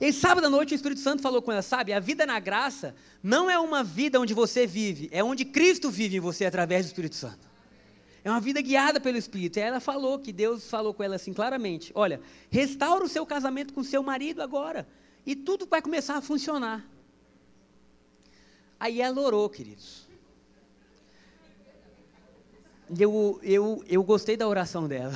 E 0.00 0.12
sábado 0.12 0.46
à 0.46 0.50
noite 0.50 0.72
o 0.72 0.76
Espírito 0.76 1.00
Santo 1.00 1.20
falou 1.20 1.42
com 1.42 1.52
ela, 1.52 1.60
sabe, 1.60 1.92
a 1.92 2.00
vida 2.00 2.24
na 2.24 2.40
graça 2.40 2.94
não 3.22 3.50
é 3.50 3.58
uma 3.58 3.84
vida 3.84 4.18
onde 4.18 4.32
você 4.32 4.66
vive, 4.66 5.10
é 5.12 5.22
onde 5.22 5.44
Cristo 5.44 5.90
vive 5.90 6.16
em 6.16 6.20
você 6.20 6.46
através 6.46 6.86
do 6.86 6.88
Espírito 6.88 7.16
Santo. 7.16 7.50
É 8.24 8.30
uma 8.30 8.40
vida 8.40 8.60
guiada 8.62 9.00
pelo 9.00 9.18
Espírito. 9.18 9.58
E 9.58 9.62
ela 9.62 9.80
falou 9.80 10.18
que 10.18 10.32
Deus 10.32 10.68
falou 10.68 10.94
com 10.94 11.02
ela 11.02 11.16
assim 11.16 11.32
claramente: 11.32 11.90
olha, 11.94 12.20
restaura 12.50 13.04
o 13.04 13.08
seu 13.08 13.24
casamento 13.26 13.72
com 13.72 13.82
seu 13.82 14.02
marido 14.02 14.42
agora. 14.42 14.86
E 15.24 15.34
tudo 15.36 15.66
vai 15.66 15.82
começar 15.82 16.16
a 16.16 16.20
funcionar. 16.20 16.86
Aí 18.78 19.00
ela 19.00 19.20
orou, 19.20 19.48
queridos. 19.48 20.08
Eu, 22.98 23.38
eu, 23.42 23.84
eu 23.86 24.02
gostei 24.02 24.36
da 24.36 24.48
oração 24.48 24.88
dela. 24.88 25.14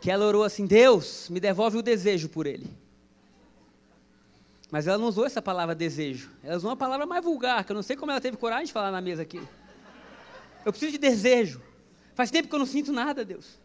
Que 0.00 0.10
ela 0.10 0.24
orou 0.24 0.44
assim: 0.44 0.66
Deus, 0.66 1.28
me 1.30 1.40
devolve 1.40 1.78
o 1.78 1.82
desejo 1.82 2.28
por 2.28 2.46
ele. 2.46 2.85
Mas 4.70 4.86
ela 4.86 4.98
não 4.98 5.06
usou 5.06 5.24
essa 5.24 5.40
palavra 5.40 5.74
desejo. 5.74 6.30
Ela 6.42 6.56
usou 6.56 6.70
uma 6.70 6.76
palavra 6.76 7.06
mais 7.06 7.24
vulgar, 7.24 7.64
que 7.64 7.72
eu 7.72 7.74
não 7.74 7.82
sei 7.82 7.96
como 7.96 8.10
ela 8.10 8.20
teve 8.20 8.36
coragem 8.36 8.66
de 8.66 8.72
falar 8.72 8.90
na 8.90 9.00
mesa 9.00 9.22
aqui. 9.22 9.40
Eu 10.64 10.72
preciso 10.72 10.92
de 10.92 10.98
desejo. 10.98 11.62
Faz 12.14 12.30
tempo 12.30 12.48
que 12.48 12.54
eu 12.54 12.58
não 12.58 12.66
sinto 12.66 12.92
nada, 12.92 13.24
Deus. 13.24 13.60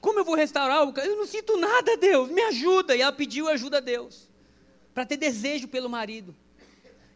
Como 0.00 0.18
eu 0.18 0.24
vou 0.24 0.34
restaurar 0.34 0.82
o. 0.82 0.98
Eu 0.98 1.16
não 1.16 1.26
sinto 1.26 1.56
nada, 1.56 1.96
Deus. 1.96 2.30
Me 2.30 2.42
ajuda. 2.42 2.96
E 2.96 3.02
ela 3.02 3.12
pediu 3.12 3.48
ajuda 3.48 3.76
a 3.76 3.80
Deus. 3.80 4.28
Para 4.92 5.06
ter 5.06 5.16
desejo 5.16 5.68
pelo 5.68 5.88
marido. 5.88 6.34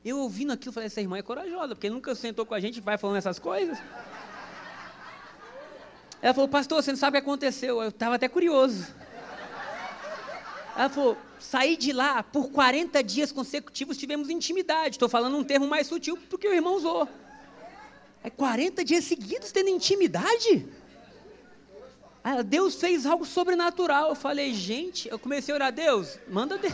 Eu 0.04 0.18
ouvindo 0.18 0.52
aquilo, 0.52 0.72
falei: 0.72 0.86
essa 0.86 1.00
irmã 1.00 1.16
é 1.16 1.22
corajosa, 1.22 1.74
porque 1.74 1.88
nunca 1.88 2.14
sentou 2.14 2.44
com 2.44 2.54
a 2.54 2.60
gente 2.60 2.76
e 2.76 2.80
vai 2.80 2.98
falando 2.98 3.16
essas 3.16 3.38
coisas. 3.38 3.78
Ela 6.20 6.34
falou: 6.34 6.48
Pastor, 6.48 6.82
você 6.82 6.92
não 6.92 6.98
sabe 6.98 7.18
o 7.18 7.20
que 7.20 7.26
aconteceu. 7.26 7.82
Eu 7.82 7.88
estava 7.88 8.14
até 8.14 8.28
curioso. 8.28 8.86
Ela 10.76 10.88
falou: 10.88 11.16
saí 11.38 11.76
de 11.76 11.92
lá, 11.92 12.22
por 12.22 12.50
40 12.50 13.02
dias 13.02 13.30
consecutivos 13.30 13.96
tivemos 13.96 14.28
intimidade. 14.30 14.96
Estou 14.96 15.08
falando 15.08 15.36
um 15.36 15.44
termo 15.44 15.66
mais 15.66 15.86
sutil 15.86 16.18
porque 16.28 16.48
o 16.48 16.52
irmão 16.52 16.74
usou. 16.74 17.08
É 18.22 18.30
40 18.30 18.84
dias 18.84 19.04
seguidos 19.04 19.52
tendo 19.52 19.68
intimidade? 19.68 20.66
Deus 22.46 22.76
fez 22.76 23.04
algo 23.04 23.26
sobrenatural. 23.26 24.08
Eu 24.08 24.14
falei, 24.14 24.54
gente, 24.54 25.08
eu 25.08 25.18
comecei 25.18 25.52
a 25.52 25.56
orar, 25.56 25.72
Deus, 25.72 26.18
manda 26.26 26.56
Deus. 26.56 26.72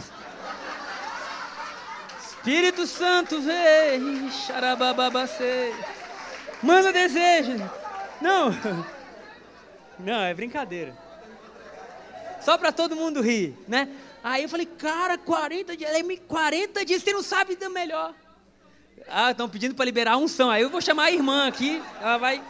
Espírito 2.24 2.86
Santo, 2.86 3.40
vem, 3.40 4.30
xarabababacê. 4.30 5.74
Manda 6.62 6.92
desejo. 6.92 7.56
Não, 8.20 8.50
não, 9.98 10.20
é 10.22 10.32
brincadeira. 10.32 11.09
Só 12.40 12.56
para 12.56 12.72
todo 12.72 12.96
mundo 12.96 13.20
rir, 13.20 13.54
né? 13.68 13.88
Aí 14.22 14.42
eu 14.42 14.48
falei, 14.48 14.66
cara, 14.66 15.16
40 15.18 15.76
dias, 15.76 15.90
40 16.26 16.84
dias, 16.84 17.02
você 17.02 17.12
não 17.12 17.22
sabe 17.22 17.56
da 17.56 17.68
melhor. 17.68 18.14
Ah, 19.08 19.30
estão 19.30 19.48
pedindo 19.48 19.74
para 19.74 19.84
liberar 19.84 20.12
a 20.12 20.16
unção. 20.16 20.50
Aí 20.50 20.62
eu 20.62 20.70
vou 20.70 20.80
chamar 20.80 21.04
a 21.04 21.10
irmã 21.10 21.48
aqui, 21.48 21.82
ela 22.00 22.18
vai, 22.18 22.42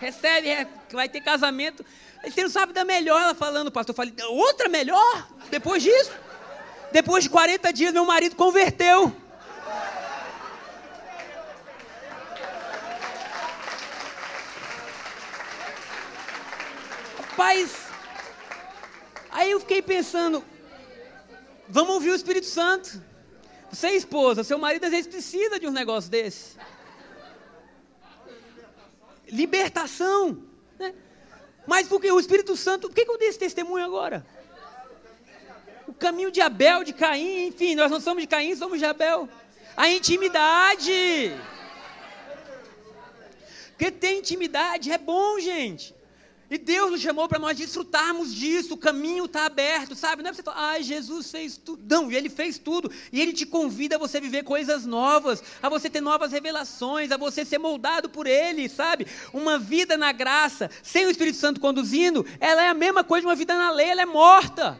recebe, 0.00 0.48
é, 0.48 0.66
vai 0.92 1.08
ter 1.08 1.20
casamento. 1.20 1.84
Aí 2.22 2.30
você 2.30 2.42
não 2.42 2.50
sabe 2.50 2.72
da 2.72 2.84
melhor, 2.84 3.22
ela 3.22 3.34
falando, 3.34 3.70
pastor. 3.70 3.92
Eu 3.92 3.96
falei, 3.96 4.14
outra 4.28 4.68
melhor? 4.68 5.28
Depois 5.48 5.82
disso? 5.82 6.12
Depois 6.90 7.24
de 7.24 7.30
40 7.30 7.72
dias, 7.72 7.92
meu 7.92 8.04
marido 8.04 8.34
converteu. 8.34 9.14
Rapaz, 17.18 17.85
aí 19.36 19.50
eu 19.50 19.60
fiquei 19.60 19.80
pensando, 19.80 20.42
Vamos 21.68 21.94
ouvir 21.94 22.10
o 22.10 22.14
Espírito 22.14 22.46
Santo. 22.46 23.02
Você, 23.70 23.88
é 23.88 23.96
esposa, 23.96 24.44
seu 24.44 24.58
marido 24.58 24.84
às 24.84 24.90
vezes 24.90 25.06
precisa 25.08 25.58
de 25.58 25.66
um 25.66 25.72
negócio 25.72 26.08
desse. 26.08 26.56
Libertação. 29.28 30.38
Né? 30.78 30.94
Mas 31.66 31.88
porque 31.88 32.10
o 32.10 32.20
Espírito 32.20 32.56
Santo, 32.56 32.88
por 32.88 32.94
que, 32.94 33.04
que 33.04 33.10
eu 33.10 33.18
dei 33.18 33.28
esse 33.28 33.38
testemunho 33.38 33.84
agora? 33.84 34.24
O 35.88 35.92
caminho 35.92 36.30
de 36.30 36.40
Abel, 36.40 36.84
de 36.84 36.92
Caim, 36.92 37.48
enfim, 37.48 37.74
nós 37.74 37.90
não 37.90 38.00
somos 38.00 38.22
de 38.22 38.28
Caim, 38.28 38.54
somos 38.54 38.78
de 38.78 38.84
Abel. 38.84 39.28
A 39.76 39.88
intimidade. 39.88 41.36
Porque 43.70 43.90
ter 43.90 44.18
intimidade 44.18 44.92
é 44.92 44.98
bom, 44.98 45.38
gente. 45.40 45.94
E 46.48 46.58
Deus 46.58 46.92
nos 46.92 47.00
chamou 47.00 47.26
para 47.28 47.40
nós 47.40 47.56
desfrutarmos 47.56 48.32
disso, 48.32 48.74
o 48.74 48.78
caminho 48.78 49.24
está 49.24 49.46
aberto, 49.46 49.96
sabe? 49.96 50.22
Não 50.22 50.30
é 50.30 50.32
para 50.32 50.36
você 50.36 50.42
falar, 50.44 50.70
ai, 50.70 50.82
Jesus 50.82 51.28
fez 51.28 51.56
tudo. 51.56 51.82
Não, 51.88 52.10
ele 52.12 52.28
fez 52.28 52.56
tudo. 52.56 52.90
E 53.12 53.20
ele 53.20 53.32
te 53.32 53.44
convida 53.44 53.96
a 53.96 53.98
você 53.98 54.20
viver 54.20 54.44
coisas 54.44 54.86
novas, 54.86 55.42
a 55.60 55.68
você 55.68 55.90
ter 55.90 56.00
novas 56.00 56.30
revelações, 56.30 57.10
a 57.10 57.16
você 57.16 57.44
ser 57.44 57.58
moldado 57.58 58.08
por 58.08 58.28
ele, 58.28 58.68
sabe? 58.68 59.08
Uma 59.32 59.58
vida 59.58 59.96
na 59.96 60.12
graça, 60.12 60.70
sem 60.84 61.04
o 61.06 61.10
Espírito 61.10 61.36
Santo 61.36 61.60
conduzindo, 61.60 62.24
ela 62.38 62.62
é 62.62 62.68
a 62.68 62.74
mesma 62.74 63.02
coisa 63.02 63.22
de 63.22 63.26
uma 63.26 63.34
vida 63.34 63.58
na 63.58 63.72
lei, 63.72 63.88
ela 63.88 64.02
é 64.02 64.06
morta. 64.06 64.78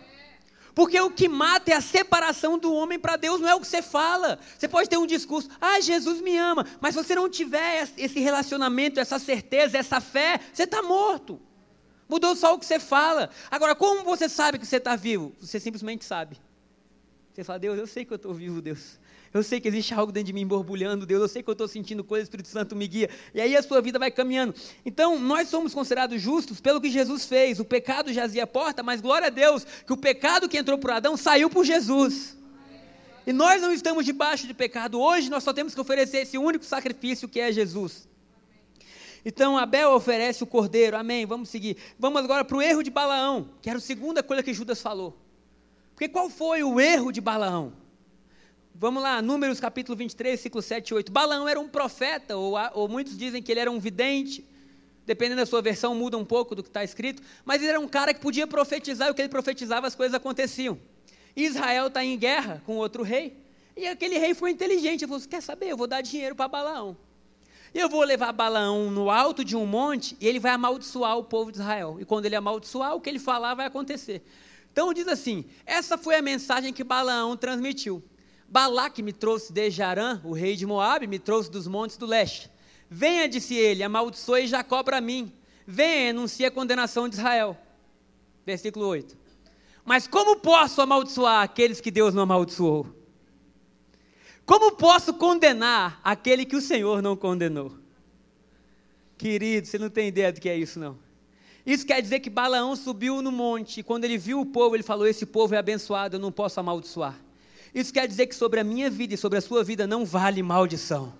Porque 0.73 1.01
o 1.01 1.11
que 1.11 1.27
mata 1.27 1.73
é 1.73 1.75
a 1.75 1.81
separação 1.81 2.59
do 2.59 2.73
homem 2.73 2.99
para 2.99 3.17
Deus, 3.17 3.41
não 3.41 3.49
é 3.49 3.55
o 3.55 3.61
que 3.61 3.67
você 3.67 3.83
fala. 3.83 4.39
Você 4.57 4.69
pode 4.69 4.89
ter 4.89 4.99
um 4.99 5.07
discurso, 5.07 5.49
ah, 5.61 5.81
Jesus 5.81 6.21
me 6.21 6.37
ama, 6.37 6.64
mas 6.81 6.95
se 6.95 7.03
você 7.03 7.14
não 7.14 7.29
tiver 7.29 7.89
esse 7.97 8.21
relacionamento, 8.21 9.01
essa 9.01 9.19
certeza, 9.19 9.79
essa 9.79 10.01
fé, 10.01 10.39
você 10.53 10.62
está 10.62 10.81
morto. 10.81 11.41
Mudou 12.09 12.37
só 12.37 12.55
o 12.55 12.59
que 12.59 12.67
você 12.67 12.79
fala. 12.79 13.31
Agora, 13.51 13.75
como 13.75 14.05
você 14.05 14.29
sabe 14.29 14.59
que 14.59 14.67
você 14.67 14.77
está 14.77 14.95
vivo? 14.97 15.35
Você 15.41 15.59
simplesmente 15.59 16.05
sabe. 16.05 16.37
Você 17.33 17.45
fala, 17.45 17.59
Deus, 17.59 17.79
eu 17.79 17.87
sei 17.87 18.05
que 18.05 18.13
eu 18.13 18.17
estou 18.17 18.33
vivo, 18.33 18.63
Deus. 18.63 18.99
Eu 19.35 19.43
sei 19.43 19.61
que 19.61 19.69
existe 19.69 19.93
algo 19.93 20.11
dentro 20.11 20.29
de 20.29 20.33
mim 20.33 20.47
borbulhando, 20.47 21.05
Deus. 21.05 21.21
Eu 21.21 21.29
sei 21.29 21.43
que 21.43 21.51
eu 21.51 21.53
estou 21.53 21.69
sentindo 21.69 22.03
coisas, 22.03 22.27
o 22.27 22.29
Espírito 22.29 22.49
Santo 22.49 22.75
me 22.75 22.87
guia. 22.87 23.11
E 23.35 23.41
aí 23.41 23.55
a 23.55 23.63
sua 23.63 23.83
vida 23.83 23.99
vai 23.99 24.11
caminhando. 24.11 24.55
Então, 24.85 25.19
nós 25.19 25.49
somos 25.49 25.75
considerados 25.75 26.23
justos 26.23 26.61
pelo 26.61 26.81
que 26.81 26.89
Jesus 26.89 27.27
fez. 27.27 27.61
O 27.61 27.65
pecado 27.65 28.13
jazia 28.13 28.45
à 28.45 28.47
porta, 28.47 28.83
mas 28.83 29.01
glória 29.01 29.27
a 29.27 29.31
Deus 29.31 29.67
que 29.87 29.93
o 29.93 29.97
pecado 29.97 30.49
que 30.49 30.57
entrou 30.57 30.79
por 30.79 30.91
Adão 30.91 31.17
saiu 31.17 31.51
por 31.51 31.65
Jesus. 31.65 32.37
E 33.27 33.33
nós 33.33 33.61
não 33.61 33.73
estamos 33.73 34.07
debaixo 34.07 34.47
de 34.47 34.55
pecado. 34.55 35.01
Hoje 35.01 35.29
nós 35.29 35.43
só 35.43 35.53
temos 35.53 35.75
que 35.75 35.81
oferecer 35.81 36.19
esse 36.19 36.39
único 36.39 36.65
sacrifício 36.65 37.29
que 37.29 37.41
é 37.41 37.53
Jesus. 37.53 38.09
Então 39.29 39.59
Abel 39.59 39.91
oferece 39.91 40.45
o 40.45 40.47
cordeiro, 40.47 40.97
amém. 40.97 41.27
Vamos 41.27 41.49
seguir. 41.49 41.77
Vamos 41.99 42.22
agora 42.22 42.45
para 42.45 42.57
o 42.57 42.62
erro 42.62 42.81
de 42.81 42.93
Balaão, 42.93 43.51
que 43.61 43.68
era 43.68 43.77
a 43.77 43.83
segunda 43.83 44.22
coisa 44.22 44.41
que 44.41 44.55
Judas 44.55 44.81
falou. 44.81 45.18
Porque 45.97 46.09
qual 46.09 46.31
foi 46.31 46.62
o 46.62 46.81
erro 46.81 47.11
de 47.11 47.20
Balaão? 47.20 47.72
Vamos 48.72 49.03
lá, 49.03 49.20
Números 49.20 49.59
capítulo 49.59 49.97
23, 49.97 50.39
ciclo 50.39 50.62
7 50.62 50.91
e 50.91 50.95
8. 50.95 51.11
Balaão 51.11 51.49
era 51.49 51.59
um 51.59 51.66
profeta, 51.66 52.37
ou, 52.37 52.55
ou 52.74 52.89
muitos 52.89 53.18
dizem 53.18 53.43
que 53.43 53.51
ele 53.51 53.59
era 53.59 53.70
um 53.70 53.81
vidente, 53.81 54.47
dependendo 55.05 55.41
da 55.41 55.47
sua 55.47 55.61
versão, 55.61 55.93
muda 55.93 56.16
um 56.16 56.24
pouco 56.24 56.55
do 56.55 56.62
que 56.62 56.68
está 56.68 56.85
escrito, 56.85 57.20
mas 57.45 57.61
ele 57.61 57.70
era 57.70 57.81
um 57.81 57.89
cara 57.89 58.14
que 58.14 58.20
podia 58.20 58.47
profetizar, 58.47 59.09
e 59.09 59.11
o 59.11 59.14
que 59.14 59.22
ele 59.22 59.29
profetizava, 59.29 59.89
as 59.89 59.97
coisas 59.97 60.14
aconteciam. 60.14 60.79
Israel 61.35 61.89
está 61.89 62.05
em 62.05 62.16
guerra 62.16 62.62
com 62.64 62.77
outro 62.77 63.03
rei, 63.03 63.37
e 63.77 63.89
aquele 63.89 64.18
rei 64.18 64.35
foi 64.35 64.53
inteligente, 64.53 65.03
ele 65.03 65.09
falou, 65.09 65.27
quer 65.27 65.43
saber, 65.43 65.70
eu 65.70 65.77
vou 65.77 65.89
dar 65.89 66.01
dinheiro 66.01 66.37
para 66.37 66.47
Balaão. 66.47 66.97
Eu 67.79 67.91
vou 67.91 68.03
levar 68.03 68.33
Balaão 68.33 68.91
no 68.91 69.11
alto 69.11 69.45
de 69.45 69.55
um 69.55 69.66
monte, 69.66 70.16
e 70.18 70.27
ele 70.27 70.41
vai 70.41 70.53
amaldiçoar 70.53 71.18
o 71.18 71.24
povo 71.24 71.53
de 71.53 71.59
Israel. 71.59 71.99
E 72.01 72.07
quando 72.07 72.24
ele 72.24 72.35
amaldiçoar, 72.35 72.95
o 72.95 73.01
que 73.03 73.11
ele 73.11 73.18
falar 73.18 73.53
vai 73.53 73.66
acontecer. 73.66 74.24
Então 74.72 74.95
diz 74.95 75.07
assim, 75.07 75.45
essa 75.66 75.99
foi 75.99 76.14
a 76.16 76.22
mensagem 76.22 76.72
que 76.72 76.83
Balaão 76.83 77.37
transmitiu. 77.37 78.03
Balaque 78.49 79.03
me 79.03 79.12
trouxe 79.12 79.53
desde 79.53 79.83
Arã, 79.83 80.22
o 80.24 80.33
rei 80.33 80.57
de 80.57 80.64
Moabe, 80.64 81.07
me 81.07 81.18
trouxe 81.18 81.51
dos 81.51 81.66
montes 81.66 81.99
do 81.99 82.07
leste. 82.07 82.51
Venha, 82.89 83.29
disse 83.29 83.55
ele, 83.55 83.83
amaldiçoe 83.83 84.47
Jacó 84.47 84.83
para 84.83 84.99
mim. 84.99 85.31
Venha, 85.66 86.12
anuncie 86.12 86.47
a 86.47 86.51
condenação 86.51 87.07
de 87.07 87.16
Israel. 87.16 87.59
Versículo 88.47 88.87
8. 88.87 89.14
Mas 89.85 90.07
como 90.07 90.37
posso 90.37 90.81
amaldiçoar 90.81 91.43
aqueles 91.43 91.79
que 91.79 91.91
Deus 91.91 92.14
não 92.14 92.22
amaldiçoou? 92.22 92.87
Como 94.47 94.77
posso 94.77 95.13
condenar 95.13 96.01
aquele 96.05 96.45
que 96.45 96.55
o 96.55 96.61
Senhor 96.61 97.03
não 97.03 97.17
condenou? 97.17 97.77
Querido, 99.19 99.67
você 99.67 99.77
não 99.77 99.91
tem 99.91 100.07
ideia 100.07 100.33
do 100.33 100.41
que 100.41 100.49
é 100.49 100.57
isso, 100.57 100.79
não. 100.79 100.97
Isso 101.67 101.85
quer 101.85 102.01
dizer 102.01 102.21
que 102.21 102.31
Balaão 102.31 102.77
subiu 102.77 103.21
no 103.21 103.33
monte, 103.33 103.81
e 103.81 103.83
quando 103.83 104.05
ele 104.05 104.17
viu 104.17 104.41
o 104.41 104.47
povo, 104.47 104.77
ele 104.77 104.85
falou: 104.85 105.05
Esse 105.05 105.27
povo 105.27 105.53
é 105.57 105.59
abençoado, 105.59 106.15
eu 106.15 106.21
não 106.21 106.31
posso 106.31 106.61
amaldiçoar. 106.61 107.19
Isso 107.75 107.93
quer 107.93 108.07
dizer 108.07 108.29
que 108.29 108.37
sobre 108.37 108.61
a 108.61 108.65
minha 108.65 108.89
vida 108.89 109.15
e 109.15 109.17
sobre 109.17 109.37
a 109.37 109.43
sua 109.43 109.65
vida 109.65 109.85
não 109.85 110.05
vale 110.05 110.43
maldição. 110.45 111.13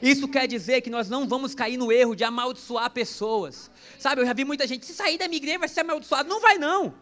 Isso 0.00 0.28
quer 0.28 0.46
dizer 0.46 0.80
que 0.80 0.88
nós 0.88 1.10
não 1.10 1.26
vamos 1.26 1.54
cair 1.56 1.76
no 1.76 1.90
erro 1.90 2.14
de 2.14 2.22
amaldiçoar 2.22 2.88
pessoas. 2.90 3.68
Sabe, 3.98 4.22
eu 4.22 4.26
já 4.26 4.32
vi 4.32 4.44
muita 4.44 4.66
gente, 4.66 4.86
se 4.86 4.94
sair 4.94 5.18
da 5.18 5.26
minha 5.26 5.38
igreja 5.38 5.58
vai 5.58 5.68
ser 5.68 5.80
amaldiçoado. 5.80 6.28
Não 6.28 6.40
vai 6.40 6.56
não. 6.56 6.94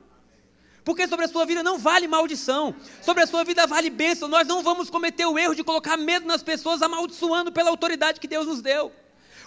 Porque 0.89 1.07
sobre 1.07 1.27
a 1.27 1.29
sua 1.29 1.45
vida 1.45 1.63
não 1.63 1.77
vale 1.77 2.09
maldição. 2.09 2.75
Sobre 3.03 3.23
a 3.23 3.27
sua 3.27 3.45
vida 3.45 3.67
vale 3.67 3.91
bênção. 3.91 4.27
Nós 4.27 4.49
não 4.49 4.63
vamos 4.63 4.89
cometer 4.89 5.27
o 5.27 5.39
erro 5.39 5.55
de 5.55 5.63
colocar 5.63 5.99
medo 5.99 6.27
nas 6.27 6.43
pessoas 6.43 6.81
amaldiçoando 6.81 7.53
pela 7.53 7.69
autoridade 7.69 8.19
que 8.19 8.27
Deus 8.27 8.47
nos 8.47 8.63
deu. 8.63 8.91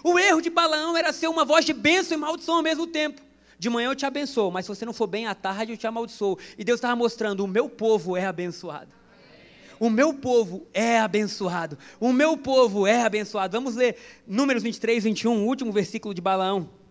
O 0.04 0.16
erro 0.20 0.40
de 0.40 0.48
Balaão 0.48 0.96
era 0.96 1.12
ser 1.12 1.26
uma 1.26 1.44
voz 1.44 1.64
de 1.64 1.72
bênção 1.72 2.16
e 2.16 2.20
maldição 2.20 2.54
ao 2.54 2.62
mesmo 2.62 2.86
tempo. 2.86 3.20
De 3.58 3.68
manhã 3.68 3.90
eu 3.90 3.96
te 3.96 4.06
abençoo, 4.06 4.52
mas 4.52 4.66
se 4.66 4.68
você 4.68 4.86
não 4.86 4.92
for 4.92 5.08
bem 5.08 5.26
à 5.26 5.34
tarde 5.34 5.72
eu 5.72 5.76
te 5.76 5.84
amaldiçoo. 5.84 6.38
E 6.56 6.62
Deus 6.62 6.78
estava 6.78 6.94
mostrando: 6.94 7.42
o 7.42 7.48
meu 7.48 7.68
povo 7.68 8.16
é 8.16 8.24
abençoado. 8.24 8.94
O 9.80 9.90
meu 9.90 10.14
povo 10.14 10.64
é 10.72 11.00
abençoado. 11.00 11.76
O 11.98 12.12
meu 12.12 12.36
povo 12.36 12.86
é 12.86 13.02
abençoado. 13.02 13.56
Vamos 13.56 13.74
ler 13.74 13.96
Números 14.28 14.62
23, 14.62 15.02
21, 15.02 15.42
o 15.42 15.46
último 15.48 15.72
versículo 15.72 16.14
de 16.14 16.20
Balaão. 16.20 16.81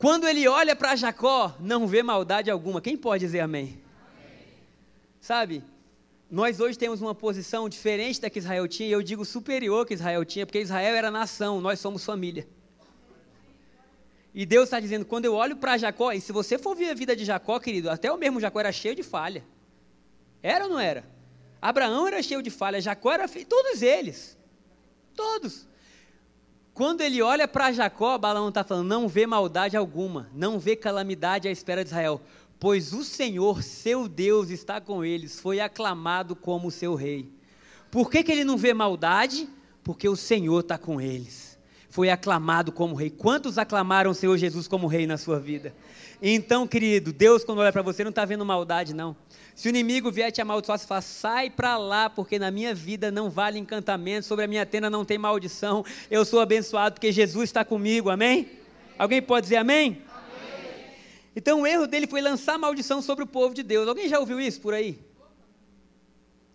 Quando 0.00 0.26
ele 0.26 0.48
olha 0.48 0.74
para 0.74 0.96
Jacó, 0.96 1.54
não 1.60 1.86
vê 1.86 2.02
maldade 2.02 2.50
alguma. 2.50 2.80
Quem 2.80 2.96
pode 2.96 3.22
dizer 3.22 3.40
amém? 3.40 3.64
amém? 3.64 4.46
Sabe, 5.20 5.62
nós 6.30 6.58
hoje 6.58 6.78
temos 6.78 7.02
uma 7.02 7.14
posição 7.14 7.68
diferente 7.68 8.18
da 8.18 8.30
que 8.30 8.38
Israel 8.38 8.66
tinha, 8.66 8.88
e 8.88 8.92
eu 8.92 9.02
digo 9.02 9.26
superior 9.26 9.84
que 9.84 9.92
Israel 9.92 10.24
tinha, 10.24 10.46
porque 10.46 10.58
Israel 10.58 10.96
era 10.96 11.10
nação, 11.10 11.60
nós 11.60 11.80
somos 11.80 12.02
família. 12.02 12.48
E 14.32 14.46
Deus 14.46 14.64
está 14.64 14.80
dizendo: 14.80 15.04
quando 15.04 15.26
eu 15.26 15.34
olho 15.34 15.58
para 15.58 15.76
Jacó, 15.76 16.12
e 16.12 16.20
se 16.22 16.32
você 16.32 16.56
for 16.56 16.74
ver 16.74 16.88
a 16.88 16.94
vida 16.94 17.14
de 17.14 17.26
Jacó, 17.26 17.60
querido, 17.60 17.90
até 17.90 18.10
o 18.10 18.16
mesmo 18.16 18.40
Jacó 18.40 18.58
era 18.58 18.72
cheio 18.72 18.94
de 18.94 19.02
falha. 19.02 19.44
Era 20.42 20.64
ou 20.64 20.70
não 20.70 20.80
era? 20.80 21.04
Abraão 21.60 22.06
era 22.06 22.22
cheio 22.22 22.42
de 22.42 22.48
falhas, 22.48 22.84
Jacó 22.84 23.12
era 23.12 23.28
todos 23.28 23.82
eles. 23.82 24.38
Todos. 25.14 25.68
Quando 26.80 27.02
ele 27.02 27.20
olha 27.20 27.46
para 27.46 27.72
Jacó, 27.72 28.16
Balaão 28.16 28.48
está 28.48 28.64
falando, 28.64 28.88
não 28.88 29.06
vê 29.06 29.26
maldade 29.26 29.76
alguma, 29.76 30.30
não 30.32 30.58
vê 30.58 30.74
calamidade 30.74 31.46
à 31.46 31.50
espera 31.50 31.84
de 31.84 31.90
Israel, 31.90 32.22
pois 32.58 32.94
o 32.94 33.04
Senhor, 33.04 33.62
seu 33.62 34.08
Deus, 34.08 34.48
está 34.48 34.80
com 34.80 35.04
eles, 35.04 35.38
foi 35.38 35.60
aclamado 35.60 36.34
como 36.34 36.70
seu 36.70 36.94
rei. 36.94 37.30
Por 37.90 38.10
que, 38.10 38.22
que 38.22 38.32
ele 38.32 38.44
não 38.44 38.56
vê 38.56 38.72
maldade? 38.72 39.46
Porque 39.84 40.08
o 40.08 40.16
Senhor 40.16 40.60
está 40.60 40.78
com 40.78 40.98
eles. 40.98 41.49
Foi 41.90 42.08
aclamado 42.08 42.70
como 42.70 42.94
rei. 42.94 43.10
Quantos 43.10 43.58
aclamaram 43.58 44.12
o 44.12 44.14
Senhor 44.14 44.36
Jesus 44.38 44.66
como 44.68 44.86
rei 44.86 45.06
na 45.06 45.18
sua 45.18 45.38
vida? 45.38 45.74
Então, 46.22 46.66
querido, 46.66 47.12
Deus, 47.12 47.42
quando 47.44 47.58
olha 47.58 47.72
para 47.72 47.82
você, 47.82 48.04
não 48.04 48.10
está 48.10 48.24
vendo 48.24 48.44
maldade, 48.44 48.94
não. 48.94 49.16
Se 49.54 49.68
o 49.68 49.70
inimigo 49.70 50.10
vier 50.10 50.30
te 50.30 50.40
amaldiçoar, 50.40 50.78
você 50.78 50.86
fala, 50.86 51.00
sai 51.00 51.50
para 51.50 51.76
lá, 51.76 52.08
porque 52.08 52.38
na 52.38 52.50
minha 52.50 52.74
vida 52.74 53.10
não 53.10 53.28
vale 53.28 53.58
encantamento, 53.58 54.26
sobre 54.26 54.44
a 54.44 54.48
minha 54.48 54.64
tenda 54.64 54.88
não 54.88 55.04
tem 55.04 55.18
maldição, 55.18 55.84
eu 56.10 56.24
sou 56.24 56.40
abençoado 56.40 56.94
porque 56.94 57.10
Jesus 57.10 57.44
está 57.44 57.64
comigo, 57.64 58.08
amém? 58.08 58.40
amém? 58.40 58.58
Alguém 58.98 59.20
pode 59.20 59.44
dizer 59.44 59.56
amém? 59.56 60.02
amém? 60.08 60.84
Então 61.34 61.62
o 61.62 61.66
erro 61.66 61.86
dele 61.86 62.06
foi 62.06 62.20
lançar 62.20 62.58
maldição 62.58 63.02
sobre 63.02 63.24
o 63.24 63.26
povo 63.26 63.54
de 63.54 63.62
Deus. 63.62 63.88
Alguém 63.88 64.08
já 64.08 64.20
ouviu 64.20 64.40
isso 64.40 64.60
por 64.60 64.74
aí? 64.74 64.98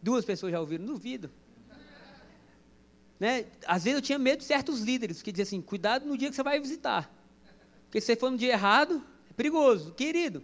Duas 0.01 0.23
pessoas 0.23 0.51
já 0.51 0.59
ouviram, 0.59 0.85
duvido. 0.85 1.29
Né? 3.19 3.45
Às 3.65 3.83
vezes 3.83 3.99
eu 3.99 4.01
tinha 4.01 4.19
medo 4.19 4.39
de 4.39 4.45
certos 4.45 4.81
líderes 4.81 5.21
que 5.21 5.31
diziam 5.31 5.43
assim: 5.43 5.61
cuidado 5.61 6.05
no 6.05 6.17
dia 6.17 6.29
que 6.29 6.35
você 6.35 6.43
vai 6.43 6.59
visitar. 6.59 7.11
Porque 7.85 8.01
se 8.01 8.07
você 8.07 8.15
for 8.15 8.29
no 8.29 8.37
dia 8.37 8.53
errado, 8.53 9.03
é 9.29 9.33
perigoso. 9.33 9.93
Querido, 9.93 10.43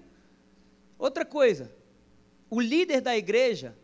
outra 0.98 1.26
coisa, 1.26 1.72
o 2.50 2.62
líder 2.62 3.02
da 3.02 3.18
igreja, 3.18 3.76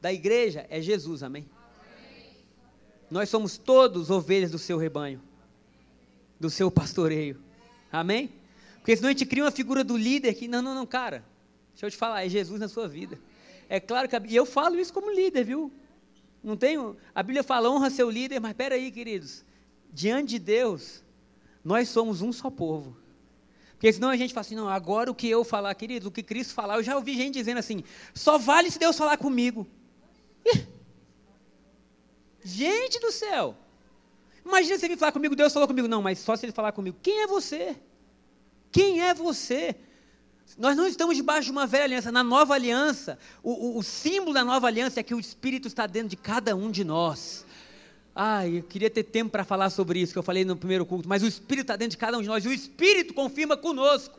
da 0.00 0.12
igreja 0.12 0.66
é 0.68 0.80
Jesus, 0.80 1.22
amém? 1.22 1.46
amém? 1.50 2.36
Nós 3.10 3.28
somos 3.28 3.56
todos 3.56 4.10
ovelhas 4.10 4.50
do 4.50 4.58
seu 4.58 4.78
rebanho, 4.78 5.22
do 6.40 6.50
seu 6.50 6.70
pastoreio, 6.70 7.40
amém? 7.92 8.32
Porque 8.78 8.96
senão 8.96 9.10
a 9.10 9.12
gente 9.12 9.26
cria 9.26 9.44
uma 9.44 9.50
figura 9.50 9.84
do 9.84 9.96
líder 9.96 10.34
que, 10.34 10.48
não, 10.48 10.62
não, 10.62 10.74
não, 10.74 10.86
cara, 10.86 11.24
deixa 11.72 11.86
eu 11.86 11.90
te 11.90 11.96
falar, 11.96 12.24
é 12.24 12.28
Jesus 12.28 12.58
na 12.58 12.68
sua 12.68 12.88
vida. 12.88 13.20
É 13.68 13.78
claro 13.78 14.08
que, 14.08 14.16
e 14.28 14.34
eu 14.34 14.46
falo 14.46 14.78
isso 14.80 14.92
como 14.92 15.10
líder, 15.10 15.44
viu? 15.44 15.70
Não 16.48 16.56
tenho, 16.56 16.96
a 17.14 17.22
Bíblia 17.22 17.42
fala, 17.42 17.70
honra 17.70 17.90
seu 17.90 18.08
líder, 18.10 18.40
mas 18.40 18.54
peraí, 18.54 18.90
queridos, 18.90 19.44
diante 19.92 20.30
de 20.30 20.38
Deus, 20.38 21.04
nós 21.62 21.90
somos 21.90 22.22
um 22.22 22.32
só 22.32 22.48
povo. 22.48 22.96
Porque 23.72 23.92
senão 23.92 24.08
a 24.08 24.16
gente 24.16 24.32
fala 24.32 24.40
assim, 24.40 24.56
não, 24.56 24.66
agora 24.66 25.10
o 25.10 25.14
que 25.14 25.28
eu 25.28 25.44
falar, 25.44 25.74
querido, 25.74 26.08
o 26.08 26.10
que 26.10 26.22
Cristo 26.22 26.54
falar, 26.54 26.76
eu 26.76 26.82
já 26.82 26.96
ouvi 26.96 27.14
gente 27.14 27.34
dizendo 27.34 27.58
assim, 27.58 27.84
só 28.14 28.38
vale 28.38 28.70
se 28.70 28.78
Deus 28.78 28.96
falar 28.96 29.18
comigo. 29.18 29.66
Gente 32.42 32.98
do 32.98 33.12
céu! 33.12 33.54
Imagina 34.42 34.78
se 34.78 34.86
ele 34.86 34.96
falar 34.96 35.12
comigo, 35.12 35.36
Deus 35.36 35.52
falou 35.52 35.68
comigo. 35.68 35.86
Não, 35.86 36.00
mas 36.00 36.18
só 36.18 36.34
se 36.34 36.46
ele 36.46 36.52
falar 36.52 36.72
comigo. 36.72 36.96
Quem 37.02 37.20
é 37.20 37.26
você? 37.26 37.76
Quem 38.72 39.02
é 39.02 39.12
você? 39.12 39.76
Nós 40.56 40.76
não 40.76 40.86
estamos 40.86 41.16
debaixo 41.16 41.46
de 41.46 41.50
uma 41.52 41.66
velha 41.66 41.84
aliança. 41.84 42.10
Na 42.10 42.22
nova 42.22 42.54
aliança, 42.54 43.18
o, 43.42 43.50
o, 43.50 43.78
o 43.78 43.82
símbolo 43.82 44.32
da 44.32 44.44
nova 44.44 44.66
aliança 44.66 45.00
é 45.00 45.02
que 45.02 45.14
o 45.14 45.20
Espírito 45.20 45.68
está 45.68 45.86
dentro 45.86 46.08
de 46.08 46.16
cada 46.16 46.56
um 46.56 46.70
de 46.70 46.84
nós. 46.84 47.44
Ai, 48.14 48.58
eu 48.58 48.62
queria 48.62 48.90
ter 48.90 49.04
tempo 49.04 49.30
para 49.30 49.44
falar 49.44 49.70
sobre 49.70 50.00
isso 50.00 50.12
que 50.12 50.18
eu 50.18 50.24
falei 50.24 50.44
no 50.44 50.56
primeiro 50.56 50.84
culto, 50.84 51.08
mas 51.08 51.22
o 51.22 51.26
Espírito 51.26 51.66
está 51.66 51.76
dentro 51.76 51.92
de 51.92 51.98
cada 51.98 52.18
um 52.18 52.22
de 52.22 52.26
nós 52.26 52.44
e 52.44 52.48
o 52.48 52.52
Espírito 52.52 53.14
confirma 53.14 53.56
conosco. 53.56 54.18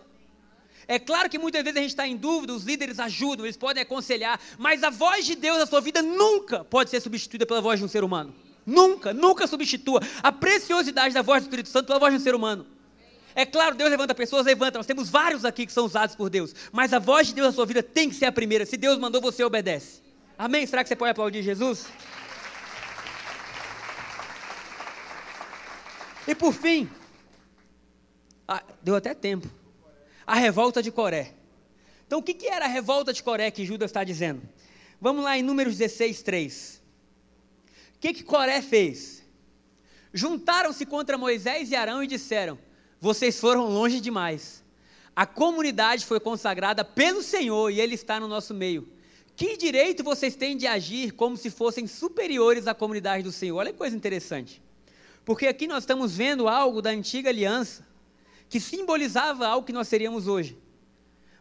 É 0.88 0.98
claro 0.98 1.30
que 1.30 1.38
muitas 1.38 1.62
vezes 1.64 1.78
a 1.78 1.82
gente 1.82 1.92
está 1.92 2.08
em 2.08 2.16
dúvida, 2.16 2.54
os 2.54 2.64
líderes 2.64 2.98
ajudam, 2.98 3.46
eles 3.46 3.58
podem 3.58 3.84
aconselhar, 3.84 4.40
mas 4.58 4.84
a 4.84 4.90
voz 4.90 5.26
de 5.26 5.36
Deus 5.36 5.60
na 5.60 5.66
sua 5.66 5.82
vida 5.82 6.02
nunca 6.02 6.64
pode 6.64 6.90
ser 6.90 7.02
substituída 7.02 7.46
pela 7.46 7.62
voz 7.62 7.80
de 7.80 7.86
um 7.86 7.90
ser 7.90 8.04
humano. 8.04 8.34
Nunca, 8.66 9.14
nunca 9.14 9.46
substitua 9.48 10.02
a 10.24 10.32
preciosidade 10.32 11.14
da 11.14 11.22
voz 11.22 11.44
do 11.44 11.48
Espírito 11.48 11.70
Santo 11.70 11.88
pela 11.88 12.00
voz 12.00 12.14
de 12.14 12.20
um 12.20 12.24
ser 12.24 12.34
humano. 12.34 12.66
É 13.40 13.46
claro, 13.46 13.74
Deus 13.74 13.90
levanta 13.90 14.14
pessoas, 14.14 14.46
levanta. 14.46 14.78
Nós 14.80 14.86
temos 14.86 15.10
vários 15.10 15.46
aqui 15.46 15.66
que 15.66 15.72
são 15.72 15.86
usados 15.86 16.14
por 16.14 16.30
Deus. 16.30 16.54
Mas 16.74 16.92
a 16.92 17.00
voz 17.00 17.28
de 17.28 17.36
Deus 17.36 17.48
na 17.48 17.54
sua 17.54 17.66
vida 17.66 17.82
tem 17.82 18.10
que 18.10 18.16
ser 18.16 18.26
a 18.26 18.34
primeira. 18.34 18.66
Se 18.66 18.76
Deus 18.76 19.00
mandou, 19.00 19.22
você 19.22 19.42
obedece. 19.46 20.02
Amém? 20.38 20.68
Será 20.68 20.84
que 20.84 20.90
você 20.90 20.96
pode 20.98 21.12
aplaudir 21.12 21.42
Jesus? 21.42 21.86
E 26.28 26.36
por 26.36 26.52
fim, 26.52 26.90
ah, 28.46 28.62
deu 28.84 28.98
até 28.98 29.14
tempo. 29.14 29.50
A 30.28 30.36
revolta 30.36 30.84
de 30.84 30.92
Coré. 30.92 31.34
Então, 32.06 32.20
o 32.20 32.24
que, 32.24 32.34
que 32.34 32.48
era 32.48 32.66
a 32.66 32.68
revolta 32.68 33.14
de 33.14 33.24
Coré 33.24 33.50
que 33.52 33.66
Judas 33.66 33.90
está 33.90 34.04
dizendo? 34.04 34.42
Vamos 35.00 35.24
lá 35.24 35.38
em 35.38 35.44
Números 35.44 35.78
16, 35.78 36.22
3. 36.24 36.82
O 37.96 38.00
que, 38.00 38.16
que 38.16 38.24
Coré 38.24 38.62
fez? 38.62 39.24
Juntaram-se 40.14 40.86
contra 40.86 41.18
Moisés 41.18 41.72
e 41.72 41.76
Arão 41.78 42.04
e 42.04 42.08
disseram: 42.08 42.60
Vocês 43.00 43.40
foram 43.40 43.70
longe 43.70 44.00
demais. 44.02 44.64
A 45.16 45.26
comunidade 45.26 46.06
foi 46.06 46.20
consagrada 46.20 46.84
pelo 46.84 47.22
Senhor 47.22 47.70
e 47.70 47.80
Ele 47.80 47.96
está 47.96 48.20
no 48.20 48.28
nosso 48.28 48.54
meio. 48.54 48.88
Que 49.36 49.56
direito 49.56 50.04
vocês 50.04 50.36
têm 50.36 50.58
de 50.58 50.68
agir 50.68 51.12
como 51.12 51.38
se 51.38 51.50
fossem 51.50 51.88
superiores 51.88 52.68
à 52.68 52.74
comunidade 52.74 53.24
do 53.24 53.32
Senhor? 53.32 53.58
Olha 53.58 53.72
que 53.72 53.78
coisa 53.78 53.96
interessante. 53.96 54.62
Porque 55.24 55.48
aqui 55.48 55.68
nós 55.68 55.84
estamos 55.84 56.18
vendo 56.18 56.48
algo 56.48 56.82
da 56.82 56.90
antiga 56.90 57.30
aliança 57.30 57.88
que 58.50 58.60
simbolizava 58.60 59.48
algo 59.48 59.66
que 59.66 59.72
nós 59.72 59.88
seríamos 59.88 60.28
hoje. 60.28 60.58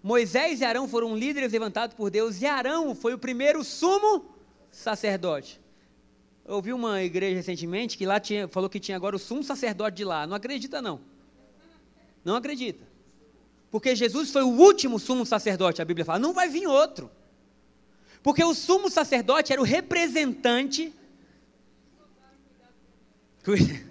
Moisés 0.03 0.61
e 0.61 0.65
Arão 0.65 0.87
foram 0.87 1.17
líderes 1.17 1.53
levantados 1.53 1.97
por 1.97 2.11
Deus 2.11 2.41
e 2.41 2.47
Arão 2.47 2.95
foi 2.95 3.15
o 3.15 3.19
primeiro 3.19 3.65
sumo 3.65 4.27
sacerdote. 4.71 5.61
Eu 6.45 6.55
ouvi 6.55 6.73
uma 6.73 7.03
igreja 7.03 7.35
recentemente 7.35 7.99
que 7.99 8.07
lá 8.07 8.21
tinha, 8.21 8.47
falou 8.47 8.71
que 8.71 8.79
tinha 8.79 8.97
agora 8.97 9.17
o 9.17 9.19
sumo 9.19 9.43
sacerdote 9.43 9.97
de 9.97 10.05
lá. 10.05 10.27
Não 10.27 10.37
acredita, 10.37 10.81
não. 10.81 11.01
Não 12.25 12.37
acredita. 12.37 12.87
Porque 13.71 13.95
Jesus 13.95 14.31
foi 14.31 14.43
o 14.43 14.49
último 14.49 14.99
sumo 14.99 15.27
sacerdote, 15.27 15.83
a 15.83 15.85
Bíblia 15.85 16.05
fala. 16.05 16.19
Não 16.19 16.33
vai 16.33 16.49
vir 16.49 16.67
outro. 16.67 17.11
Porque 18.23 18.43
o 18.43 18.55
sumo 18.55 18.91
sacerdote 18.91 19.53
era 19.53 19.61
o 19.61 19.65
representante. 19.65 20.93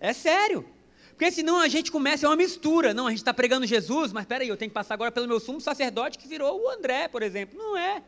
é 0.00 0.12
sério. 0.12 0.64
Porque 1.10 1.30
senão 1.30 1.60
a 1.60 1.68
gente 1.68 1.92
começa, 1.92 2.26
é 2.26 2.28
uma 2.28 2.36
mistura. 2.36 2.92
Não, 2.92 3.06
a 3.06 3.10
gente 3.10 3.20
está 3.20 3.32
pregando 3.32 3.66
Jesus, 3.66 4.12
mas 4.12 4.26
peraí, 4.26 4.48
eu 4.48 4.56
tenho 4.56 4.70
que 4.70 4.74
passar 4.74 4.94
agora 4.94 5.12
pelo 5.12 5.28
meu 5.28 5.38
sumo 5.40 5.60
sacerdote 5.60 6.18
que 6.18 6.26
virou 6.28 6.60
o 6.60 6.68
André, 6.68 7.08
por 7.08 7.22
exemplo. 7.22 7.58
Não 7.58 7.76
é. 7.76 8.02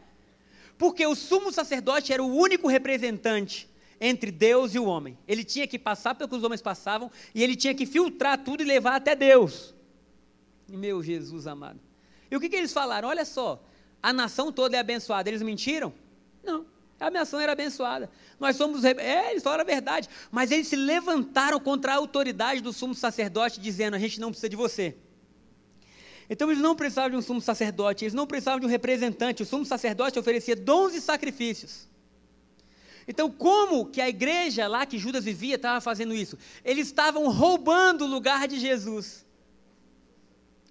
Porque 0.77 1.07
o 1.07 1.15
sumo 1.15 1.53
sacerdote 1.53 2.13
era 2.13 2.23
o 2.23 2.35
único 2.35 2.69
representante 2.69 3.69
entre 4.01 4.31
Deus 4.31 4.75
e 4.75 4.79
o 4.79 4.85
homem. 4.85 5.19
Ele 5.27 5.45
tinha 5.45 5.67
que 5.67 5.79
passar 5.79 6.15
pelo 6.15 6.29
que 6.29 6.37
os 6.37 6.45
homens 6.45 6.63
passavam 6.63 7.11
e 7.35 7.43
ele 7.43 7.57
tinha 7.57 7.75
que 7.75 7.87
filtrar 7.87 8.43
tudo 8.43 8.63
e 8.63 8.67
levar 8.67 8.97
até 8.97 9.15
Deus. 9.15 9.75
Meu 10.69 11.03
Jesus 11.03 11.47
amado. 11.47 11.81
E 12.31 12.37
o 12.37 12.41
que, 12.41 12.49
que 12.49 12.57
eles 12.57 12.73
falaram? 12.73 13.09
Olha 13.09 13.25
só, 13.25 13.63
a 14.03 14.13
nação 14.13 14.53
toda 14.53 14.77
é 14.77 14.81
abençoada. 14.81 15.29
Eles 15.29 15.43
mentiram? 15.43 15.93
Não. 16.43 16.67
A 16.99 17.11
nação 17.11 17.39
era 17.39 17.53
abençoada. 17.53 18.11
Nós 18.41 18.57
somos. 18.57 18.85
É, 18.85 19.31
eles 19.31 19.43
falaram 19.43 19.63
a 19.63 19.67
verdade. 19.67 20.09
Mas 20.31 20.51
eles 20.51 20.67
se 20.67 20.77
levantaram 20.77 21.61
contra 21.61 21.93
a 21.93 21.97
autoridade 21.97 22.61
do 22.61 22.73
sumo 22.73 22.95
sacerdote, 22.95 23.61
dizendo: 23.61 23.95
a 23.95 23.99
gente 23.99 24.19
não 24.19 24.31
precisa 24.31 24.49
de 24.49 24.57
você. 24.57 24.97
Então 26.29 26.51
eles 26.51 26.63
não 26.63 26.75
precisavam 26.75 27.11
de 27.11 27.17
um 27.17 27.23
sumo 27.23 27.41
sacerdote, 27.41 28.05
eles 28.05 28.15
não 28.15 28.27
precisavam 28.27 28.59
de 28.59 28.67
um 28.67 28.69
representante. 28.69 29.43
O 29.43 29.47
sumo 29.47 29.65
sacerdote 29.65 30.19
oferecia 30.19 30.57
dons 30.57 30.95
e 30.95 31.01
sacrifícios. 31.01 31.87
Então, 33.09 33.31
como 33.31 33.87
que 33.87 34.01
a 34.01 34.09
igreja 34.09 34.67
lá 34.67 34.85
que 34.85 34.99
Judas 34.99 35.25
vivia 35.25 35.55
estava 35.55 35.81
fazendo 35.81 36.15
isso? 36.15 36.37
Eles 36.65 36.89
estavam 36.89 37.31
roubando 37.31 38.05
o 38.05 38.09
lugar 38.09 38.49
de 38.49 38.59
Jesus. 38.59 39.25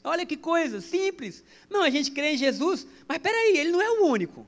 Olha 0.03 0.25
que 0.25 0.37
coisa 0.37 0.81
simples. 0.81 1.43
Não, 1.69 1.81
a 1.81 1.89
gente 1.89 2.11
crê 2.11 2.33
em 2.33 2.37
Jesus, 2.37 2.85
mas 3.07 3.17
peraí, 3.17 3.57
ele 3.57 3.71
não 3.71 3.81
é 3.81 3.89
o 3.89 4.05
único. 4.05 4.45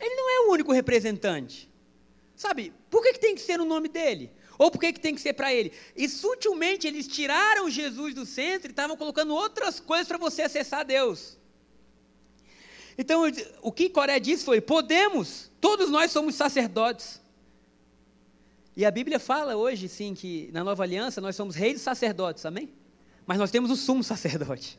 Ele 0.00 0.14
não 0.14 0.30
é 0.30 0.40
o 0.46 0.52
único 0.52 0.72
representante. 0.72 1.70
Sabe, 2.34 2.72
por 2.90 3.02
que, 3.02 3.12
que 3.12 3.20
tem 3.20 3.34
que 3.34 3.40
ser 3.40 3.60
o 3.60 3.64
nome 3.64 3.88
dele? 3.88 4.32
Ou 4.58 4.70
por 4.70 4.80
que, 4.80 4.92
que 4.92 5.00
tem 5.00 5.14
que 5.14 5.20
ser 5.20 5.34
para 5.34 5.54
ele? 5.54 5.72
E 5.94 6.08
sutilmente 6.08 6.86
eles 6.86 7.06
tiraram 7.06 7.70
Jesus 7.70 8.12
do 8.12 8.26
centro 8.26 8.68
e 8.68 8.72
estavam 8.72 8.96
colocando 8.96 9.32
outras 9.32 9.78
coisas 9.78 10.08
para 10.08 10.18
você 10.18 10.42
acessar 10.42 10.84
Deus. 10.84 11.37
Então, 12.98 13.22
o 13.62 13.70
que 13.70 13.88
Coré 13.88 14.18
disse 14.18 14.44
foi: 14.44 14.60
podemos, 14.60 15.50
todos 15.60 15.88
nós 15.88 16.10
somos 16.10 16.34
sacerdotes. 16.34 17.20
E 18.76 18.84
a 18.84 18.90
Bíblia 18.90 19.20
fala 19.20 19.56
hoje, 19.56 19.88
sim, 19.88 20.14
que 20.14 20.50
na 20.52 20.64
nova 20.64 20.82
aliança 20.82 21.20
nós 21.20 21.36
somos 21.36 21.54
reis 21.54 21.80
e 21.80 21.82
sacerdotes, 21.82 22.44
amém? 22.44 22.68
Mas 23.24 23.38
nós 23.38 23.50
temos 23.50 23.70
o 23.70 23.76
sumo 23.76 24.02
sacerdote. 24.02 24.78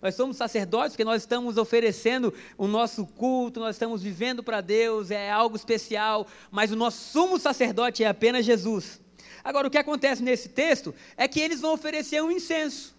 Nós 0.00 0.14
somos 0.14 0.36
sacerdotes 0.36 0.92
porque 0.92 1.04
nós 1.04 1.22
estamos 1.22 1.56
oferecendo 1.56 2.32
o 2.56 2.68
nosso 2.68 3.04
culto, 3.04 3.58
nós 3.58 3.74
estamos 3.74 4.02
vivendo 4.02 4.42
para 4.42 4.60
Deus, 4.60 5.10
é 5.10 5.30
algo 5.30 5.56
especial, 5.56 6.28
mas 6.50 6.70
o 6.70 6.76
nosso 6.76 7.12
sumo 7.12 7.38
sacerdote 7.38 8.04
é 8.04 8.08
apenas 8.08 8.46
Jesus. 8.46 9.00
Agora, 9.42 9.66
o 9.66 9.70
que 9.70 9.78
acontece 9.78 10.22
nesse 10.22 10.48
texto 10.48 10.94
é 11.16 11.26
que 11.26 11.40
eles 11.40 11.60
vão 11.60 11.72
oferecer 11.72 12.22
um 12.22 12.30
incenso, 12.30 12.94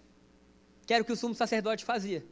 que 0.86 0.92
era 0.92 1.02
o 1.02 1.06
que 1.06 1.12
o 1.12 1.16
sumo 1.16 1.34
sacerdote 1.34 1.84
fazia. 1.84 2.22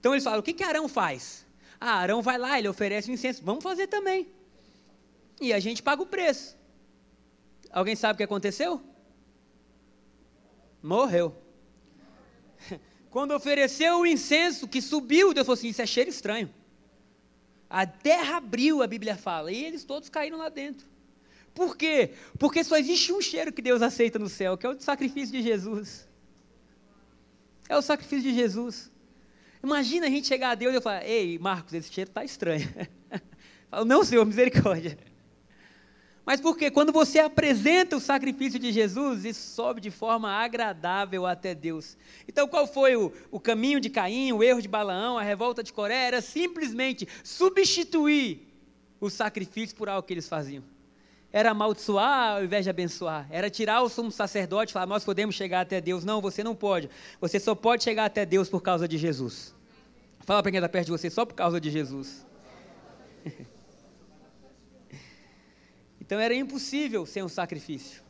Então 0.00 0.14
eles 0.14 0.24
falam: 0.24 0.40
o 0.40 0.42
que, 0.42 0.52
que 0.52 0.64
Arão 0.64 0.88
faz? 0.88 1.46
Ah, 1.80 1.94
Arão 1.94 2.22
vai 2.22 2.38
lá, 2.38 2.58
ele 2.58 2.68
oferece 2.68 3.10
um 3.10 3.14
incenso, 3.14 3.42
vamos 3.44 3.62
fazer 3.62 3.86
também. 3.86 4.28
E 5.40 5.52
a 5.52 5.60
gente 5.60 5.82
paga 5.82 6.02
o 6.02 6.06
preço. 6.06 6.56
Alguém 7.70 7.94
sabe 7.94 8.14
o 8.14 8.16
que 8.16 8.22
aconteceu? 8.22 8.82
Morreu. 10.82 11.36
Quando 13.10 13.32
ofereceu 13.32 14.00
o 14.00 14.06
incenso 14.06 14.66
que 14.66 14.82
subiu, 14.82 15.32
Deus 15.32 15.46
falou 15.46 15.58
assim: 15.58 15.68
Isso 15.68 15.82
é 15.82 15.86
cheiro 15.86 16.10
estranho. 16.10 16.52
A 17.70 17.86
terra 17.86 18.38
abriu, 18.38 18.82
a 18.82 18.86
Bíblia 18.86 19.16
fala, 19.16 19.52
e 19.52 19.64
eles 19.64 19.84
todos 19.84 20.08
caíram 20.08 20.38
lá 20.38 20.48
dentro. 20.48 20.86
Por 21.54 21.76
quê? 21.76 22.14
Porque 22.38 22.64
só 22.64 22.76
existe 22.76 23.12
um 23.12 23.20
cheiro 23.20 23.52
que 23.52 23.60
Deus 23.60 23.82
aceita 23.82 24.18
no 24.18 24.28
céu, 24.28 24.56
que 24.56 24.64
é 24.64 24.70
o 24.70 24.80
sacrifício 24.80 25.32
de 25.36 25.42
Jesus. 25.42 26.08
É 27.68 27.76
o 27.76 27.82
sacrifício 27.82 28.30
de 28.30 28.34
Jesus. 28.34 28.90
Imagina 29.62 30.06
a 30.06 30.10
gente 30.10 30.26
chegar 30.26 30.50
a 30.50 30.54
Deus 30.54 30.74
e 30.74 30.80
falar: 30.80 31.04
Ei, 31.04 31.38
Marcos, 31.38 31.74
esse 31.74 31.92
cheiro 31.92 32.10
está 32.10 32.24
estranho. 32.24 32.68
Falo, 33.70 33.84
não, 33.84 34.04
Senhor, 34.04 34.24
misericórdia. 34.24 34.98
Mas 36.24 36.42
porque 36.42 36.70
quando 36.70 36.92
você 36.92 37.18
apresenta 37.20 37.96
o 37.96 38.00
sacrifício 38.00 38.58
de 38.58 38.70
Jesus, 38.70 39.24
isso 39.24 39.54
sobe 39.54 39.80
de 39.80 39.90
forma 39.90 40.30
agradável 40.30 41.24
até 41.24 41.54
Deus. 41.54 41.96
Então, 42.28 42.46
qual 42.46 42.66
foi 42.66 42.96
o, 42.96 43.10
o 43.30 43.40
caminho 43.40 43.80
de 43.80 43.88
Caim, 43.88 44.32
o 44.32 44.42
erro 44.42 44.60
de 44.60 44.68
Balaão, 44.68 45.16
a 45.16 45.22
revolta 45.22 45.62
de 45.62 45.72
Coré? 45.72 46.06
Era 46.06 46.20
simplesmente 46.20 47.08
substituir 47.24 48.46
o 49.00 49.08
sacrifício 49.08 49.74
por 49.74 49.88
algo 49.88 50.06
que 50.06 50.12
eles 50.12 50.28
faziam. 50.28 50.62
Era 51.32 51.50
amaldiçoar 51.50 52.36
ao 52.36 52.44
invés 52.44 52.64
de 52.64 52.70
abençoar. 52.70 53.26
Era 53.30 53.50
tirar 53.50 53.82
o 53.82 53.88
sumo 53.88 54.10
sacerdote 54.10 54.70
e 54.70 54.72
falar: 54.72 54.86
Nós 54.86 55.04
podemos 55.04 55.34
chegar 55.34 55.60
até 55.60 55.80
Deus. 55.80 56.04
Não, 56.04 56.20
você 56.20 56.42
não 56.42 56.54
pode. 56.54 56.88
Você 57.20 57.38
só 57.38 57.54
pode 57.54 57.84
chegar 57.84 58.06
até 58.06 58.24
Deus 58.24 58.48
por 58.48 58.62
causa 58.62 58.88
de 58.88 58.96
Jesus. 58.96 59.54
Fala 60.20 60.42
para 60.42 60.50
quem 60.50 60.58
está 60.58 60.68
perto 60.68 60.86
de 60.86 60.92
você, 60.92 61.10
só 61.10 61.24
por 61.24 61.34
causa 61.34 61.60
de 61.60 61.70
Jesus. 61.70 62.26
Então 66.08 66.18
era 66.18 66.34
impossível 66.34 67.04
sem 67.04 67.22
um 67.22 67.28
sacrifício. 67.28 68.02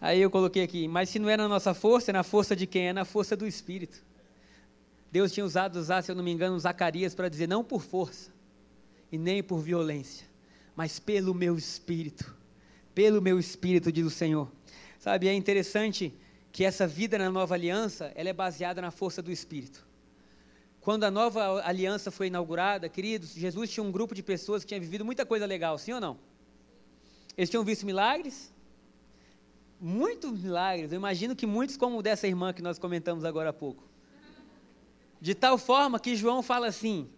Aí 0.00 0.18
eu 0.18 0.30
coloquei 0.30 0.62
aqui, 0.62 0.88
mas 0.88 1.10
se 1.10 1.18
não 1.18 1.28
é 1.28 1.36
na 1.36 1.46
nossa 1.46 1.74
força, 1.74 2.10
é 2.10 2.14
na 2.14 2.22
força 2.22 2.56
de 2.56 2.66
quem? 2.66 2.88
É 2.88 2.92
na 2.94 3.04
força 3.04 3.36
do 3.36 3.46
Espírito. 3.46 4.02
Deus 5.10 5.32
tinha 5.32 5.44
usado, 5.44 5.76
usar, 5.76 6.02
se 6.02 6.10
eu 6.10 6.14
não 6.14 6.24
me 6.24 6.30
engano, 6.30 6.58
Zacarias 6.58 7.14
para 7.14 7.28
dizer, 7.28 7.46
não 7.46 7.62
por 7.62 7.82
força 7.82 8.30
e 9.10 9.18
nem 9.18 9.42
por 9.42 9.58
violência, 9.58 10.25
mas 10.76 11.00
pelo 11.00 11.34
meu 11.34 11.56
Espírito. 11.56 12.36
Pelo 12.94 13.20
meu 13.22 13.38
Espírito, 13.40 13.90
diz 13.90 14.06
o 14.06 14.10
Senhor. 14.10 14.52
Sabe, 14.98 15.26
é 15.26 15.34
interessante 15.34 16.14
que 16.52 16.64
essa 16.64 16.86
vida 16.86 17.18
na 17.18 17.30
nova 17.30 17.54
aliança, 17.54 18.12
ela 18.14 18.28
é 18.28 18.32
baseada 18.32 18.80
na 18.80 18.90
força 18.90 19.22
do 19.22 19.32
Espírito. 19.32 19.86
Quando 20.80 21.04
a 21.04 21.10
nova 21.10 21.62
aliança 21.66 22.10
foi 22.10 22.28
inaugurada, 22.28 22.88
queridos, 22.88 23.34
Jesus 23.34 23.70
tinha 23.70 23.82
um 23.82 23.90
grupo 23.90 24.14
de 24.14 24.22
pessoas 24.22 24.62
que 24.62 24.68
tinha 24.68 24.80
vivido 24.80 25.04
muita 25.04 25.26
coisa 25.26 25.44
legal, 25.44 25.76
sim 25.78 25.92
ou 25.92 26.00
não? 26.00 26.18
Eles 27.36 27.50
tinham 27.50 27.64
visto 27.64 27.84
milagres, 27.84 28.52
muitos 29.80 30.40
milagres. 30.40 30.92
Eu 30.92 30.96
imagino 30.96 31.34
que 31.34 31.46
muitos, 31.46 31.76
como 31.76 32.02
dessa 32.02 32.26
irmã 32.26 32.52
que 32.52 32.62
nós 32.62 32.78
comentamos 32.78 33.24
agora 33.24 33.50
há 33.50 33.52
pouco. 33.52 33.82
De 35.20 35.34
tal 35.34 35.58
forma 35.58 35.98
que 35.98 36.14
João 36.14 36.42
fala 36.42 36.68
assim: 36.68 37.08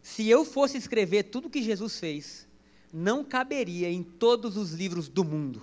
se 0.00 0.28
eu 0.28 0.44
fosse 0.44 0.78
escrever 0.78 1.24
tudo 1.24 1.50
que 1.50 1.62
Jesus 1.62 1.98
fez, 1.98 2.48
não 2.92 3.24
caberia 3.24 3.88
em 3.88 4.02
todos 4.02 4.56
os 4.56 4.72
livros 4.72 5.08
do 5.08 5.24
mundo. 5.24 5.62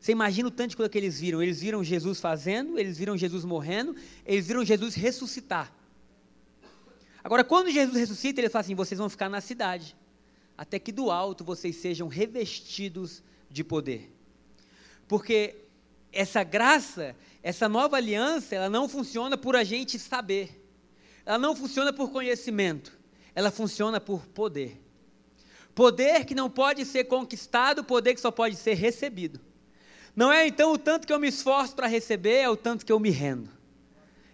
Você 0.00 0.12
imagina 0.12 0.48
o 0.48 0.50
tanto 0.50 0.70
de 0.70 0.76
coisa 0.76 0.88
que 0.88 0.96
eles 0.96 1.20
viram? 1.20 1.42
Eles 1.42 1.60
viram 1.60 1.84
Jesus 1.84 2.20
fazendo, 2.20 2.78
eles 2.78 2.96
viram 2.96 3.16
Jesus 3.16 3.44
morrendo, 3.44 3.94
eles 4.24 4.46
viram 4.46 4.64
Jesus 4.64 4.94
ressuscitar. 4.94 5.72
Agora, 7.22 7.44
quando 7.44 7.70
Jesus 7.70 7.96
ressuscita, 7.96 8.40
ele 8.40 8.48
fala 8.48 8.62
assim: 8.62 8.74
vocês 8.74 8.98
vão 8.98 9.10
ficar 9.10 9.28
na 9.28 9.42
cidade, 9.42 9.94
até 10.56 10.78
que 10.78 10.90
do 10.90 11.10
alto 11.10 11.44
vocês 11.44 11.76
sejam 11.76 12.08
revestidos 12.08 13.22
de 13.50 13.62
poder. 13.62 14.10
Porque 15.06 15.56
essa 16.12 16.42
graça, 16.42 17.14
essa 17.42 17.68
nova 17.68 17.96
aliança, 17.96 18.54
ela 18.54 18.70
não 18.70 18.88
funciona 18.88 19.36
por 19.36 19.54
a 19.54 19.64
gente 19.64 19.98
saber. 19.98 20.66
Ela 21.26 21.38
não 21.38 21.54
funciona 21.54 21.92
por 21.92 22.10
conhecimento. 22.10 22.98
Ela 23.34 23.50
funciona 23.50 24.00
por 24.00 24.26
poder. 24.26 24.80
Poder 25.74 26.24
que 26.24 26.34
não 26.34 26.50
pode 26.50 26.84
ser 26.84 27.04
conquistado, 27.04 27.84
poder 27.84 28.14
que 28.14 28.20
só 28.20 28.30
pode 28.30 28.56
ser 28.56 28.74
recebido. 28.74 29.40
Não 30.14 30.32
é 30.32 30.46
então 30.46 30.72
o 30.72 30.78
tanto 30.78 31.06
que 31.06 31.12
eu 31.12 31.20
me 31.20 31.28
esforço 31.28 31.74
para 31.74 31.86
receber, 31.86 32.38
é 32.38 32.48
o 32.48 32.56
tanto 32.56 32.84
que 32.84 32.92
eu 32.92 32.98
me 32.98 33.10
rendo. 33.10 33.48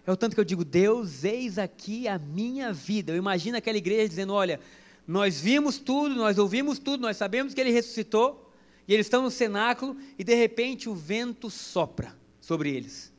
É 0.05 0.11
o 0.11 0.17
tanto 0.17 0.33
que 0.33 0.39
eu 0.39 0.45
digo, 0.45 0.63
Deus, 0.63 1.23
eis 1.23 1.57
aqui 1.57 2.07
a 2.07 2.17
minha 2.17 2.71
vida. 2.71 3.11
Eu 3.11 3.17
imagino 3.17 3.57
aquela 3.57 3.77
igreja 3.77 4.07
dizendo: 4.07 4.33
Olha, 4.33 4.59
nós 5.05 5.39
vimos 5.39 5.77
tudo, 5.77 6.15
nós 6.15 6.37
ouvimos 6.37 6.79
tudo, 6.79 7.01
nós 7.01 7.17
sabemos 7.17 7.53
que 7.53 7.61
ele 7.61 7.71
ressuscitou, 7.71 8.51
e 8.87 8.93
eles 8.93 9.05
estão 9.05 9.21
no 9.21 9.29
cenáculo, 9.29 9.97
e 10.17 10.23
de 10.23 10.33
repente 10.33 10.89
o 10.89 10.95
vento 10.95 11.49
sopra 11.49 12.15
sobre 12.39 12.73
eles. 12.73 13.13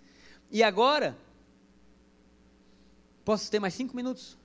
E 0.51 0.63
agora, 0.63 1.17
posso 3.25 3.51
ter 3.51 3.61
mais 3.61 3.75
cinco 3.75 3.95
minutos? 3.95 4.39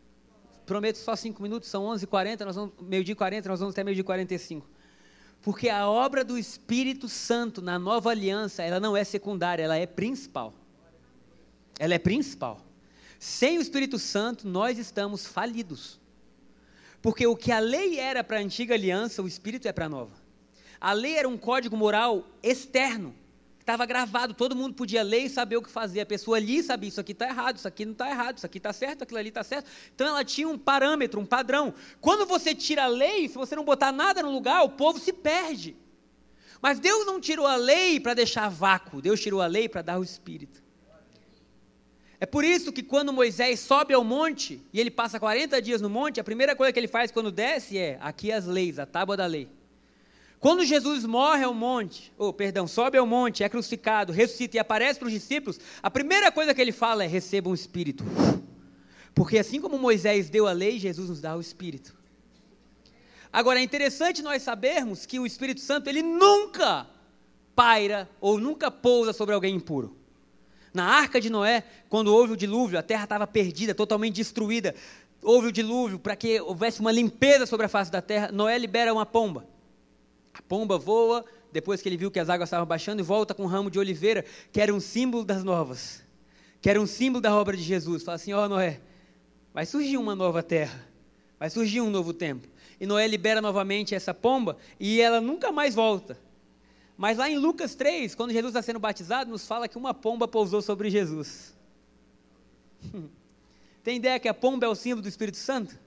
Prometo 0.65 0.97
só 0.97 1.15
cinco 1.15 1.43
minutos, 1.43 1.69
são 1.69 1.85
11h40, 1.85 2.45
nós 2.45 2.55
vamos, 2.55 2.73
meio-dia 2.81 3.13
e 3.13 3.15
40, 3.15 3.49
nós 3.49 3.59
vamos 3.59 3.73
até 3.73 3.83
meio-dia 3.83 4.01
e 4.01 4.05
45. 4.05 4.67
Porque 5.41 5.67
a 5.67 5.87
obra 5.89 6.23
do 6.23 6.37
Espírito 6.37 7.09
Santo 7.09 7.61
na 7.61 7.77
nova 7.77 8.09
aliança, 8.09 8.63
ela 8.63 8.79
não 8.79 8.95
é 8.95 9.03
secundária, 9.03 9.63
ela 9.63 9.77
é 9.77 9.85
principal. 9.85 10.53
Ela 11.77 11.95
é 11.95 11.99
principal. 11.99 12.61
Sem 13.19 13.57
o 13.57 13.61
Espírito 13.61 13.99
Santo, 13.99 14.47
nós 14.47 14.77
estamos 14.77 15.25
falidos. 15.25 15.99
Porque 17.01 17.27
o 17.27 17.35
que 17.35 17.51
a 17.51 17.59
lei 17.59 17.99
era 17.99 18.23
para 18.23 18.37
a 18.37 18.41
antiga 18.41 18.73
aliança, 18.73 19.21
o 19.21 19.27
Espírito 19.27 19.67
é 19.67 19.73
para 19.73 19.87
a 19.87 19.89
nova. 19.89 20.15
A 20.79 20.93
lei 20.93 21.15
era 21.15 21.27
um 21.27 21.37
código 21.37 21.75
moral 21.75 22.25
externo, 22.41 23.13
estava 23.63 23.85
gravado, 23.85 24.33
todo 24.33 24.55
mundo 24.55 24.75
podia 24.75 25.01
ler 25.01 25.21
e 25.21 25.29
saber 25.29 25.57
o 25.57 25.61
que 25.61 25.69
fazer. 25.69 26.01
A 26.01 26.05
pessoa 26.05 26.37
ali 26.37 26.61
sabia, 26.61 26.89
isso 26.89 26.99
aqui 26.99 27.13
está 27.13 27.27
errado, 27.27 27.57
isso 27.57 27.67
aqui 27.67 27.85
não 27.85 27.93
está 27.93 28.09
errado, 28.09 28.37
isso 28.37 28.45
aqui 28.45 28.57
está 28.57 28.73
certo, 28.73 29.03
aquilo 29.03 29.19
ali 29.19 29.29
está 29.29 29.43
certo. 29.43 29.69
Então 29.95 30.07
ela 30.07 30.23
tinha 30.23 30.47
um 30.47 30.57
parâmetro, 30.57 31.19
um 31.19 31.25
padrão. 31.25 31.73
Quando 32.01 32.25
você 32.25 32.53
tira 32.53 32.83
a 32.83 32.87
lei, 32.87 33.27
se 33.27 33.35
você 33.35 33.55
não 33.55 33.63
botar 33.63 33.91
nada 33.91 34.21
no 34.21 34.31
lugar, 34.31 34.63
o 34.63 34.69
povo 34.69 34.99
se 34.99 35.13
perde. 35.13 35.77
Mas 36.61 36.79
Deus 36.79 37.05
não 37.05 37.19
tirou 37.19 37.47
a 37.47 37.55
lei 37.55 37.99
para 37.99 38.13
deixar 38.13 38.49
vácuo, 38.49 39.01
Deus 39.01 39.19
tirou 39.19 39.41
a 39.41 39.47
lei 39.47 39.67
para 39.67 39.81
dar 39.81 39.99
o 39.99 40.03
Espírito. 40.03 40.61
É 42.19 42.25
por 42.25 42.43
isso 42.43 42.71
que 42.71 42.83
quando 42.83 43.11
Moisés 43.11 43.61
sobe 43.61 43.93
ao 43.93 44.03
monte, 44.03 44.61
e 44.71 44.79
ele 44.79 44.91
passa 44.91 45.19
40 45.19 45.61
dias 45.61 45.81
no 45.81 45.89
monte, 45.89 46.19
a 46.19 46.23
primeira 46.23 46.55
coisa 46.55 46.71
que 46.71 46.79
ele 46.79 46.87
faz 46.87 47.11
quando 47.11 47.31
desce 47.31 47.77
é, 47.77 47.97
aqui 48.01 48.31
as 48.31 48.45
leis, 48.45 48.77
a 48.79 48.85
tábua 48.85 49.17
da 49.17 49.25
lei. 49.25 49.49
Quando 50.43 50.65
Jesus 50.65 51.05
morre 51.05 51.45
ao 51.45 51.53
monte, 51.53 52.11
ou 52.17 52.27
oh, 52.27 52.33
perdão, 52.33 52.67
sobe 52.67 52.97
ao 52.97 53.07
monte, 53.07 53.45
é 53.45 53.47
crucificado, 53.47 54.11
ressuscita 54.11 54.57
e 54.57 54.59
aparece 54.59 54.99
para 54.99 55.05
os 55.05 55.13
discípulos, 55.13 55.57
a 55.81 55.89
primeira 55.89 56.33
coisa 56.33 56.53
que 56.53 56.59
ele 56.59 56.73
fala 56.73 57.05
é: 57.05 57.07
recebam 57.07 57.53
o 57.53 57.55
Espírito. 57.55 58.03
Porque 59.15 59.37
assim 59.37 59.61
como 59.61 59.79
Moisés 59.79 60.29
deu 60.29 60.45
a 60.45 60.51
lei, 60.51 60.77
Jesus 60.77 61.07
nos 61.07 61.21
dá 61.21 61.33
o 61.33 61.39
Espírito. 61.39 61.95
Agora 63.31 63.61
é 63.61 63.63
interessante 63.63 64.21
nós 64.21 64.41
sabermos 64.41 65.05
que 65.05 65.17
o 65.17 65.25
Espírito 65.25 65.61
Santo 65.61 65.87
ele 65.87 66.03
nunca 66.03 66.87
paira 67.55 68.09
ou 68.19 68.37
nunca 68.37 68.69
pousa 68.69 69.13
sobre 69.13 69.33
alguém 69.33 69.55
impuro. 69.55 69.95
Na 70.73 70.83
arca 70.83 71.21
de 71.21 71.29
Noé, 71.29 71.63
quando 71.87 72.13
houve 72.13 72.33
o 72.33 72.37
dilúvio, 72.37 72.77
a 72.77 72.83
terra 72.83 73.05
estava 73.05 73.25
perdida, 73.25 73.73
totalmente 73.73 74.15
destruída. 74.15 74.75
Houve 75.21 75.47
o 75.47 75.51
dilúvio 75.53 75.99
para 75.99 76.17
que 76.17 76.41
houvesse 76.41 76.81
uma 76.81 76.91
limpeza 76.91 77.45
sobre 77.45 77.65
a 77.65 77.69
face 77.69 77.89
da 77.89 78.01
terra. 78.01 78.29
Noé 78.29 78.57
libera 78.57 78.93
uma 78.93 79.05
pomba. 79.05 79.52
A 80.33 80.41
pomba 80.41 80.77
voa, 80.77 81.23
depois 81.51 81.81
que 81.81 81.89
ele 81.89 81.97
viu 81.97 82.09
que 82.09 82.19
as 82.19 82.29
águas 82.29 82.47
estavam 82.47 82.65
baixando, 82.65 83.01
e 83.01 83.03
volta 83.03 83.33
com 83.33 83.43
um 83.43 83.47
ramo 83.47 83.69
de 83.69 83.77
oliveira, 83.77 84.25
que 84.51 84.59
era 84.59 84.73
um 84.73 84.79
símbolo 84.79 85.23
das 85.23 85.43
novas, 85.43 86.03
que 86.61 86.69
era 86.69 86.81
um 86.81 86.87
símbolo 86.87 87.21
da 87.21 87.35
obra 87.35 87.55
de 87.55 87.63
Jesus. 87.63 88.03
Fala 88.03 88.15
assim: 88.15 88.33
Ó 88.33 88.45
oh, 88.45 88.49
Noé, 88.49 88.81
vai 89.53 89.65
surgir 89.65 89.97
uma 89.97 90.15
nova 90.15 90.41
terra, 90.41 90.87
vai 91.39 91.49
surgir 91.49 91.81
um 91.81 91.89
novo 91.89 92.13
tempo. 92.13 92.47
E 92.79 92.85
Noé 92.85 93.07
libera 93.07 93.41
novamente 93.41 93.93
essa 93.93 94.13
pomba 94.13 94.57
e 94.79 94.99
ela 94.99 95.21
nunca 95.21 95.51
mais 95.51 95.75
volta. 95.75 96.17
Mas 96.97 97.17
lá 97.17 97.29
em 97.29 97.37
Lucas 97.37 97.75
3, 97.75 98.13
quando 98.15 98.31
Jesus 98.31 98.51
está 98.51 98.61
sendo 98.61 98.79
batizado, 98.79 99.29
nos 99.29 99.47
fala 99.47 99.67
que 99.67 99.77
uma 99.77 99.93
pomba 99.93 100.27
pousou 100.27 100.61
sobre 100.61 100.89
Jesus. 100.89 101.53
Tem 103.83 103.97
ideia 103.97 104.19
que 104.19 104.27
a 104.27 104.33
pomba 104.33 104.65
é 104.65 104.69
o 104.69 104.75
símbolo 104.75 105.01
do 105.01 105.07
Espírito 105.07 105.37
Santo? 105.37 105.77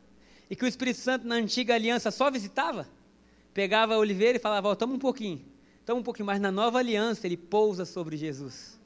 E 0.48 0.54
que 0.54 0.64
o 0.64 0.68
Espírito 0.68 0.98
Santo 0.98 1.26
na 1.26 1.36
antiga 1.36 1.74
aliança 1.74 2.10
só 2.10 2.30
visitava? 2.30 2.88
Pegava 3.56 3.94
a 3.94 3.98
oliveira 3.98 4.36
e 4.36 4.38
falava, 4.38 4.68
oh, 4.68 4.76
toma 4.76 4.92
um 4.92 4.98
pouquinho, 4.98 5.42
toma 5.86 6.00
um 6.00 6.02
pouquinho, 6.02 6.26
mas 6.26 6.38
na 6.38 6.52
nova 6.52 6.78
aliança 6.78 7.26
ele 7.26 7.38
pousa 7.38 7.86
sobre 7.86 8.14
Jesus. 8.14 8.78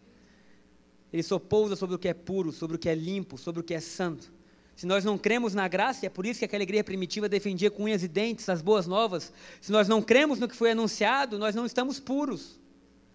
Ele 1.12 1.24
só 1.24 1.40
pousa 1.40 1.74
sobre 1.74 1.96
o 1.96 1.98
que 1.98 2.06
é 2.06 2.14
puro, 2.14 2.52
sobre 2.52 2.76
o 2.76 2.78
que 2.78 2.88
é 2.88 2.94
limpo, 2.94 3.36
sobre 3.36 3.60
o 3.60 3.64
que 3.64 3.74
é 3.74 3.80
santo. 3.80 4.32
Se 4.76 4.86
nós 4.86 5.04
não 5.04 5.18
cremos 5.18 5.54
na 5.54 5.66
graça, 5.66 6.04
e 6.04 6.06
é 6.06 6.08
por 6.08 6.24
isso 6.24 6.38
que 6.38 6.44
aquela 6.44 6.62
igreja 6.62 6.84
primitiva 6.84 7.28
defendia 7.28 7.68
com 7.68 7.82
unhas 7.82 8.04
e 8.04 8.06
dentes 8.06 8.48
as 8.48 8.62
boas 8.62 8.86
novas, 8.86 9.32
se 9.60 9.72
nós 9.72 9.88
não 9.88 10.00
cremos 10.00 10.38
no 10.38 10.46
que 10.46 10.54
foi 10.54 10.70
anunciado, 10.70 11.36
nós 11.36 11.52
não 11.52 11.66
estamos 11.66 11.98
puros, 11.98 12.60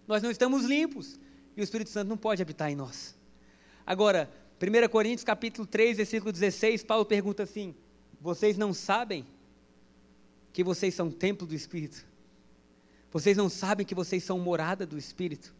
nós 0.06 0.22
não 0.22 0.30
estamos 0.30 0.62
limpos, 0.66 1.18
e 1.56 1.62
o 1.62 1.64
Espírito 1.64 1.88
Santo 1.88 2.06
não 2.10 2.18
pode 2.18 2.42
habitar 2.42 2.70
em 2.70 2.76
nós. 2.76 3.16
Agora, 3.86 4.30
1 4.60 4.88
Coríntios 4.90 5.24
capítulo 5.24 5.66
3, 5.66 5.96
versículo 5.96 6.30
16, 6.30 6.84
Paulo 6.84 7.06
pergunta 7.06 7.44
assim: 7.44 7.74
Vocês 8.20 8.58
não 8.58 8.74
sabem 8.74 9.24
que 10.56 10.64
vocês 10.64 10.94
são 10.94 11.10
templo 11.10 11.46
do 11.46 11.54
Espírito? 11.54 12.02
Vocês 13.12 13.36
não 13.36 13.46
sabem 13.46 13.84
que 13.84 13.94
vocês 13.94 14.24
são 14.24 14.38
morada 14.38 14.86
do 14.86 14.96
Espírito? 14.96 15.54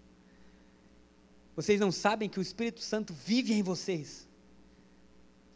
Vocês 1.54 1.78
não 1.78 1.92
sabem 1.92 2.30
que 2.30 2.38
o 2.38 2.42
Espírito 2.42 2.80
Santo 2.80 3.12
vive 3.12 3.52
em 3.52 3.62
vocês? 3.62 4.26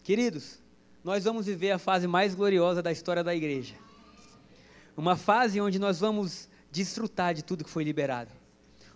Queridos, 0.02 0.58
nós 1.02 1.24
vamos 1.24 1.46
viver 1.46 1.70
a 1.70 1.78
fase 1.78 2.06
mais 2.06 2.34
gloriosa 2.34 2.82
da 2.82 2.92
história 2.92 3.24
da 3.24 3.34
igreja. 3.34 3.74
Uma 4.94 5.16
fase 5.16 5.58
onde 5.58 5.78
nós 5.78 5.98
vamos 5.98 6.46
desfrutar 6.70 7.32
de 7.32 7.42
tudo 7.42 7.64
que 7.64 7.70
foi 7.70 7.82
liberado. 7.82 8.30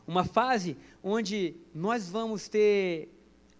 Uma 0.07 0.27
fase 0.27 0.77
onde 1.03 1.57
nós 1.75 2.11
vamos 2.11 2.49
ter 2.49 3.09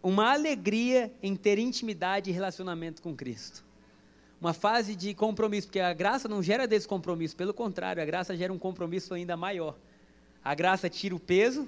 uma 0.03 0.35
alegria 0.35 1.11
em 1.23 1.35
ter 1.35 1.59
intimidade 1.59 2.29
e 2.29 2.33
relacionamento 2.35 3.01
com 3.01 3.17
Cristo. 3.17 3.65
Uma 4.45 4.53
fase 4.53 4.95
de 4.95 5.15
compromisso, 5.15 5.69
porque 5.69 5.81
a 5.81 5.95
graça 5.95 6.29
não 6.29 6.43
gera 6.43 6.69
descompromisso, 6.69 7.35
pelo 7.35 7.55
contrário, 7.55 8.03
a 8.03 8.05
graça 8.05 8.37
gera 8.37 8.53
um 8.53 8.59
compromisso 8.59 9.15
ainda 9.15 9.39
maior. 9.39 9.75
A 10.45 10.55
graça 10.55 10.91
tira 10.91 11.17
o 11.17 11.19
peso 11.19 11.67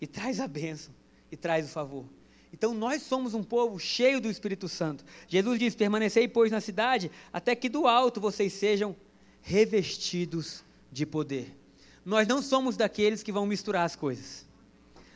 e 0.00 0.06
traz 0.08 0.40
a 0.40 0.48
bênção 0.48 0.92
e 1.30 1.36
traz 1.36 1.64
o 1.64 1.68
favor. 1.68 2.04
Então 2.52 2.74
nós 2.74 3.02
somos 3.02 3.34
um 3.34 3.42
povo 3.44 3.78
cheio 3.78 4.20
do 4.20 4.28
Espírito 4.28 4.68
Santo. 4.68 5.04
Jesus 5.28 5.60
diz: 5.60 5.76
permanecei, 5.76 6.26
pois, 6.26 6.50
na 6.50 6.60
cidade, 6.60 7.08
até 7.32 7.54
que 7.54 7.68
do 7.68 7.86
alto 7.86 8.20
vocês 8.20 8.52
sejam 8.52 8.96
revestidos 9.40 10.64
de 10.90 11.06
poder. 11.06 11.56
Nós 12.04 12.26
não 12.26 12.42
somos 12.42 12.76
daqueles 12.76 13.22
que 13.22 13.30
vão 13.30 13.46
misturar 13.46 13.84
as 13.84 13.94
coisas. 13.94 14.44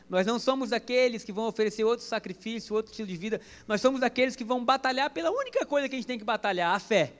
Nós 0.09 0.25
não 0.25 0.39
somos 0.39 0.69
daqueles 0.69 1.23
que 1.23 1.31
vão 1.31 1.47
oferecer 1.47 1.83
outro 1.83 2.05
sacrifício, 2.05 2.75
outro 2.75 2.91
estilo 2.91 3.07
de 3.07 3.17
vida. 3.17 3.41
Nós 3.67 3.81
somos 3.81 3.99
daqueles 3.99 4.35
que 4.35 4.43
vão 4.43 4.63
batalhar 4.63 5.09
pela 5.09 5.31
única 5.31 5.65
coisa 5.65 5.89
que 5.89 5.95
a 5.95 5.97
gente 5.97 6.07
tem 6.07 6.19
que 6.19 6.25
batalhar, 6.25 6.73
a 6.73 6.79
fé. 6.79 7.13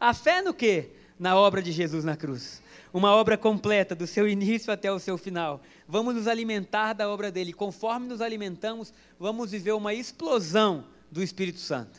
A 0.00 0.12
fé 0.12 0.42
no 0.42 0.52
quê? 0.52 0.90
Na 1.18 1.36
obra 1.36 1.62
de 1.62 1.70
Jesus 1.70 2.04
na 2.04 2.16
cruz 2.16 2.62
uma 2.94 3.12
obra 3.12 3.36
completa, 3.36 3.92
do 3.92 4.06
seu 4.06 4.28
início 4.28 4.72
até 4.72 4.90
o 4.90 5.00
seu 5.00 5.18
final. 5.18 5.60
Vamos 5.88 6.14
nos 6.14 6.28
alimentar 6.28 6.92
da 6.92 7.10
obra 7.10 7.28
dele. 7.28 7.52
Conforme 7.52 8.06
nos 8.06 8.20
alimentamos, 8.20 8.94
vamos 9.18 9.50
viver 9.50 9.72
uma 9.72 9.92
explosão 9.92 10.84
do 11.10 11.20
Espírito 11.20 11.58
Santo. 11.58 11.98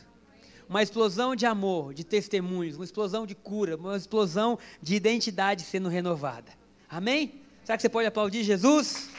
Uma 0.66 0.82
explosão 0.82 1.36
de 1.36 1.44
amor, 1.44 1.92
de 1.92 2.02
testemunhos, 2.02 2.76
uma 2.76 2.84
explosão 2.84 3.26
de 3.26 3.34
cura, 3.34 3.76
uma 3.76 3.94
explosão 3.94 4.58
de 4.80 4.94
identidade 4.94 5.64
sendo 5.64 5.90
renovada. 5.90 6.50
Amém? 6.88 7.42
Será 7.62 7.76
que 7.76 7.82
você 7.82 7.90
pode 7.90 8.08
aplaudir 8.08 8.42
Jesus? 8.42 9.10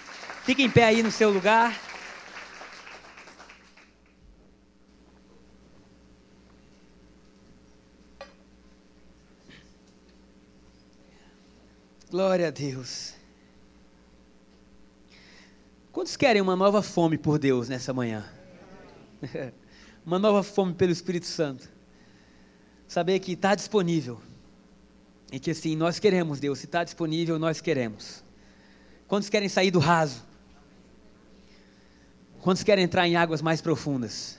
Fique 0.48 0.64
em 0.64 0.70
pé 0.70 0.86
aí 0.86 1.04
no 1.04 1.12
seu 1.12 1.30
lugar. 1.30 1.78
Glória 12.10 12.48
a 12.48 12.50
Deus. 12.50 13.14
Quantos 15.92 16.16
querem 16.16 16.42
uma 16.42 16.56
nova 16.56 16.82
fome 16.82 17.18
por 17.18 17.38
Deus 17.38 17.68
nessa 17.68 17.94
manhã? 17.94 18.26
uma 20.06 20.18
nova 20.18 20.44
fome 20.44 20.74
pelo 20.74 20.94
Espírito 20.94 21.26
Santo. 21.26 21.70
Saber 22.88 23.20
que 23.20 23.34
está 23.34 23.54
disponível. 23.54 24.22
E 25.30 25.42
que 25.42 25.52
assim, 25.52 25.76
nós 25.76 26.00
queremos, 26.00 26.40
Deus, 26.40 26.60
se 26.60 26.68
está 26.68 26.86
disponível, 26.86 27.38
nós 27.38 27.60
queremos. 27.60 28.24
Quantos 29.10 29.28
querem 29.28 29.50
sair 29.50 29.72
do 29.72 29.80
raso? 29.80 30.27
Quantos 32.48 32.64
querem 32.64 32.86
entrar 32.86 33.06
em 33.06 33.18
águas 33.18 33.42
mais 33.42 33.60
profundas? 33.60 34.38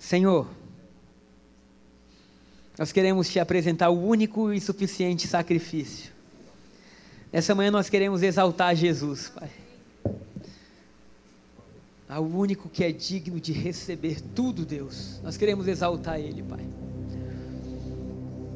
Senhor, 0.00 0.48
nós 2.76 2.90
queremos 2.90 3.28
te 3.28 3.38
apresentar 3.38 3.90
o 3.90 4.04
único 4.04 4.52
e 4.52 4.60
suficiente 4.60 5.28
sacrifício. 5.28 6.10
Nessa 7.32 7.54
manhã 7.54 7.70
nós 7.70 7.88
queremos 7.88 8.20
exaltar 8.20 8.74
Jesus, 8.74 9.28
Pai. 9.28 9.48
Ao 12.08 12.24
único 12.24 12.68
que 12.68 12.82
é 12.82 12.90
digno 12.90 13.38
de 13.38 13.52
receber 13.52 14.20
tudo, 14.34 14.66
Deus. 14.66 15.20
Nós 15.22 15.36
queremos 15.36 15.68
exaltar 15.68 16.18
Ele, 16.18 16.42
Pai. 16.42 16.66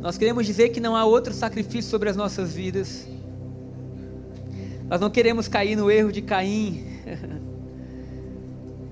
Nós 0.00 0.18
queremos 0.18 0.46
dizer 0.46 0.70
que 0.70 0.80
não 0.80 0.96
há 0.96 1.04
outro 1.04 1.32
sacrifício 1.32 1.88
sobre 1.88 2.10
as 2.10 2.16
nossas 2.16 2.52
vidas. 2.52 3.06
Nós 4.88 5.00
não 5.00 5.10
queremos 5.10 5.48
cair 5.48 5.76
no 5.76 5.90
erro 5.90 6.12
de 6.12 6.22
Caim. 6.22 6.84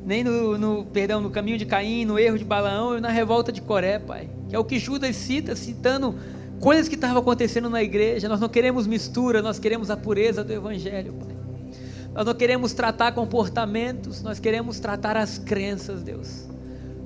nem 0.04 0.22
no, 0.22 0.58
no, 0.58 0.84
perdão, 0.84 1.20
no 1.20 1.30
caminho 1.30 1.56
de 1.56 1.64
Caim, 1.64 2.04
no 2.04 2.18
erro 2.18 2.38
de 2.38 2.44
Balaão 2.44 2.98
e 2.98 3.00
na 3.00 3.08
revolta 3.08 3.50
de 3.50 3.62
Coré, 3.62 3.98
Pai. 3.98 4.28
Que 4.48 4.56
é 4.56 4.58
o 4.58 4.64
que 4.64 4.78
Judas 4.78 5.16
cita, 5.16 5.56
citando 5.56 6.14
coisas 6.60 6.88
que 6.88 6.94
estavam 6.94 7.18
acontecendo 7.18 7.70
na 7.70 7.82
igreja. 7.82 8.28
Nós 8.28 8.40
não 8.40 8.48
queremos 8.48 8.86
mistura, 8.86 9.40
nós 9.40 9.58
queremos 9.58 9.90
a 9.90 9.96
pureza 9.96 10.44
do 10.44 10.52
Evangelho, 10.52 11.14
Pai. 11.14 11.34
Nós 12.12 12.26
não 12.26 12.34
queremos 12.34 12.72
tratar 12.72 13.12
comportamentos, 13.12 14.22
nós 14.22 14.38
queremos 14.38 14.78
tratar 14.78 15.16
as 15.16 15.38
crenças, 15.38 16.02
Deus. 16.02 16.46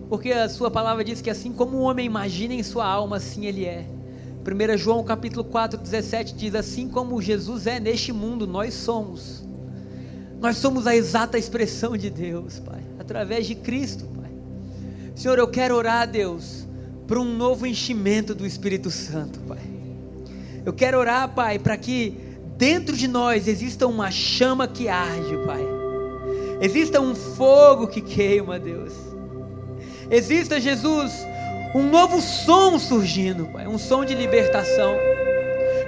Porque 0.09 0.33
a 0.33 0.49
Sua 0.49 0.71
palavra 0.71 1.05
diz 1.05 1.21
que 1.21 1.31
assim 1.31 1.53
como 1.53 1.79
o 1.79 1.81
homem 1.83 2.05
imagina 2.05 2.55
em 2.55 2.63
sua 2.63 2.87
alma, 2.87 3.17
assim 3.17 3.47
ele 3.47 3.65
é. 3.65 3.87
1 4.55 4.79
João 4.79 5.05
capítulo 5.05 5.45
4, 5.45 5.79
17 5.79 6.35
diz: 6.35 6.55
Assim 6.55 6.89
como 6.89 7.21
Jesus 7.21 7.67
é 7.67 7.79
neste 7.79 8.13
mundo, 8.13 8.47
nós 8.47 8.75
somos. 8.75 9.47
Nós 10.41 10.57
somos 10.57 10.87
a 10.87 10.95
exata 10.95 11.37
expressão 11.39 11.97
de 11.97 12.11
Deus, 12.11 12.59
Pai 12.61 12.89
através 13.09 13.47
de 13.47 13.55
Cristo, 13.55 14.05
Pai. 14.05 14.31
Senhor, 15.17 15.39
eu 15.39 15.49
quero 15.49 15.75
orar, 15.75 16.07
Deus, 16.07 16.67
por 17.07 17.17
um 17.17 17.25
novo 17.25 17.67
enchimento 17.67 18.35
do 18.35 18.47
Espírito 18.47 18.91
Santo, 18.91 19.41
Pai. 19.41 19.63
Eu 20.63 20.75
quero 20.75 20.99
orar, 20.99 21.35
Pai, 21.35 21.59
para 21.59 21.79
que 21.79 22.19
dentro 22.59 22.95
de 22.95 23.09
nós 23.09 23.49
exista 23.49 23.87
uma 23.87 24.11
chama 24.11 24.69
que 24.69 24.91
arde, 24.91 25.39
Pai. 25.47 25.67
Exista 26.61 27.01
um 27.01 27.15
fogo 27.15 27.87
que 27.87 28.03
queima, 28.03 28.59
Deus. 28.59 28.93
Exista, 30.11 30.61
Jesus, 30.61 31.13
um 31.75 31.83
novo 31.83 32.21
som 32.21 32.79
surgindo, 32.79 33.47
Pai, 33.47 33.67
um 33.67 33.79
som 33.79 34.05
de 34.05 34.15
libertação. 34.15 34.97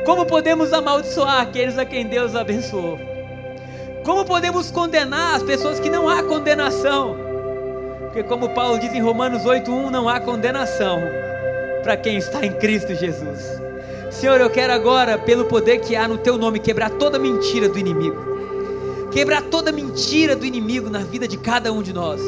Como 0.05 0.26
podemos 0.26 0.72
amaldiçoar 0.72 1.41
aqueles 1.41 1.78
a 1.78 1.85
quem 1.85 2.07
Deus 2.07 2.35
abençoou? 2.35 2.99
Como 4.05 4.24
podemos 4.24 4.70
condenar 4.70 5.37
as 5.37 5.43
pessoas 5.43 5.78
que 5.78 5.91
não 5.91 6.09
há 6.09 6.22
condenação? 6.22 7.16
Porque, 8.01 8.22
como 8.22 8.51
Paulo 8.51 8.78
diz 8.78 8.93
em 8.93 9.01
Romanos 9.01 9.43
8,1, 9.43 9.91
não 9.91 10.09
há 10.09 10.18
condenação 10.20 11.01
para 11.83 11.97
quem 11.97 12.16
está 12.16 12.45
em 12.45 12.53
Cristo 12.53 12.95
Jesus. 12.95 13.41
Senhor, 14.11 14.41
eu 14.41 14.51
quero 14.51 14.72
agora, 14.72 15.16
pelo 15.18 15.45
poder 15.45 15.78
que 15.78 15.95
há 15.95 16.09
no 16.09 16.18
Teu 16.18 16.37
nome, 16.37 16.59
quebrar 16.59 16.91
toda 16.91 17.18
mentira 17.18 17.68
do 17.68 17.78
inimigo. 17.78 18.31
Quebrar 19.12 19.43
toda 19.43 19.72
mentira 19.72 20.35
do 20.35 20.45
inimigo 20.45 20.91
na 20.91 21.01
vida 21.01 21.26
de 21.26 21.37
cada 21.37 21.72
um 21.72 21.83
de 21.83 21.93
nós. 21.93 22.20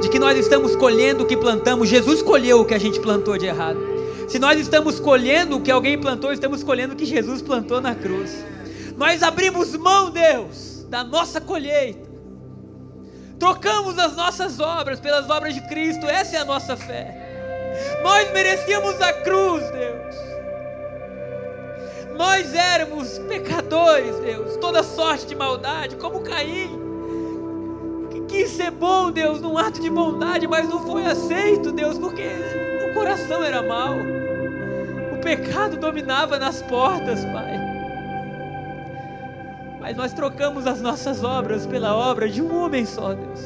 De 0.00 0.08
que 0.08 0.18
nós 0.18 0.38
estamos 0.38 0.76
colhendo 0.76 1.24
o 1.24 1.26
que 1.26 1.36
plantamos. 1.36 1.88
Jesus 1.88 2.22
colheu 2.22 2.60
o 2.60 2.64
que 2.64 2.74
a 2.74 2.78
gente 2.78 3.00
plantou 3.00 3.36
de 3.36 3.46
errado. 3.46 3.78
Se 4.28 4.38
nós 4.38 4.58
estamos 4.58 4.98
colhendo 5.00 5.56
o 5.56 5.60
que 5.60 5.70
alguém 5.70 5.98
plantou, 5.98 6.32
estamos 6.32 6.62
colhendo 6.62 6.94
o 6.94 6.96
que 6.96 7.06
Jesus 7.06 7.40
plantou 7.42 7.80
na 7.80 7.94
cruz. 7.94 8.44
Nós 8.96 9.22
abrimos 9.22 9.76
mão, 9.76 10.10
Deus 10.10 10.76
da 10.88 11.04
nossa 11.04 11.40
colheita. 11.40 12.06
Trocamos 13.38 13.98
as 13.98 14.16
nossas 14.16 14.60
obras 14.60 14.98
pelas 14.98 15.28
obras 15.28 15.54
de 15.54 15.60
Cristo, 15.68 16.06
essa 16.06 16.36
é 16.36 16.40
a 16.40 16.44
nossa 16.44 16.76
fé. 16.76 17.22
Nós 18.02 18.32
merecíamos 18.32 19.00
a 19.00 19.12
cruz, 19.12 19.62
Deus. 19.70 20.16
Nós 22.16 22.54
éramos 22.54 23.18
pecadores, 23.18 24.16
Deus, 24.20 24.56
toda 24.56 24.82
sorte 24.82 25.26
de 25.26 25.34
maldade, 25.34 25.96
como 25.96 26.20
Caim, 26.20 26.85
quis 28.28 28.50
ser 28.50 28.70
bom, 28.70 29.10
Deus, 29.10 29.40
num 29.40 29.56
ato 29.56 29.80
de 29.80 29.90
bondade, 29.90 30.46
mas 30.46 30.68
não 30.68 30.80
foi 30.80 31.06
aceito, 31.06 31.72
Deus, 31.72 31.98
porque 31.98 32.28
o 32.88 32.94
coração 32.94 33.42
era 33.42 33.62
mau, 33.62 33.96
o 35.12 35.20
pecado 35.20 35.76
dominava 35.76 36.38
nas 36.38 36.62
portas, 36.62 37.24
Pai. 37.26 37.58
Mas 39.80 39.96
nós 39.96 40.12
trocamos 40.12 40.66
as 40.66 40.80
nossas 40.80 41.22
obras 41.22 41.66
pela 41.66 41.94
obra 41.94 42.28
de 42.28 42.42
um 42.42 42.54
homem 42.56 42.84
só, 42.84 43.14
Deus. 43.14 43.40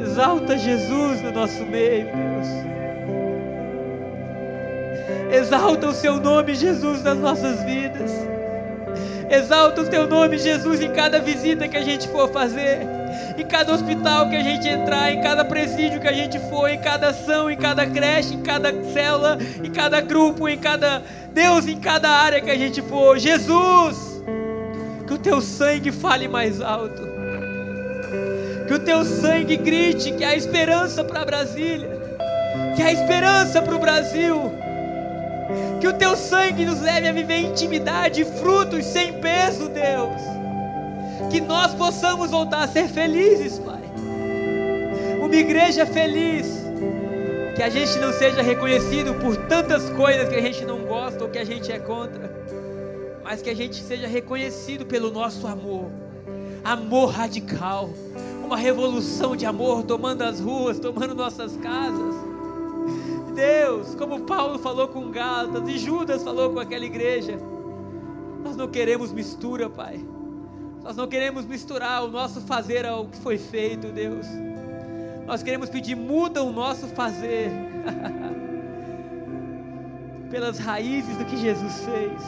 Exalta 0.00 0.56
Jesus 0.56 1.22
no 1.22 1.32
nosso 1.32 1.64
meio, 1.66 2.06
Deus. 2.06 2.70
Exalta 5.32 5.88
o 5.88 5.92
seu 5.92 6.20
nome, 6.20 6.54
Jesus, 6.54 7.02
nas 7.02 7.18
nossas 7.18 7.62
vidas. 7.64 8.12
Exalta 9.30 9.82
o 9.82 9.86
teu 9.86 10.08
nome, 10.08 10.36
Jesus, 10.38 10.80
em 10.80 10.90
cada 10.90 11.20
visita 11.20 11.68
que 11.68 11.76
a 11.76 11.82
gente 11.82 12.08
for 12.08 12.28
fazer, 12.32 12.80
em 13.38 13.46
cada 13.46 13.72
hospital 13.72 14.28
que 14.28 14.34
a 14.34 14.42
gente 14.42 14.68
entrar, 14.68 15.12
em 15.12 15.20
cada 15.20 15.44
presídio 15.44 16.00
que 16.00 16.08
a 16.08 16.12
gente 16.12 16.36
for, 16.50 16.68
em 16.68 16.80
cada 16.80 17.10
ação, 17.10 17.48
em 17.48 17.56
cada 17.56 17.86
creche, 17.86 18.34
em 18.34 18.42
cada 18.42 18.72
célula, 18.92 19.38
em 19.62 19.70
cada 19.70 20.00
grupo, 20.00 20.48
em 20.48 20.58
cada 20.58 21.00
Deus, 21.32 21.68
em 21.68 21.78
cada 21.78 22.10
área 22.10 22.40
que 22.40 22.50
a 22.50 22.58
gente 22.58 22.82
for. 22.82 23.20
Jesus, 23.20 24.20
que 25.06 25.14
o 25.14 25.18
teu 25.18 25.40
sangue 25.40 25.92
fale 25.92 26.26
mais 26.26 26.60
alto. 26.60 27.08
Que 28.66 28.74
o 28.74 28.80
teu 28.80 29.04
sangue 29.04 29.56
grite 29.56 30.10
que 30.10 30.24
há 30.24 30.34
esperança 30.34 31.04
para 31.04 31.24
Brasília, 31.24 31.88
que 32.74 32.82
há 32.82 32.90
esperança 32.90 33.62
para 33.62 33.76
o 33.76 33.78
Brasil 33.78 34.69
que 35.80 35.88
o 35.88 35.92
teu 35.92 36.16
sangue 36.16 36.66
nos 36.66 36.80
leve 36.80 37.08
a 37.08 37.12
viver 37.12 37.38
intimidade 37.38 38.22
e 38.22 38.24
frutos 38.24 38.84
sem 38.84 39.14
peso, 39.14 39.68
Deus. 39.68 40.20
Que 41.30 41.40
nós 41.40 41.74
possamos 41.74 42.30
voltar 42.30 42.64
a 42.64 42.68
ser 42.68 42.88
felizes, 42.88 43.58
Pai. 43.58 43.82
Uma 45.18 45.34
igreja 45.34 45.86
feliz. 45.86 46.60
Que 47.56 47.62
a 47.62 47.68
gente 47.68 47.98
não 47.98 48.12
seja 48.12 48.42
reconhecido 48.42 49.14
por 49.14 49.36
tantas 49.36 49.88
coisas 49.90 50.28
que 50.28 50.34
a 50.34 50.40
gente 50.40 50.64
não 50.64 50.84
gosta 50.84 51.24
ou 51.24 51.30
que 51.30 51.38
a 51.38 51.44
gente 51.44 51.70
é 51.72 51.78
contra. 51.78 52.30
Mas 53.22 53.42
que 53.42 53.50
a 53.50 53.56
gente 53.56 53.76
seja 53.76 54.06
reconhecido 54.06 54.84
pelo 54.86 55.10
nosso 55.10 55.46
amor. 55.46 55.90
Amor 56.64 57.10
radical. 57.10 57.90
Uma 58.44 58.56
revolução 58.56 59.36
de 59.36 59.46
amor 59.46 59.82
tomando 59.84 60.22
as 60.22 60.40
ruas, 60.40 60.78
tomando 60.78 61.14
nossas 61.14 61.56
casas 61.56 62.29
Deus, 63.40 63.94
como 63.94 64.20
Paulo 64.20 64.58
falou 64.58 64.86
com 64.86 65.10
Gálatas 65.10 65.66
e 65.66 65.78
Judas 65.78 66.22
falou 66.22 66.52
com 66.52 66.60
aquela 66.60 66.84
igreja. 66.84 67.38
Nós 68.44 68.54
não 68.54 68.68
queremos 68.68 69.10
mistura, 69.12 69.70
Pai. 69.70 70.04
Nós 70.82 70.94
não 70.94 71.08
queremos 71.08 71.46
misturar 71.46 72.04
o 72.04 72.08
nosso 72.08 72.42
fazer 72.42 72.84
ao 72.84 73.06
que 73.06 73.16
foi 73.16 73.38
feito, 73.38 73.88
Deus. 73.88 74.26
Nós 75.26 75.42
queremos 75.42 75.70
pedir, 75.70 75.94
muda 75.94 76.42
o 76.42 76.52
nosso 76.52 76.86
fazer 76.88 77.50
pelas 80.30 80.58
raízes 80.58 81.16
do 81.16 81.24
que 81.24 81.38
Jesus 81.38 81.84
fez. 81.86 82.22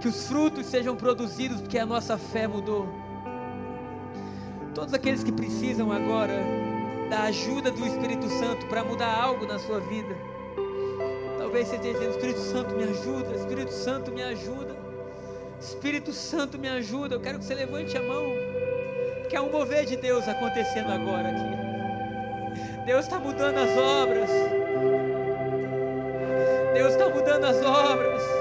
Que 0.00 0.08
os 0.08 0.26
frutos 0.28 0.64
sejam 0.64 0.96
produzidos 0.96 1.60
porque 1.60 1.78
a 1.78 1.84
nossa 1.84 2.16
fé 2.16 2.46
mudou. 2.46 2.88
Todos 4.74 4.94
aqueles 4.94 5.22
que 5.22 5.32
precisam 5.32 5.92
agora 5.92 6.42
da 7.08 7.24
ajuda 7.24 7.70
do 7.70 7.86
Espírito 7.86 8.28
Santo 8.28 8.66
para 8.66 8.82
mudar 8.84 9.12
algo 9.12 9.46
na 9.46 9.58
sua 9.58 9.80
vida. 9.80 10.16
Talvez 11.38 11.68
você 11.68 11.76
esteja 11.76 11.98
dizendo: 11.98 12.10
Espírito 12.12 12.40
Santo 12.40 12.74
me 12.74 12.84
ajuda, 12.84 13.34
Espírito 13.34 13.72
Santo 13.72 14.12
me 14.12 14.22
ajuda, 14.22 14.76
Espírito 15.60 16.12
Santo 16.12 16.58
me 16.58 16.68
ajuda. 16.68 17.14
Eu 17.14 17.20
quero 17.20 17.38
que 17.38 17.44
você 17.44 17.54
levante 17.54 17.96
a 17.96 18.02
mão, 18.02 18.24
que 19.28 19.36
é 19.36 19.40
um 19.40 19.50
mover 19.50 19.84
de 19.84 19.96
Deus 19.96 20.28
acontecendo 20.28 20.90
agora 20.90 21.28
aqui. 21.28 21.66
Deus 22.84 23.04
está 23.04 23.18
mudando 23.18 23.58
as 23.58 23.76
obras, 23.76 24.30
Deus 26.74 26.92
está 26.92 27.08
mudando 27.08 27.44
as 27.44 27.62
obras. 27.64 28.36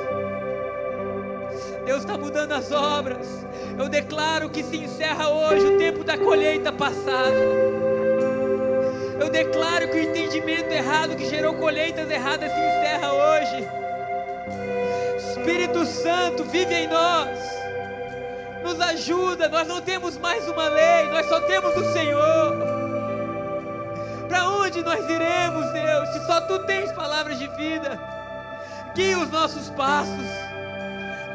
Deus 1.86 2.00
está 2.00 2.18
mudando 2.18 2.52
as 2.52 2.72
obras. 2.72 3.46
Eu 3.78 3.88
declaro 3.88 4.50
que 4.50 4.64
se 4.64 4.76
encerra 4.78 5.30
hoje 5.30 5.66
o 5.66 5.78
tempo 5.78 6.04
da 6.04 6.18
colheita 6.18 6.72
passada. 6.72 7.85
Eu 9.20 9.30
declaro 9.30 9.88
que 9.90 9.98
o 9.98 10.04
entendimento 10.04 10.72
errado 10.72 11.16
que 11.16 11.30
gerou 11.30 11.54
colheitas 11.56 12.10
erradas 12.10 12.52
se 12.52 12.60
encerra 12.60 13.14
hoje. 13.14 13.68
Espírito 15.18 15.86
Santo 15.86 16.44
vive 16.44 16.74
em 16.74 16.88
nós. 16.88 17.40
Nos 18.64 18.80
ajuda. 18.82 19.48
Nós 19.48 19.68
não 19.68 19.82
temos 19.82 20.18
mais 20.18 20.48
uma 20.48 20.68
lei, 20.68 21.10
nós 21.12 21.28
só 21.28 21.40
temos 21.42 21.76
o 21.78 21.94
Senhor. 21.94 22.58
Para 24.28 24.50
onde 24.50 24.84
nós 24.84 25.08
iremos, 25.10 25.72
Deus, 25.72 26.10
se 26.10 26.26
só 26.26 26.42
tu 26.42 26.60
tens 26.66 26.92
palavras 26.92 27.40
de 27.40 27.48
vida? 27.56 27.98
Guia 28.94 29.20
os 29.20 29.30
nossos 29.30 29.70
passos. 29.70 30.26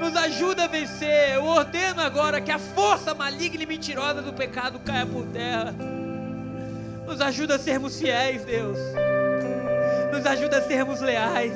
Nos 0.01 0.17
ajuda 0.17 0.65
a 0.65 0.67
vencer. 0.67 1.35
Eu 1.35 1.45
ordeno 1.45 2.03
agora 2.03 2.41
que 2.41 2.51
a 2.51 2.59
força 2.59 3.15
maligna 3.15 3.63
e 3.63 3.67
mentirosa 3.67 4.21
do 4.21 4.33
pecado 4.33 4.81
caia 4.81 5.07
por 5.07 5.25
terra. 5.27 5.75
Nos 7.11 7.21
ajuda 7.21 7.57
a 7.57 7.59
sermos 7.59 7.99
fiéis, 7.99 8.45
Deus. 8.45 8.79
Nos 10.13 10.25
ajuda 10.25 10.59
a 10.59 10.63
sermos 10.63 11.01
leais. 11.01 11.53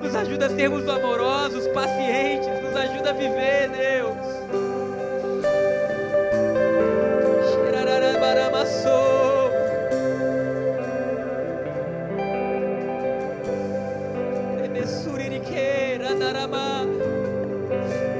Nos 0.00 0.14
ajuda 0.14 0.46
a 0.46 0.50
sermos 0.50 0.88
amorosos, 0.88 1.66
pacientes. 1.74 2.46
Nos 2.62 2.76
ajuda 2.76 3.10
a 3.10 3.12
viver, 3.12 3.70
Deus. 3.70 4.16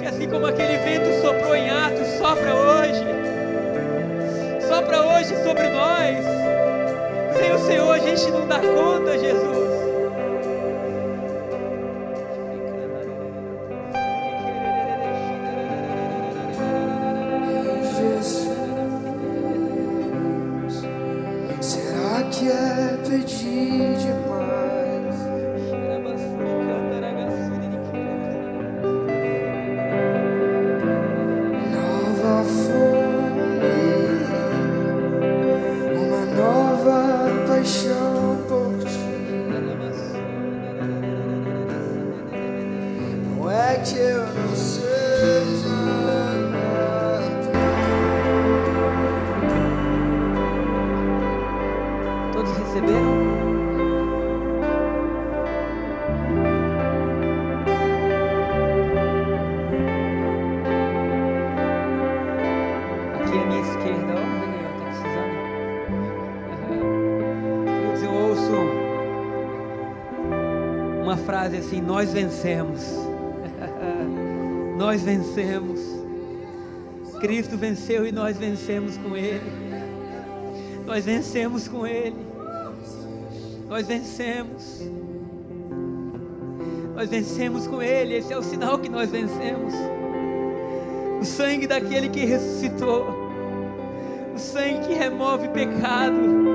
Que 0.01 0.07
assim 0.09 0.29
como 0.29 0.47
aquele 0.47 0.77
vento 0.79 1.23
soprou 1.23 1.55
em 1.55 1.71
Atos, 1.71 2.09
sopra 2.19 2.53
hoje. 2.53 3.05
Sopra 4.69 5.03
hoje 5.03 5.37
sobre 5.45 5.69
nós. 5.69 5.84
Senhor 7.67 7.93
a 7.93 7.99
gente 7.99 8.31
não 8.31 8.47
dá 8.47 8.61
conta, 8.61 9.19
Jesus. 9.19 9.74
Assim: 71.33 71.81
Nós 71.81 72.12
vencemos. 72.12 72.83
nós 74.77 75.03
vencemos. 75.03 75.81
Cristo 77.20 77.57
venceu 77.57 78.07
e 78.07 78.12
nós 78.12 78.37
vencemos 78.37 78.97
com 78.99 79.16
Ele. 79.16 79.51
Nós 80.87 81.05
vencemos 81.05 81.66
com 81.66 81.87
Ele. 81.87 82.27
Nós 83.68 83.87
vencemos. 83.87 84.83
Nós 86.95 87.09
vencemos 87.09 87.66
com 87.66 87.83
Ele. 87.83 88.14
Esse 88.16 88.33
é 88.33 88.39
o 88.39 88.43
sinal 88.43 88.79
que 88.79 88.89
nós 88.89 89.11
vencemos. 89.11 89.72
O 91.20 91.25
sangue 91.25 91.66
daquele 91.66 92.11
que 92.11 92.25
ressuscitou. 92.25 93.07
O 94.35 94.39
sangue 94.39 94.87
que 94.87 94.95
remove 94.95 95.49
pecado. 95.49 96.54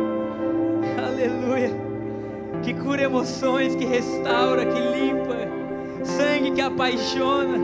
Que 2.69 2.75
cura 2.75 3.01
emoções, 3.01 3.73
que 3.73 3.83
restaura, 3.83 4.63
que 4.63 4.79
limpa, 4.79 5.35
sangue 6.05 6.51
que 6.51 6.61
apaixona, 6.61 7.57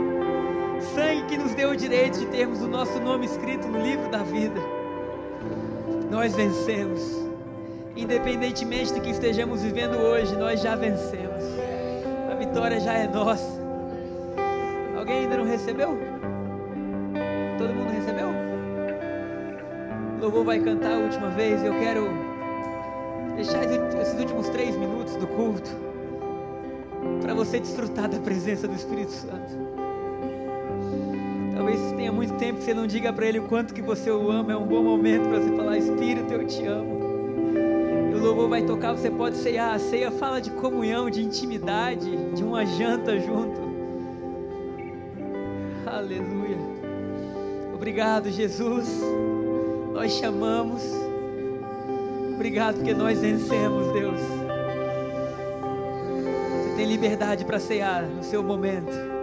sangue 0.95 1.25
que 1.27 1.37
nos 1.37 1.53
deu 1.53 1.69
o 1.69 1.75
direito 1.75 2.17
de 2.17 2.25
termos 2.25 2.59
o 2.59 2.67
nosso 2.67 2.99
nome 2.99 3.27
escrito 3.27 3.67
no 3.67 3.79
livro 3.79 4.09
da 4.09 4.23
vida. 4.23 4.59
Nós 6.09 6.33
vencemos, 6.33 7.23
independentemente 7.95 8.95
do 8.95 8.99
que 8.99 9.11
estejamos 9.11 9.61
vivendo 9.61 9.95
hoje, 9.95 10.35
nós 10.37 10.59
já 10.59 10.75
vencemos, 10.75 11.43
a 12.31 12.33
vitória 12.33 12.79
já 12.79 12.93
é 12.93 13.07
nossa. 13.07 13.61
Alguém 14.97 15.19
ainda 15.19 15.37
não 15.37 15.45
recebeu? 15.45 15.99
Todo 17.59 17.75
mundo 17.75 17.91
recebeu? 17.91 18.29
O 20.17 20.21
louvor 20.23 20.45
vai 20.45 20.59
cantar 20.61 20.93
a 20.93 20.97
última 20.97 21.29
vez, 21.29 21.63
eu 21.63 21.73
quero 21.75 22.24
deixar 23.35 23.63
esses 23.63 24.19
últimos 24.19 24.49
três 24.49 24.75
minutos 24.75 25.15
do 25.15 25.27
culto 25.27 25.69
para 27.21 27.33
você 27.33 27.59
desfrutar 27.59 28.09
da 28.09 28.19
presença 28.19 28.67
do 28.67 28.75
Espírito 28.75 29.11
Santo. 29.11 29.75
Talvez 31.55 31.91
tenha 31.93 32.11
muito 32.11 32.33
tempo 32.35 32.59
que 32.59 32.65
você 32.65 32.73
não 32.73 32.85
diga 32.85 33.11
para 33.13 33.25
Ele 33.25 33.39
o 33.39 33.47
quanto 33.47 33.73
que 33.73 33.81
você 33.81 34.11
o 34.11 34.29
ama. 34.29 34.53
É 34.53 34.57
um 34.57 34.65
bom 34.65 34.83
momento 34.83 35.27
para 35.29 35.39
você 35.39 35.55
falar: 35.55 35.77
Espírito, 35.77 36.31
eu 36.31 36.45
te 36.45 36.65
amo. 36.65 36.95
E 38.11 38.15
o 38.15 38.19
louvor 38.19 38.49
vai 38.49 38.63
tocar, 38.63 38.93
você 38.93 39.09
pode 39.09 39.37
ceiar. 39.37 39.73
A 39.73 39.79
ceia 39.79 40.11
fala 40.11 40.39
de 40.39 40.51
comunhão, 40.51 41.09
de 41.09 41.23
intimidade, 41.23 42.15
de 42.33 42.43
uma 42.43 42.65
janta 42.65 43.19
junto. 43.19 43.59
Aleluia. 45.85 46.57
Obrigado, 47.73 48.29
Jesus. 48.29 49.01
Nós 49.93 50.11
chamamos. 50.13 51.04
Obrigado 52.45 52.75
porque 52.75 52.93
nós 52.93 53.19
vencemos, 53.19 53.91
Deus. 53.91 54.19
Você 56.61 56.75
tem 56.75 56.85
liberdade 56.85 57.43
para 57.43 57.57
cear 57.57 58.03
no 58.03 58.23
seu 58.23 58.43
momento. 58.43 59.14